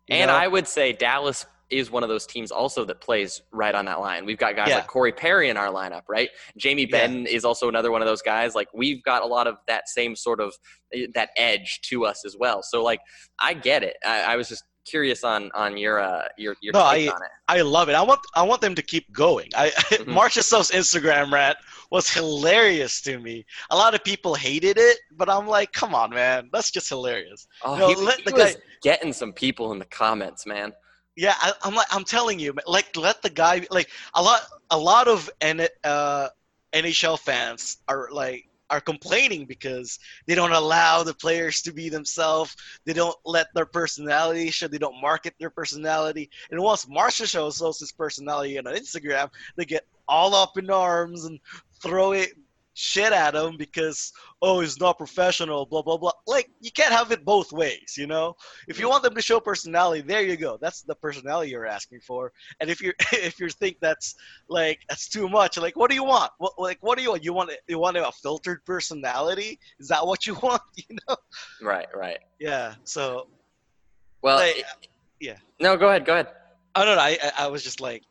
And 0.08 0.28
know? 0.28 0.34
I 0.34 0.46
would 0.48 0.68
say 0.68 0.92
Dallas 0.92 1.46
is 1.70 1.90
one 1.90 2.02
of 2.02 2.08
those 2.08 2.26
teams 2.26 2.50
also 2.50 2.84
that 2.84 3.00
plays 3.00 3.42
right 3.52 3.74
on 3.74 3.86
that 3.86 4.00
line. 4.00 4.26
We've 4.26 4.38
got 4.38 4.54
guys 4.54 4.68
Yeah. 4.68 4.76
like 4.76 4.86
Corey 4.86 5.12
Perry 5.12 5.48
in 5.48 5.56
our 5.56 5.68
lineup, 5.68 6.02
right? 6.08 6.28
Jamie 6.56 6.82
Yeah. 6.88 7.06
Benn 7.06 7.26
is 7.26 7.44
also 7.44 7.68
another 7.68 7.90
one 7.90 8.02
of 8.02 8.06
those 8.06 8.22
guys. 8.22 8.54
Like 8.54 8.68
we've 8.74 9.02
got 9.02 9.22
a 9.22 9.26
lot 9.26 9.46
of 9.46 9.56
that 9.66 9.88
same 9.88 10.14
sort 10.14 10.40
of 10.40 10.54
eh, 10.92 11.06
that 11.14 11.30
edge 11.36 11.80
to 11.88 12.04
us 12.04 12.24
as 12.24 12.36
well. 12.38 12.62
So 12.62 12.82
like 12.82 13.00
I 13.40 13.54
get 13.54 13.82
it. 13.82 13.96
I, 14.04 14.20
I 14.34 14.36
was 14.36 14.48
just 14.48 14.64
curious 14.84 15.24
on 15.24 15.50
on 15.54 15.76
your 15.76 16.00
uh 16.00 16.24
your 16.36 16.56
your 16.60 16.72
No, 16.72 16.90
take 16.92 17.08
I- 17.10 17.12
on 17.14 17.22
it. 17.22 17.28
I 17.48 17.60
love 17.60 17.88
it. 17.88 17.94
I 17.94 18.02
want 18.02 18.20
I 18.34 18.42
want 18.42 18.60
them 18.60 18.74
to 18.74 18.82
keep 18.82 19.12
going. 19.12 19.50
I 19.56 19.70
Mhm. 19.90 20.06
Marchessault's 20.06 20.70
Instagram 20.70 21.30
rant 21.32 21.58
was 21.90 22.08
hilarious 22.10 23.00
to 23.02 23.18
me. 23.18 23.44
A 23.70 23.76
lot 23.76 23.94
of 23.94 24.02
people 24.02 24.34
hated 24.34 24.78
it, 24.78 24.98
but 25.12 25.28
I'm 25.28 25.46
like, 25.46 25.72
come 25.72 25.94
on, 25.94 26.10
man, 26.10 26.48
that's 26.52 26.70
just 26.70 26.88
hilarious. 26.88 27.46
Oh, 27.62 27.76
no, 27.76 27.88
he, 27.88 27.94
let 27.96 28.18
he 28.18 28.24
the 28.24 28.32
was 28.32 28.54
guy- 28.54 28.60
getting 28.82 29.12
some 29.12 29.32
people 29.32 29.72
in 29.72 29.78
the 29.78 29.84
comments, 29.86 30.46
man. 30.46 30.72
Yeah, 31.16 31.34
I, 31.40 31.52
I'm 31.62 31.74
like, 31.76 31.86
I'm 31.92 32.02
telling 32.04 32.40
you, 32.40 32.54
like, 32.66 32.96
let 32.96 33.22
the 33.22 33.30
guy 33.30 33.64
like 33.70 33.88
a 34.14 34.22
lot, 34.22 34.40
a 34.70 34.78
lot 34.78 35.06
of 35.06 35.30
uh, 35.84 36.28
NHL 36.72 37.18
fans 37.20 37.76
are 37.88 38.08
like 38.10 38.48
are 38.74 38.80
complaining 38.80 39.46
because 39.46 40.00
they 40.26 40.34
don't 40.34 40.52
allow 40.52 41.02
the 41.02 41.14
players 41.14 41.62
to 41.62 41.72
be 41.72 41.88
themselves. 41.88 42.56
They 42.84 42.92
don't 42.92 43.16
let 43.24 43.46
their 43.54 43.66
personality 43.66 44.50
show. 44.50 44.66
They 44.66 44.78
don't 44.78 45.00
market 45.00 45.34
their 45.38 45.50
personality. 45.50 46.28
And 46.50 46.60
once 46.60 46.86
Marsha 46.86 47.26
shows 47.26 47.62
us 47.62 47.78
his 47.78 47.92
personality 47.92 48.58
on 48.58 48.64
Instagram, 48.64 49.30
they 49.56 49.64
get 49.64 49.86
all 50.08 50.34
up 50.34 50.58
in 50.58 50.70
arms 50.70 51.24
and 51.24 51.38
throw 51.80 52.12
it 52.12 52.32
shit 52.74 53.12
at 53.12 53.34
him 53.34 53.56
because 53.56 54.12
oh 54.42 54.60
he's 54.60 54.80
not 54.80 54.98
professional 54.98 55.64
blah 55.64 55.80
blah 55.82 55.96
blah. 55.96 56.10
Like 56.26 56.50
you 56.60 56.70
can't 56.72 56.92
have 56.92 57.12
it 57.12 57.24
both 57.24 57.52
ways 57.52 57.94
you 57.96 58.06
know? 58.06 58.34
If 58.68 58.78
you 58.80 58.88
want 58.88 59.02
them 59.04 59.14
to 59.14 59.22
show 59.22 59.38
personality 59.40 60.02
there 60.02 60.22
you 60.22 60.36
go. 60.36 60.58
That's 60.60 60.82
the 60.82 60.94
personality 60.96 61.50
you're 61.52 61.66
asking 61.66 62.00
for. 62.00 62.32
And 62.60 62.68
if 62.68 62.82
you're 62.82 62.94
if 63.12 63.38
you 63.40 63.48
think 63.48 63.76
that's 63.80 64.16
like 64.48 64.80
that's 64.88 65.08
too 65.08 65.28
much 65.28 65.56
like 65.56 65.76
what 65.76 65.88
do 65.88 65.94
you 65.96 66.04
want? 66.04 66.32
What 66.38 66.52
like 66.58 66.78
what 66.80 66.98
do 66.98 67.04
you 67.04 67.10
want? 67.10 67.24
You 67.24 67.32
want 67.32 67.50
you 67.68 67.78
want 67.78 67.96
a 67.96 68.10
filtered 68.12 68.64
personality? 68.64 69.58
Is 69.78 69.88
that 69.88 70.04
what 70.06 70.26
you 70.26 70.34
want 70.42 70.62
you 70.76 70.96
know? 71.08 71.16
Right, 71.62 71.86
right. 71.94 72.18
yeah 72.40 72.74
so. 72.84 73.28
Well, 74.22 74.36
like, 74.38 74.58
it- 74.58 74.64
yeah. 75.20 75.36
No, 75.60 75.76
go 75.76 75.88
ahead. 75.88 76.04
Go 76.04 76.14
ahead. 76.14 76.28
i 76.74 76.84
don't 76.84 76.96
know 76.96 77.02
i 77.02 77.16
i, 77.22 77.44
I 77.44 77.46
was 77.46 77.62
just 77.62 77.80
like 77.80 78.02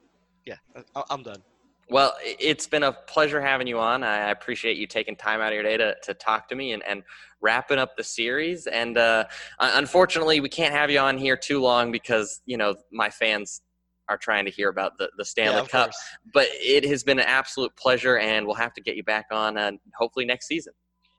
yeah 0.46 0.56
I, 0.96 1.04
i'm 1.10 1.22
done 1.24 1.42
Well, 1.90 2.14
it's 2.24 2.66
been 2.68 2.84
a 2.84 2.94
pleasure 2.94 3.42
having 3.42 3.68
you 3.68 3.80
on. 3.80 4.04
I 4.04 4.30
appreciate 4.32 4.78
you 4.78 4.88
taking 4.88 5.16
time 5.16 5.42
out 5.42 5.48
of 5.50 5.54
your 5.54 5.64
day 5.64 5.78
to, 5.78 5.96
to 6.04 6.14
talk 6.14 6.48
to 6.50 6.56
me 6.56 6.72
and, 6.74 6.82
and 6.88 7.04
wrapping 7.42 7.78
up 7.78 7.96
the 7.98 8.04
series. 8.04 8.68
And 8.68 8.98
uh, 8.98 9.26
unfortunately, 9.60 10.40
we 10.40 10.50
can't 10.50 10.74
have 10.74 10.90
you 10.90 11.00
on 11.00 11.18
here 11.18 11.38
too 11.38 11.60
long 11.62 11.92
because, 11.92 12.42
you 12.46 12.58
know, 12.58 12.76
my 12.92 13.10
fans 13.10 13.62
are 14.10 14.18
trying 14.18 14.46
to 14.46 14.52
hear 14.52 14.70
about 14.70 14.98
the, 14.98 15.10
the 15.18 15.26
Stanley 15.26 15.62
yeah, 15.62 15.68
Cup. 15.68 15.86
course. 15.88 15.98
But 16.34 16.48
it 16.52 16.84
has 16.86 17.04
been 17.04 17.20
an 17.20 17.26
absolute 17.26 17.76
pleasure, 17.76 18.18
and 18.18 18.46
we'll 18.46 18.56
have 18.56 18.74
to 18.74 18.82
get 18.82 18.96
you 18.96 19.04
back 19.04 19.28
on 19.32 19.58
uh, 19.58 19.72
hopefully 19.96 20.26
next 20.26 20.48
season. 20.48 20.74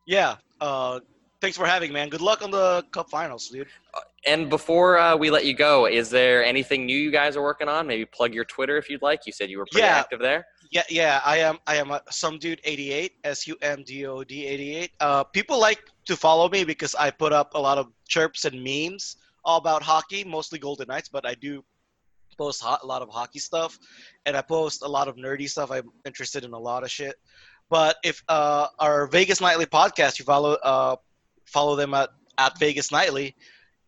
yeah 0.06 0.36
uh 0.60 1.00
thanks 1.40 1.56
for 1.56 1.66
having 1.66 1.90
me, 1.90 1.94
man 1.94 2.08
good 2.08 2.20
luck 2.20 2.42
on 2.42 2.50
the 2.50 2.84
cup 2.92 3.08
finals 3.10 3.48
dude 3.48 3.66
And 4.26 4.48
before 4.48 4.96
uh, 4.98 5.16
we 5.16 5.30
let 5.30 5.44
you 5.44 5.52
go, 5.54 5.86
is 5.86 6.08
there 6.10 6.44
anything 6.44 6.86
new 6.86 6.96
you 6.96 7.10
guys 7.10 7.36
are 7.36 7.42
working 7.42 7.68
on? 7.68 7.86
Maybe 7.86 8.04
plug 8.06 8.32
your 8.32 8.44
Twitter 8.46 8.76
if 8.78 8.88
you'd 8.88 9.02
like. 9.02 9.20
You 9.26 9.32
said 9.32 9.50
you 9.50 9.58
were 9.58 9.66
pretty 9.70 9.86
Yeah. 9.86 9.98
active 9.98 10.20
there. 10.20 10.46
Yeah, 10.70 10.82
yeah, 10.88 11.20
I 11.24 11.38
am. 11.38 11.58
I 11.66 11.76
am 11.76 11.90
a 11.90 12.00
some 12.10 12.38
dude 12.38 12.60
eighty 12.64 12.90
eight, 12.90 13.12
S 13.22 13.46
U 13.46 13.56
M 13.62 13.82
D 13.84 14.06
O 14.06 14.24
D 14.24 14.46
eighty 14.46 14.74
eight. 14.74 14.90
Uh, 15.00 15.22
people 15.22 15.60
like 15.60 15.80
to 16.06 16.16
follow 16.16 16.48
me 16.48 16.64
because 16.64 16.94
I 16.94 17.10
put 17.10 17.32
up 17.32 17.54
a 17.54 17.60
lot 17.60 17.78
of 17.78 17.88
chirps 18.08 18.44
and 18.44 18.62
memes 18.62 19.16
all 19.44 19.58
about 19.58 19.82
hockey, 19.82 20.24
mostly 20.24 20.58
Golden 20.58 20.88
Knights, 20.88 21.08
but 21.08 21.26
I 21.26 21.34
do 21.34 21.62
post 22.36 22.62
ho- 22.62 22.78
a 22.82 22.86
lot 22.86 23.02
of 23.02 23.08
hockey 23.08 23.38
stuff, 23.38 23.78
and 24.26 24.36
I 24.36 24.42
post 24.42 24.82
a 24.82 24.88
lot 24.88 25.06
of 25.06 25.16
nerdy 25.16 25.48
stuff. 25.48 25.70
I'm 25.70 25.90
interested 26.04 26.44
in 26.44 26.52
a 26.52 26.58
lot 26.58 26.82
of 26.82 26.90
shit. 26.90 27.14
But 27.70 27.96
if 28.02 28.22
uh, 28.28 28.68
our 28.78 29.06
Vegas 29.06 29.40
Nightly 29.40 29.66
podcast, 29.66 30.18
you 30.18 30.24
follow 30.24 30.54
uh, 30.54 30.96
follow 31.46 31.76
them 31.76 31.94
at 31.94 32.10
at 32.38 32.58
Vegas 32.58 32.90
Nightly, 32.90 33.36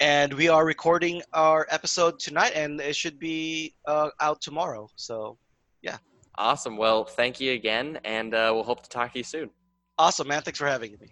and 0.00 0.32
we 0.32 0.48
are 0.48 0.64
recording 0.64 1.22
our 1.32 1.66
episode 1.70 2.18
tonight, 2.18 2.52
and 2.54 2.80
it 2.80 2.94
should 2.94 3.18
be 3.18 3.74
uh, 3.86 4.10
out 4.20 4.40
tomorrow. 4.40 4.88
So, 4.96 5.38
Awesome. 6.38 6.76
Well, 6.76 7.04
thank 7.04 7.40
you 7.40 7.52
again, 7.52 7.98
and 8.04 8.34
uh, 8.34 8.50
we'll 8.52 8.64
hope 8.64 8.82
to 8.82 8.90
talk 8.90 9.12
to 9.12 9.18
you 9.18 9.24
soon. 9.24 9.50
Awesome, 9.98 10.28
man. 10.28 10.42
Thanks 10.42 10.58
for 10.58 10.66
having 10.66 10.92
me. 11.00 11.08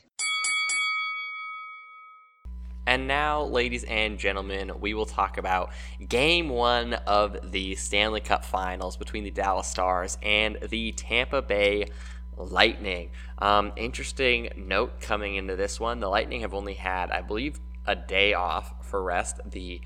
And 2.86 3.08
now, 3.08 3.44
ladies 3.44 3.84
and 3.84 4.18
gentlemen, 4.18 4.70
we 4.78 4.92
will 4.92 5.06
talk 5.06 5.38
about 5.38 5.72
game 6.06 6.50
one 6.50 6.92
of 6.92 7.50
the 7.50 7.74
Stanley 7.76 8.20
Cup 8.20 8.44
Finals 8.44 8.98
between 8.98 9.24
the 9.24 9.30
Dallas 9.30 9.66
Stars 9.66 10.18
and 10.22 10.58
the 10.68 10.92
Tampa 10.92 11.40
Bay 11.40 11.86
Lightning. 12.36 13.10
Um, 13.38 13.72
interesting 13.76 14.50
note 14.56 15.00
coming 15.00 15.36
into 15.36 15.56
this 15.56 15.80
one 15.80 15.98
the 16.00 16.08
Lightning 16.08 16.42
have 16.42 16.52
only 16.52 16.74
had, 16.74 17.10
I 17.10 17.22
believe, 17.22 17.58
a 17.86 17.96
day 17.96 18.34
off 18.34 18.74
for 18.86 19.02
rest. 19.02 19.40
The 19.46 19.80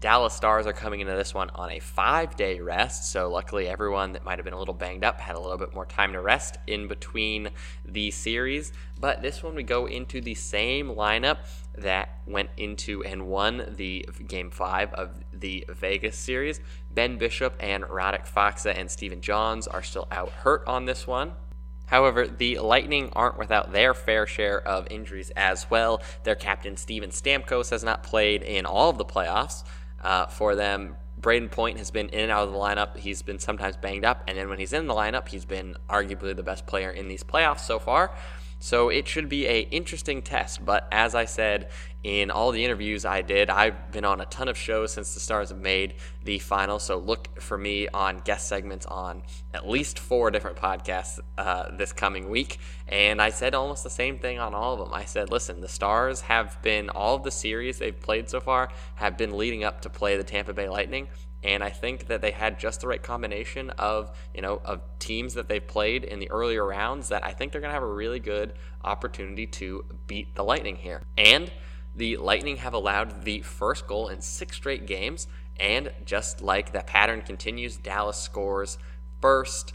Dallas 0.00 0.32
Stars 0.32 0.66
are 0.66 0.72
coming 0.72 1.00
into 1.00 1.14
this 1.14 1.34
one 1.34 1.50
on 1.50 1.70
a 1.70 1.78
five 1.78 2.34
day 2.34 2.58
rest. 2.58 3.12
So, 3.12 3.28
luckily, 3.28 3.68
everyone 3.68 4.12
that 4.12 4.24
might 4.24 4.38
have 4.38 4.44
been 4.44 4.54
a 4.54 4.58
little 4.58 4.72
banged 4.72 5.04
up 5.04 5.20
had 5.20 5.36
a 5.36 5.38
little 5.38 5.58
bit 5.58 5.74
more 5.74 5.84
time 5.84 6.14
to 6.14 6.22
rest 6.22 6.56
in 6.66 6.88
between 6.88 7.50
the 7.84 8.10
series. 8.10 8.72
But 8.98 9.20
this 9.20 9.42
one, 9.42 9.54
we 9.54 9.62
go 9.62 9.84
into 9.84 10.22
the 10.22 10.34
same 10.34 10.88
lineup 10.88 11.40
that 11.76 12.20
went 12.26 12.48
into 12.56 13.04
and 13.04 13.28
won 13.28 13.74
the 13.76 14.08
game 14.26 14.50
five 14.50 14.94
of 14.94 15.22
the 15.34 15.66
Vegas 15.68 16.16
series. 16.16 16.60
Ben 16.90 17.18
Bishop 17.18 17.54
and 17.60 17.84
Radek 17.84 18.26
Faksa 18.26 18.74
and 18.74 18.90
Stephen 18.90 19.20
Johns 19.20 19.68
are 19.68 19.82
still 19.82 20.08
out 20.10 20.30
hurt 20.30 20.66
on 20.66 20.86
this 20.86 21.06
one. 21.06 21.34
However, 21.86 22.26
the 22.26 22.60
Lightning 22.60 23.10
aren't 23.14 23.36
without 23.36 23.72
their 23.72 23.94
fair 23.94 24.24
share 24.24 24.66
of 24.66 24.86
injuries 24.90 25.30
as 25.34 25.68
well. 25.68 26.00
Their 26.22 26.36
captain, 26.36 26.76
Steven 26.76 27.10
Stamkos, 27.10 27.70
has 27.70 27.82
not 27.82 28.04
played 28.04 28.44
in 28.44 28.64
all 28.64 28.90
of 28.90 28.96
the 28.96 29.04
playoffs 29.04 29.64
uh, 30.00 30.26
for 30.26 30.54
them. 30.54 30.96
Brayden 31.20 31.50
Point 31.50 31.76
has 31.78 31.90
been 31.90 32.08
in 32.08 32.20
and 32.20 32.32
out 32.32 32.46
of 32.46 32.52
the 32.52 32.58
lineup. 32.58 32.96
He's 32.96 33.20
been 33.20 33.38
sometimes 33.38 33.76
banged 33.76 34.04
up, 34.04 34.24
and 34.26 34.38
then 34.38 34.48
when 34.48 34.58
he's 34.58 34.72
in 34.72 34.86
the 34.86 34.94
lineup, 34.94 35.28
he's 35.28 35.44
been 35.44 35.76
arguably 35.88 36.34
the 36.34 36.42
best 36.42 36.66
player 36.66 36.90
in 36.90 37.08
these 37.08 37.22
playoffs 37.22 37.60
so 37.60 37.78
far. 37.78 38.14
So 38.60 38.90
it 38.90 39.08
should 39.08 39.28
be 39.28 39.46
a 39.46 39.60
interesting 39.60 40.20
test. 40.20 40.64
But 40.64 40.86
as 40.92 41.14
I 41.14 41.24
said 41.24 41.70
in 42.04 42.30
all 42.30 42.52
the 42.52 42.64
interviews 42.64 43.04
I 43.04 43.22
did, 43.22 43.48
I've 43.50 43.90
been 43.90 44.04
on 44.04 44.20
a 44.20 44.26
ton 44.26 44.48
of 44.48 44.56
shows 44.56 44.92
since 44.92 45.14
the 45.14 45.20
Stars 45.20 45.48
have 45.48 45.58
made 45.58 45.94
the 46.24 46.38
final. 46.38 46.78
So 46.78 46.98
look 46.98 47.40
for 47.40 47.56
me 47.56 47.88
on 47.88 48.18
guest 48.18 48.48
segments 48.48 48.84
on 48.86 49.22
at 49.54 49.66
least 49.66 49.98
four 49.98 50.30
different 50.30 50.58
podcasts 50.58 51.18
uh, 51.38 51.74
this 51.74 51.92
coming 51.92 52.28
week. 52.28 52.58
And 52.86 53.20
I 53.20 53.30
said 53.30 53.54
almost 53.54 53.82
the 53.82 53.90
same 53.90 54.18
thing 54.18 54.38
on 54.38 54.54
all 54.54 54.74
of 54.74 54.78
them. 54.78 54.92
I 54.92 55.06
said, 55.06 55.30
listen, 55.30 55.60
the 55.62 55.68
Stars 55.68 56.20
have 56.22 56.60
been 56.60 56.90
all 56.90 57.16
of 57.16 57.22
the 57.22 57.30
series 57.30 57.78
they've 57.78 57.98
played 57.98 58.28
so 58.28 58.40
far 58.40 58.70
have 58.96 59.16
been 59.16 59.36
leading 59.36 59.64
up 59.64 59.80
to 59.82 59.90
play 59.90 60.18
the 60.18 60.24
Tampa 60.24 60.52
Bay 60.52 60.68
Lightning 60.68 61.08
and 61.42 61.64
I 61.64 61.70
think 61.70 62.06
that 62.08 62.20
they 62.20 62.32
had 62.32 62.58
just 62.58 62.80
the 62.80 62.88
right 62.88 63.02
combination 63.02 63.70
of 63.70 64.16
you 64.34 64.42
know 64.42 64.60
of 64.64 64.80
teams 64.98 65.34
that 65.34 65.48
they've 65.48 65.66
played 65.66 66.04
in 66.04 66.18
the 66.18 66.30
earlier 66.30 66.64
rounds 66.66 67.08
that 67.08 67.24
I 67.24 67.32
think 67.32 67.52
they're 67.52 67.60
going 67.60 67.70
to 67.70 67.74
have 67.74 67.82
a 67.82 67.92
really 67.92 68.20
good 68.20 68.54
opportunity 68.84 69.46
to 69.46 69.84
beat 70.06 70.34
the 70.34 70.44
Lightning 70.44 70.76
here. 70.76 71.02
And 71.16 71.50
the 71.94 72.16
Lightning 72.18 72.58
have 72.58 72.74
allowed 72.74 73.24
the 73.24 73.40
first 73.40 73.86
goal 73.86 74.08
in 74.08 74.20
six 74.20 74.56
straight 74.56 74.86
games, 74.86 75.26
and 75.58 75.92
just 76.04 76.40
like 76.40 76.72
that 76.72 76.86
pattern 76.86 77.22
continues, 77.22 77.76
Dallas 77.76 78.16
scores 78.16 78.78
first 79.20 79.72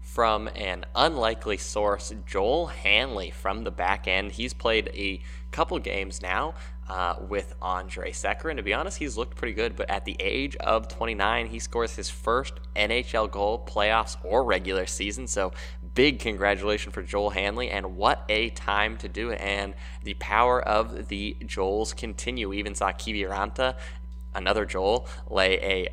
from 0.00 0.48
an 0.48 0.84
unlikely 0.94 1.56
source, 1.56 2.12
Joel 2.26 2.66
Hanley 2.66 3.30
from 3.30 3.64
the 3.64 3.70
back 3.70 4.06
end. 4.06 4.32
He's 4.32 4.52
played 4.52 4.90
a 4.92 5.22
couple 5.52 5.78
games 5.78 6.20
now 6.20 6.54
uh, 6.88 7.16
with 7.20 7.54
Andrej 7.60 8.10
Sekera. 8.10 8.50
And 8.50 8.56
to 8.56 8.62
be 8.62 8.74
honest, 8.74 8.98
he's 8.98 9.16
looked 9.16 9.36
pretty 9.36 9.54
good. 9.54 9.76
But 9.76 9.88
at 9.88 10.04
the 10.04 10.16
age 10.18 10.56
of 10.56 10.88
29, 10.88 11.46
he 11.46 11.58
scores 11.58 11.94
his 11.94 12.10
first 12.10 12.54
NHL 12.74 13.30
goal, 13.30 13.64
playoffs, 13.66 14.16
or 14.24 14.44
regular 14.44 14.86
season. 14.86 15.26
So 15.26 15.52
big 15.94 16.18
congratulations 16.18 16.94
for 16.94 17.02
Joel 17.02 17.30
Hanley. 17.30 17.70
And 17.70 17.96
what 17.96 18.24
a 18.28 18.50
time 18.50 18.96
to 18.98 19.08
do 19.08 19.30
it. 19.30 19.40
And 19.40 19.74
the 20.02 20.14
power 20.14 20.60
of 20.60 21.08
the 21.08 21.36
Joels 21.42 21.94
continue. 21.96 22.52
even 22.52 22.74
saw 22.74 22.92
Kiviranta, 22.92 23.76
another 24.34 24.64
Joel, 24.64 25.06
lay 25.30 25.58
a 25.60 25.88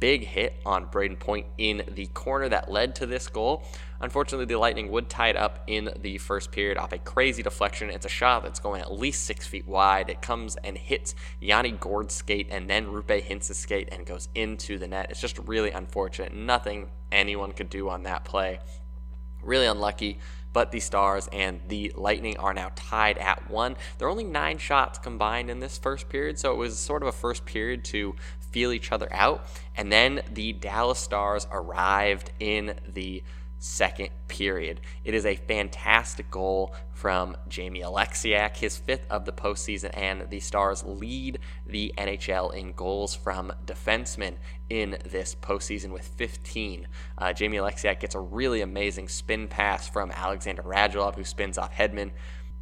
big 0.00 0.24
hit 0.24 0.60
on 0.64 0.86
Brayden 0.86 1.18
Point 1.18 1.46
in 1.58 1.82
the 1.88 2.06
corner 2.06 2.48
that 2.48 2.70
led 2.70 2.94
to 2.96 3.06
this 3.06 3.28
goal. 3.28 3.64
Unfortunately, 4.00 4.44
the 4.44 4.58
Lightning 4.58 4.90
would 4.90 5.08
tie 5.08 5.28
it 5.28 5.36
up 5.36 5.64
in 5.66 5.90
the 6.00 6.18
first 6.18 6.52
period 6.52 6.76
off 6.76 6.92
a 6.92 6.98
crazy 6.98 7.42
deflection. 7.42 7.90
It's 7.90 8.06
a 8.06 8.10
shot 8.10 8.42
that's 8.42 8.60
going 8.60 8.80
at 8.80 8.92
least 8.92 9.24
six 9.24 9.46
feet 9.46 9.66
wide. 9.66 10.10
It 10.10 10.20
comes 10.20 10.56
and 10.56 10.76
hits 10.76 11.14
Yanni 11.40 11.72
Gourde's 11.72 12.14
skate 12.14 12.48
and 12.50 12.68
then 12.68 12.86
Roope 12.86 13.22
Hintz's 13.22 13.58
skate 13.58 13.88
and 13.92 14.04
goes 14.04 14.28
into 14.34 14.78
the 14.78 14.88
net. 14.88 15.10
It's 15.10 15.20
just 15.20 15.38
really 15.38 15.70
unfortunate. 15.70 16.34
Nothing 16.34 16.90
anyone 17.10 17.52
could 17.52 17.70
do 17.70 17.88
on 17.88 18.02
that 18.02 18.24
play. 18.24 18.60
Really 19.42 19.66
unlucky 19.66 20.18
but 20.54 20.70
the 20.70 20.80
Stars 20.80 21.28
and 21.32 21.60
the 21.68 21.92
Lightning 21.96 22.38
are 22.38 22.54
now 22.54 22.70
tied 22.76 23.18
at 23.18 23.50
one. 23.50 23.76
There 23.98 24.08
are 24.08 24.10
only 24.10 24.24
nine 24.24 24.56
shots 24.56 24.98
combined 24.98 25.50
in 25.50 25.58
this 25.58 25.76
first 25.76 26.08
period, 26.08 26.38
so 26.38 26.52
it 26.52 26.56
was 26.56 26.78
sort 26.78 27.02
of 27.02 27.08
a 27.08 27.12
first 27.12 27.44
period 27.44 27.84
to 27.86 28.14
feel 28.54 28.70
each 28.70 28.92
other 28.92 29.08
out. 29.12 29.46
And 29.76 29.90
then 29.90 30.22
the 30.32 30.52
Dallas 30.52 31.00
Stars 31.00 31.48
arrived 31.50 32.30
in 32.38 32.76
the 32.86 33.24
second 33.58 34.10
period. 34.28 34.80
It 35.04 35.12
is 35.14 35.26
a 35.26 35.34
fantastic 35.34 36.30
goal 36.30 36.72
from 36.92 37.36
Jamie 37.48 37.80
Oleksiak, 37.80 38.56
his 38.56 38.76
fifth 38.76 39.06
of 39.10 39.24
the 39.24 39.32
postseason, 39.32 39.90
and 39.94 40.30
the 40.30 40.38
Stars 40.38 40.84
lead 40.84 41.40
the 41.66 41.92
NHL 41.98 42.54
in 42.54 42.72
goals 42.72 43.16
from 43.16 43.52
defensemen 43.66 44.34
in 44.70 44.98
this 45.04 45.34
postseason 45.34 45.90
with 45.90 46.06
15. 46.06 46.86
Uh, 47.18 47.32
Jamie 47.32 47.56
Oleksiak 47.56 47.98
gets 47.98 48.14
a 48.14 48.20
really 48.20 48.60
amazing 48.60 49.08
spin 49.08 49.48
pass 49.48 49.88
from 49.88 50.12
Alexander 50.12 50.62
Radulov, 50.62 51.16
who 51.16 51.24
spins 51.24 51.58
off 51.58 51.74
Hedman. 51.74 52.12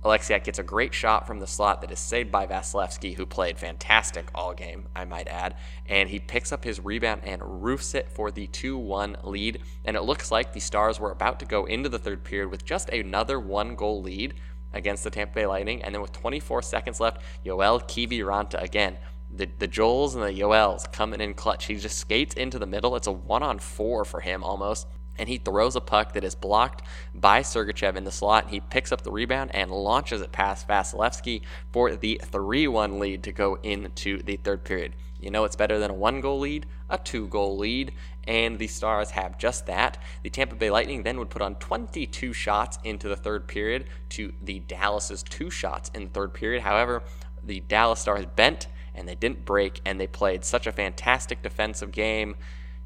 Oleksiak 0.04 0.42
gets 0.42 0.58
a 0.58 0.64
great 0.64 0.92
shot 0.92 1.28
from 1.28 1.38
the 1.38 1.46
slot 1.46 1.80
that 1.80 1.92
is 1.92 1.98
saved 2.00 2.32
by 2.32 2.44
Vasilevskiy, 2.44 3.14
who 3.14 3.24
played 3.24 3.56
fantastic 3.56 4.28
all 4.34 4.52
game, 4.52 4.88
I 4.96 5.04
might 5.04 5.28
add. 5.28 5.54
And 5.86 6.08
he 6.08 6.18
picks 6.18 6.50
up 6.50 6.64
his 6.64 6.80
rebound 6.80 7.20
and 7.24 7.62
roofs 7.62 7.94
it 7.94 8.10
for 8.10 8.32
the 8.32 8.48
2 8.48 8.76
1 8.76 9.18
lead. 9.22 9.60
And 9.84 9.96
it 9.96 10.02
looks 10.02 10.32
like 10.32 10.52
the 10.52 10.60
Stars 10.60 10.98
were 10.98 11.12
about 11.12 11.38
to 11.40 11.46
go 11.46 11.66
into 11.66 11.88
the 11.88 12.00
third 12.00 12.24
period 12.24 12.50
with 12.50 12.64
just 12.64 12.88
another 12.88 13.38
one 13.38 13.76
goal 13.76 14.02
lead 14.02 14.34
against 14.72 15.04
the 15.04 15.10
Tampa 15.10 15.34
Bay 15.34 15.46
Lightning. 15.46 15.84
And 15.84 15.94
then 15.94 16.02
with 16.02 16.12
24 16.12 16.62
seconds 16.62 16.98
left, 16.98 17.22
Joel 17.44 17.80
Kiviranta 17.80 18.60
again. 18.60 18.98
The, 19.34 19.48
the 19.60 19.68
Joels 19.68 20.14
and 20.14 20.22
the 20.22 20.40
Yoels 20.40 20.92
coming 20.92 21.20
in 21.20 21.32
clutch. 21.34 21.66
He 21.66 21.76
just 21.76 21.98
skates 21.98 22.34
into 22.34 22.58
the 22.58 22.66
middle. 22.66 22.96
It's 22.96 23.06
a 23.06 23.12
one 23.12 23.44
on 23.44 23.60
four 23.60 24.04
for 24.04 24.20
him 24.20 24.42
almost 24.42 24.88
and 25.18 25.28
he 25.28 25.38
throws 25.38 25.76
a 25.76 25.80
puck 25.80 26.12
that 26.12 26.24
is 26.24 26.34
blocked 26.34 26.82
by 27.14 27.40
Sergachev 27.40 27.96
in 27.96 28.04
the 28.04 28.10
slot. 28.10 28.48
He 28.48 28.60
picks 28.60 28.92
up 28.92 29.02
the 29.02 29.12
rebound 29.12 29.50
and 29.54 29.70
launches 29.70 30.20
it 30.20 30.32
past 30.32 30.66
Vasilevskiy 30.68 31.42
for 31.72 31.94
the 31.94 32.20
3 32.24 32.68
1 32.68 32.98
lead 32.98 33.22
to 33.24 33.32
go 33.32 33.58
into 33.62 34.22
the 34.22 34.36
third 34.36 34.64
period. 34.64 34.94
You 35.20 35.30
know 35.30 35.44
it's 35.44 35.56
better 35.56 35.78
than 35.78 35.90
a 35.90 35.94
one 35.94 36.20
goal 36.20 36.40
lead, 36.40 36.66
a 36.90 36.98
two 36.98 37.28
goal 37.28 37.56
lead, 37.56 37.92
and 38.26 38.58
the 38.58 38.66
Stars 38.66 39.10
have 39.10 39.38
just 39.38 39.66
that. 39.66 39.98
The 40.24 40.30
Tampa 40.30 40.56
Bay 40.56 40.70
Lightning 40.70 41.04
then 41.04 41.18
would 41.18 41.30
put 41.30 41.42
on 41.42 41.54
22 41.56 42.32
shots 42.32 42.78
into 42.82 43.08
the 43.08 43.16
third 43.16 43.46
period 43.46 43.86
to 44.10 44.32
the 44.42 44.58
Dallas's 44.60 45.22
two 45.22 45.48
shots 45.48 45.92
in 45.94 46.04
the 46.04 46.10
third 46.10 46.34
period. 46.34 46.62
However, 46.62 47.04
the 47.44 47.60
Dallas 47.60 48.00
Stars 48.00 48.26
bent 48.34 48.66
and 48.94 49.08
they 49.08 49.14
didn't 49.14 49.44
break, 49.44 49.80
and 49.86 50.00
they 50.00 50.06
played 50.06 50.44
such 50.44 50.66
a 50.66 50.72
fantastic 50.72 51.42
defensive 51.42 51.92
game 51.92 52.36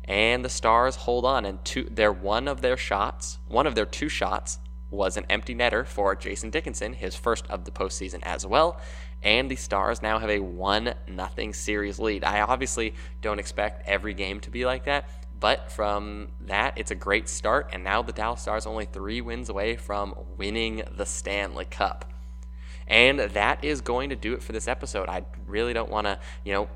and 0.09 0.45
the 0.45 0.49
Stars 0.49 0.97
hold 0.97 1.25
on. 1.25 1.45
And 1.45 1.65
two, 1.65 1.85
their 1.91 2.13
one 2.13 2.49
of 2.49 2.61
their 2.61 2.77
shots, 2.77 3.39
one 3.49 3.67
of 3.67 3.75
their 3.75 3.87
two 3.87 4.09
shots, 4.09 4.59
was 4.91 5.17
an 5.17 5.27
empty 5.29 5.55
netter 5.55 5.87
for 5.87 6.15
Jason 6.15 6.51
Dickinson, 6.51 6.93
his 6.93 7.17
first 7.17 7.47
of 7.49 7.65
the 7.65 7.71
postseason 7.71 8.21
as 8.23 8.47
well. 8.47 8.81
And 9.23 9.51
the 9.51 9.57
Stars 9.57 10.03
now 10.03 10.19
have 10.19 10.31
a 10.31 10.39
one 10.39 10.95
nothing 11.09 11.53
series 11.53 11.99
lead. 11.99 12.23
I 12.23 12.43
obviously 12.43 12.95
don't 13.21 13.39
expect 13.39 13.89
every 13.89 14.15
game 14.15 14.41
to 14.41 14.51
be 14.51 14.65
like 14.65 14.85
that, 14.85 15.09
but 15.41 15.73
from 15.73 16.29
that, 16.43 16.75
it's 16.77 16.91
a 16.91 16.95
great 16.95 17.29
start. 17.29 17.71
And 17.73 17.83
now 17.83 18.03
the 18.03 18.13
Dallas 18.13 18.43
Stars 18.43 18.67
only 18.67 18.85
three 18.85 19.21
wins 19.21 19.49
away 19.49 19.77
from 19.77 20.15
winning 20.37 20.83
the 20.97 21.07
Stanley 21.07 21.65
Cup. 21.65 22.13
And 22.87 23.19
that 23.19 23.65
is 23.65 23.81
going 23.81 24.11
to 24.11 24.17
do 24.17 24.35
it 24.35 24.43
for 24.43 24.53
this 24.53 24.69
episode. 24.69 25.09
I 25.09 25.25
really 25.47 25.73
don't 25.73 25.91
want 25.91 26.07
to, 26.07 26.21
you 26.45 26.53
know, 26.53 26.69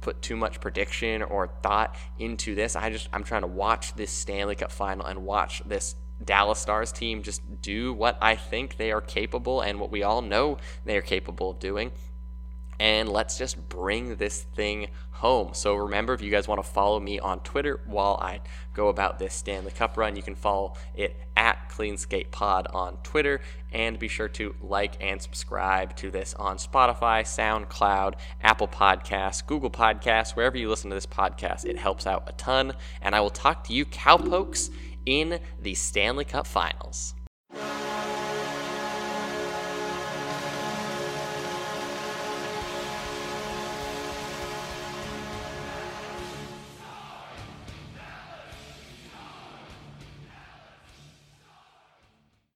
put 0.00 0.22
too 0.22 0.36
much 0.36 0.60
prediction 0.60 1.22
or 1.22 1.48
thought 1.62 1.96
into 2.18 2.54
this. 2.54 2.76
I 2.76 2.90
just 2.90 3.08
I'm 3.12 3.24
trying 3.24 3.42
to 3.42 3.48
watch 3.48 3.94
this 3.94 4.10
Stanley 4.10 4.54
Cup 4.54 4.72
final 4.72 5.06
and 5.06 5.24
watch 5.24 5.62
this 5.66 5.96
Dallas 6.24 6.58
Stars 6.58 6.92
team 6.92 7.22
just 7.22 7.62
do 7.62 7.92
what 7.92 8.18
I 8.20 8.34
think 8.34 8.76
they 8.76 8.90
are 8.90 9.00
capable 9.00 9.60
and 9.60 9.78
what 9.80 9.90
we 9.90 10.02
all 10.02 10.22
know 10.22 10.58
they 10.84 10.96
are 10.96 11.02
capable 11.02 11.50
of 11.50 11.58
doing. 11.58 11.92
And 12.80 13.08
let's 13.08 13.38
just 13.38 13.68
bring 13.68 14.16
this 14.16 14.42
thing 14.42 14.88
home. 15.10 15.50
So 15.52 15.74
remember, 15.74 16.14
if 16.14 16.22
you 16.22 16.30
guys 16.30 16.46
want 16.46 16.62
to 16.62 16.68
follow 16.68 17.00
me 17.00 17.18
on 17.18 17.40
Twitter 17.40 17.80
while 17.86 18.18
I 18.22 18.40
go 18.72 18.88
about 18.88 19.18
this 19.18 19.34
Stanley 19.34 19.72
Cup 19.72 19.96
run, 19.96 20.14
you 20.14 20.22
can 20.22 20.36
follow 20.36 20.74
it 20.94 21.16
at 21.36 21.68
CleanSkate 21.70 22.30
Pod 22.30 22.68
on 22.72 22.98
Twitter, 23.02 23.40
and 23.72 23.98
be 23.98 24.08
sure 24.08 24.28
to 24.28 24.54
like 24.62 24.94
and 25.00 25.20
subscribe 25.20 25.96
to 25.96 26.10
this 26.10 26.34
on 26.34 26.56
Spotify, 26.56 27.22
SoundCloud, 27.22 28.14
Apple 28.42 28.68
Podcasts, 28.68 29.44
Google 29.44 29.70
Podcasts, 29.70 30.36
wherever 30.36 30.56
you 30.56 30.68
listen 30.68 30.90
to 30.90 30.96
this 30.96 31.06
podcast. 31.06 31.64
It 31.64 31.78
helps 31.78 32.06
out 32.06 32.28
a 32.28 32.32
ton, 32.32 32.74
and 33.02 33.14
I 33.14 33.20
will 33.20 33.30
talk 33.30 33.64
to 33.64 33.72
you 33.72 33.84
cowpokes 33.84 34.70
in 35.04 35.40
the 35.60 35.74
Stanley 35.74 36.24
Cup 36.24 36.46
Finals. 36.46 37.14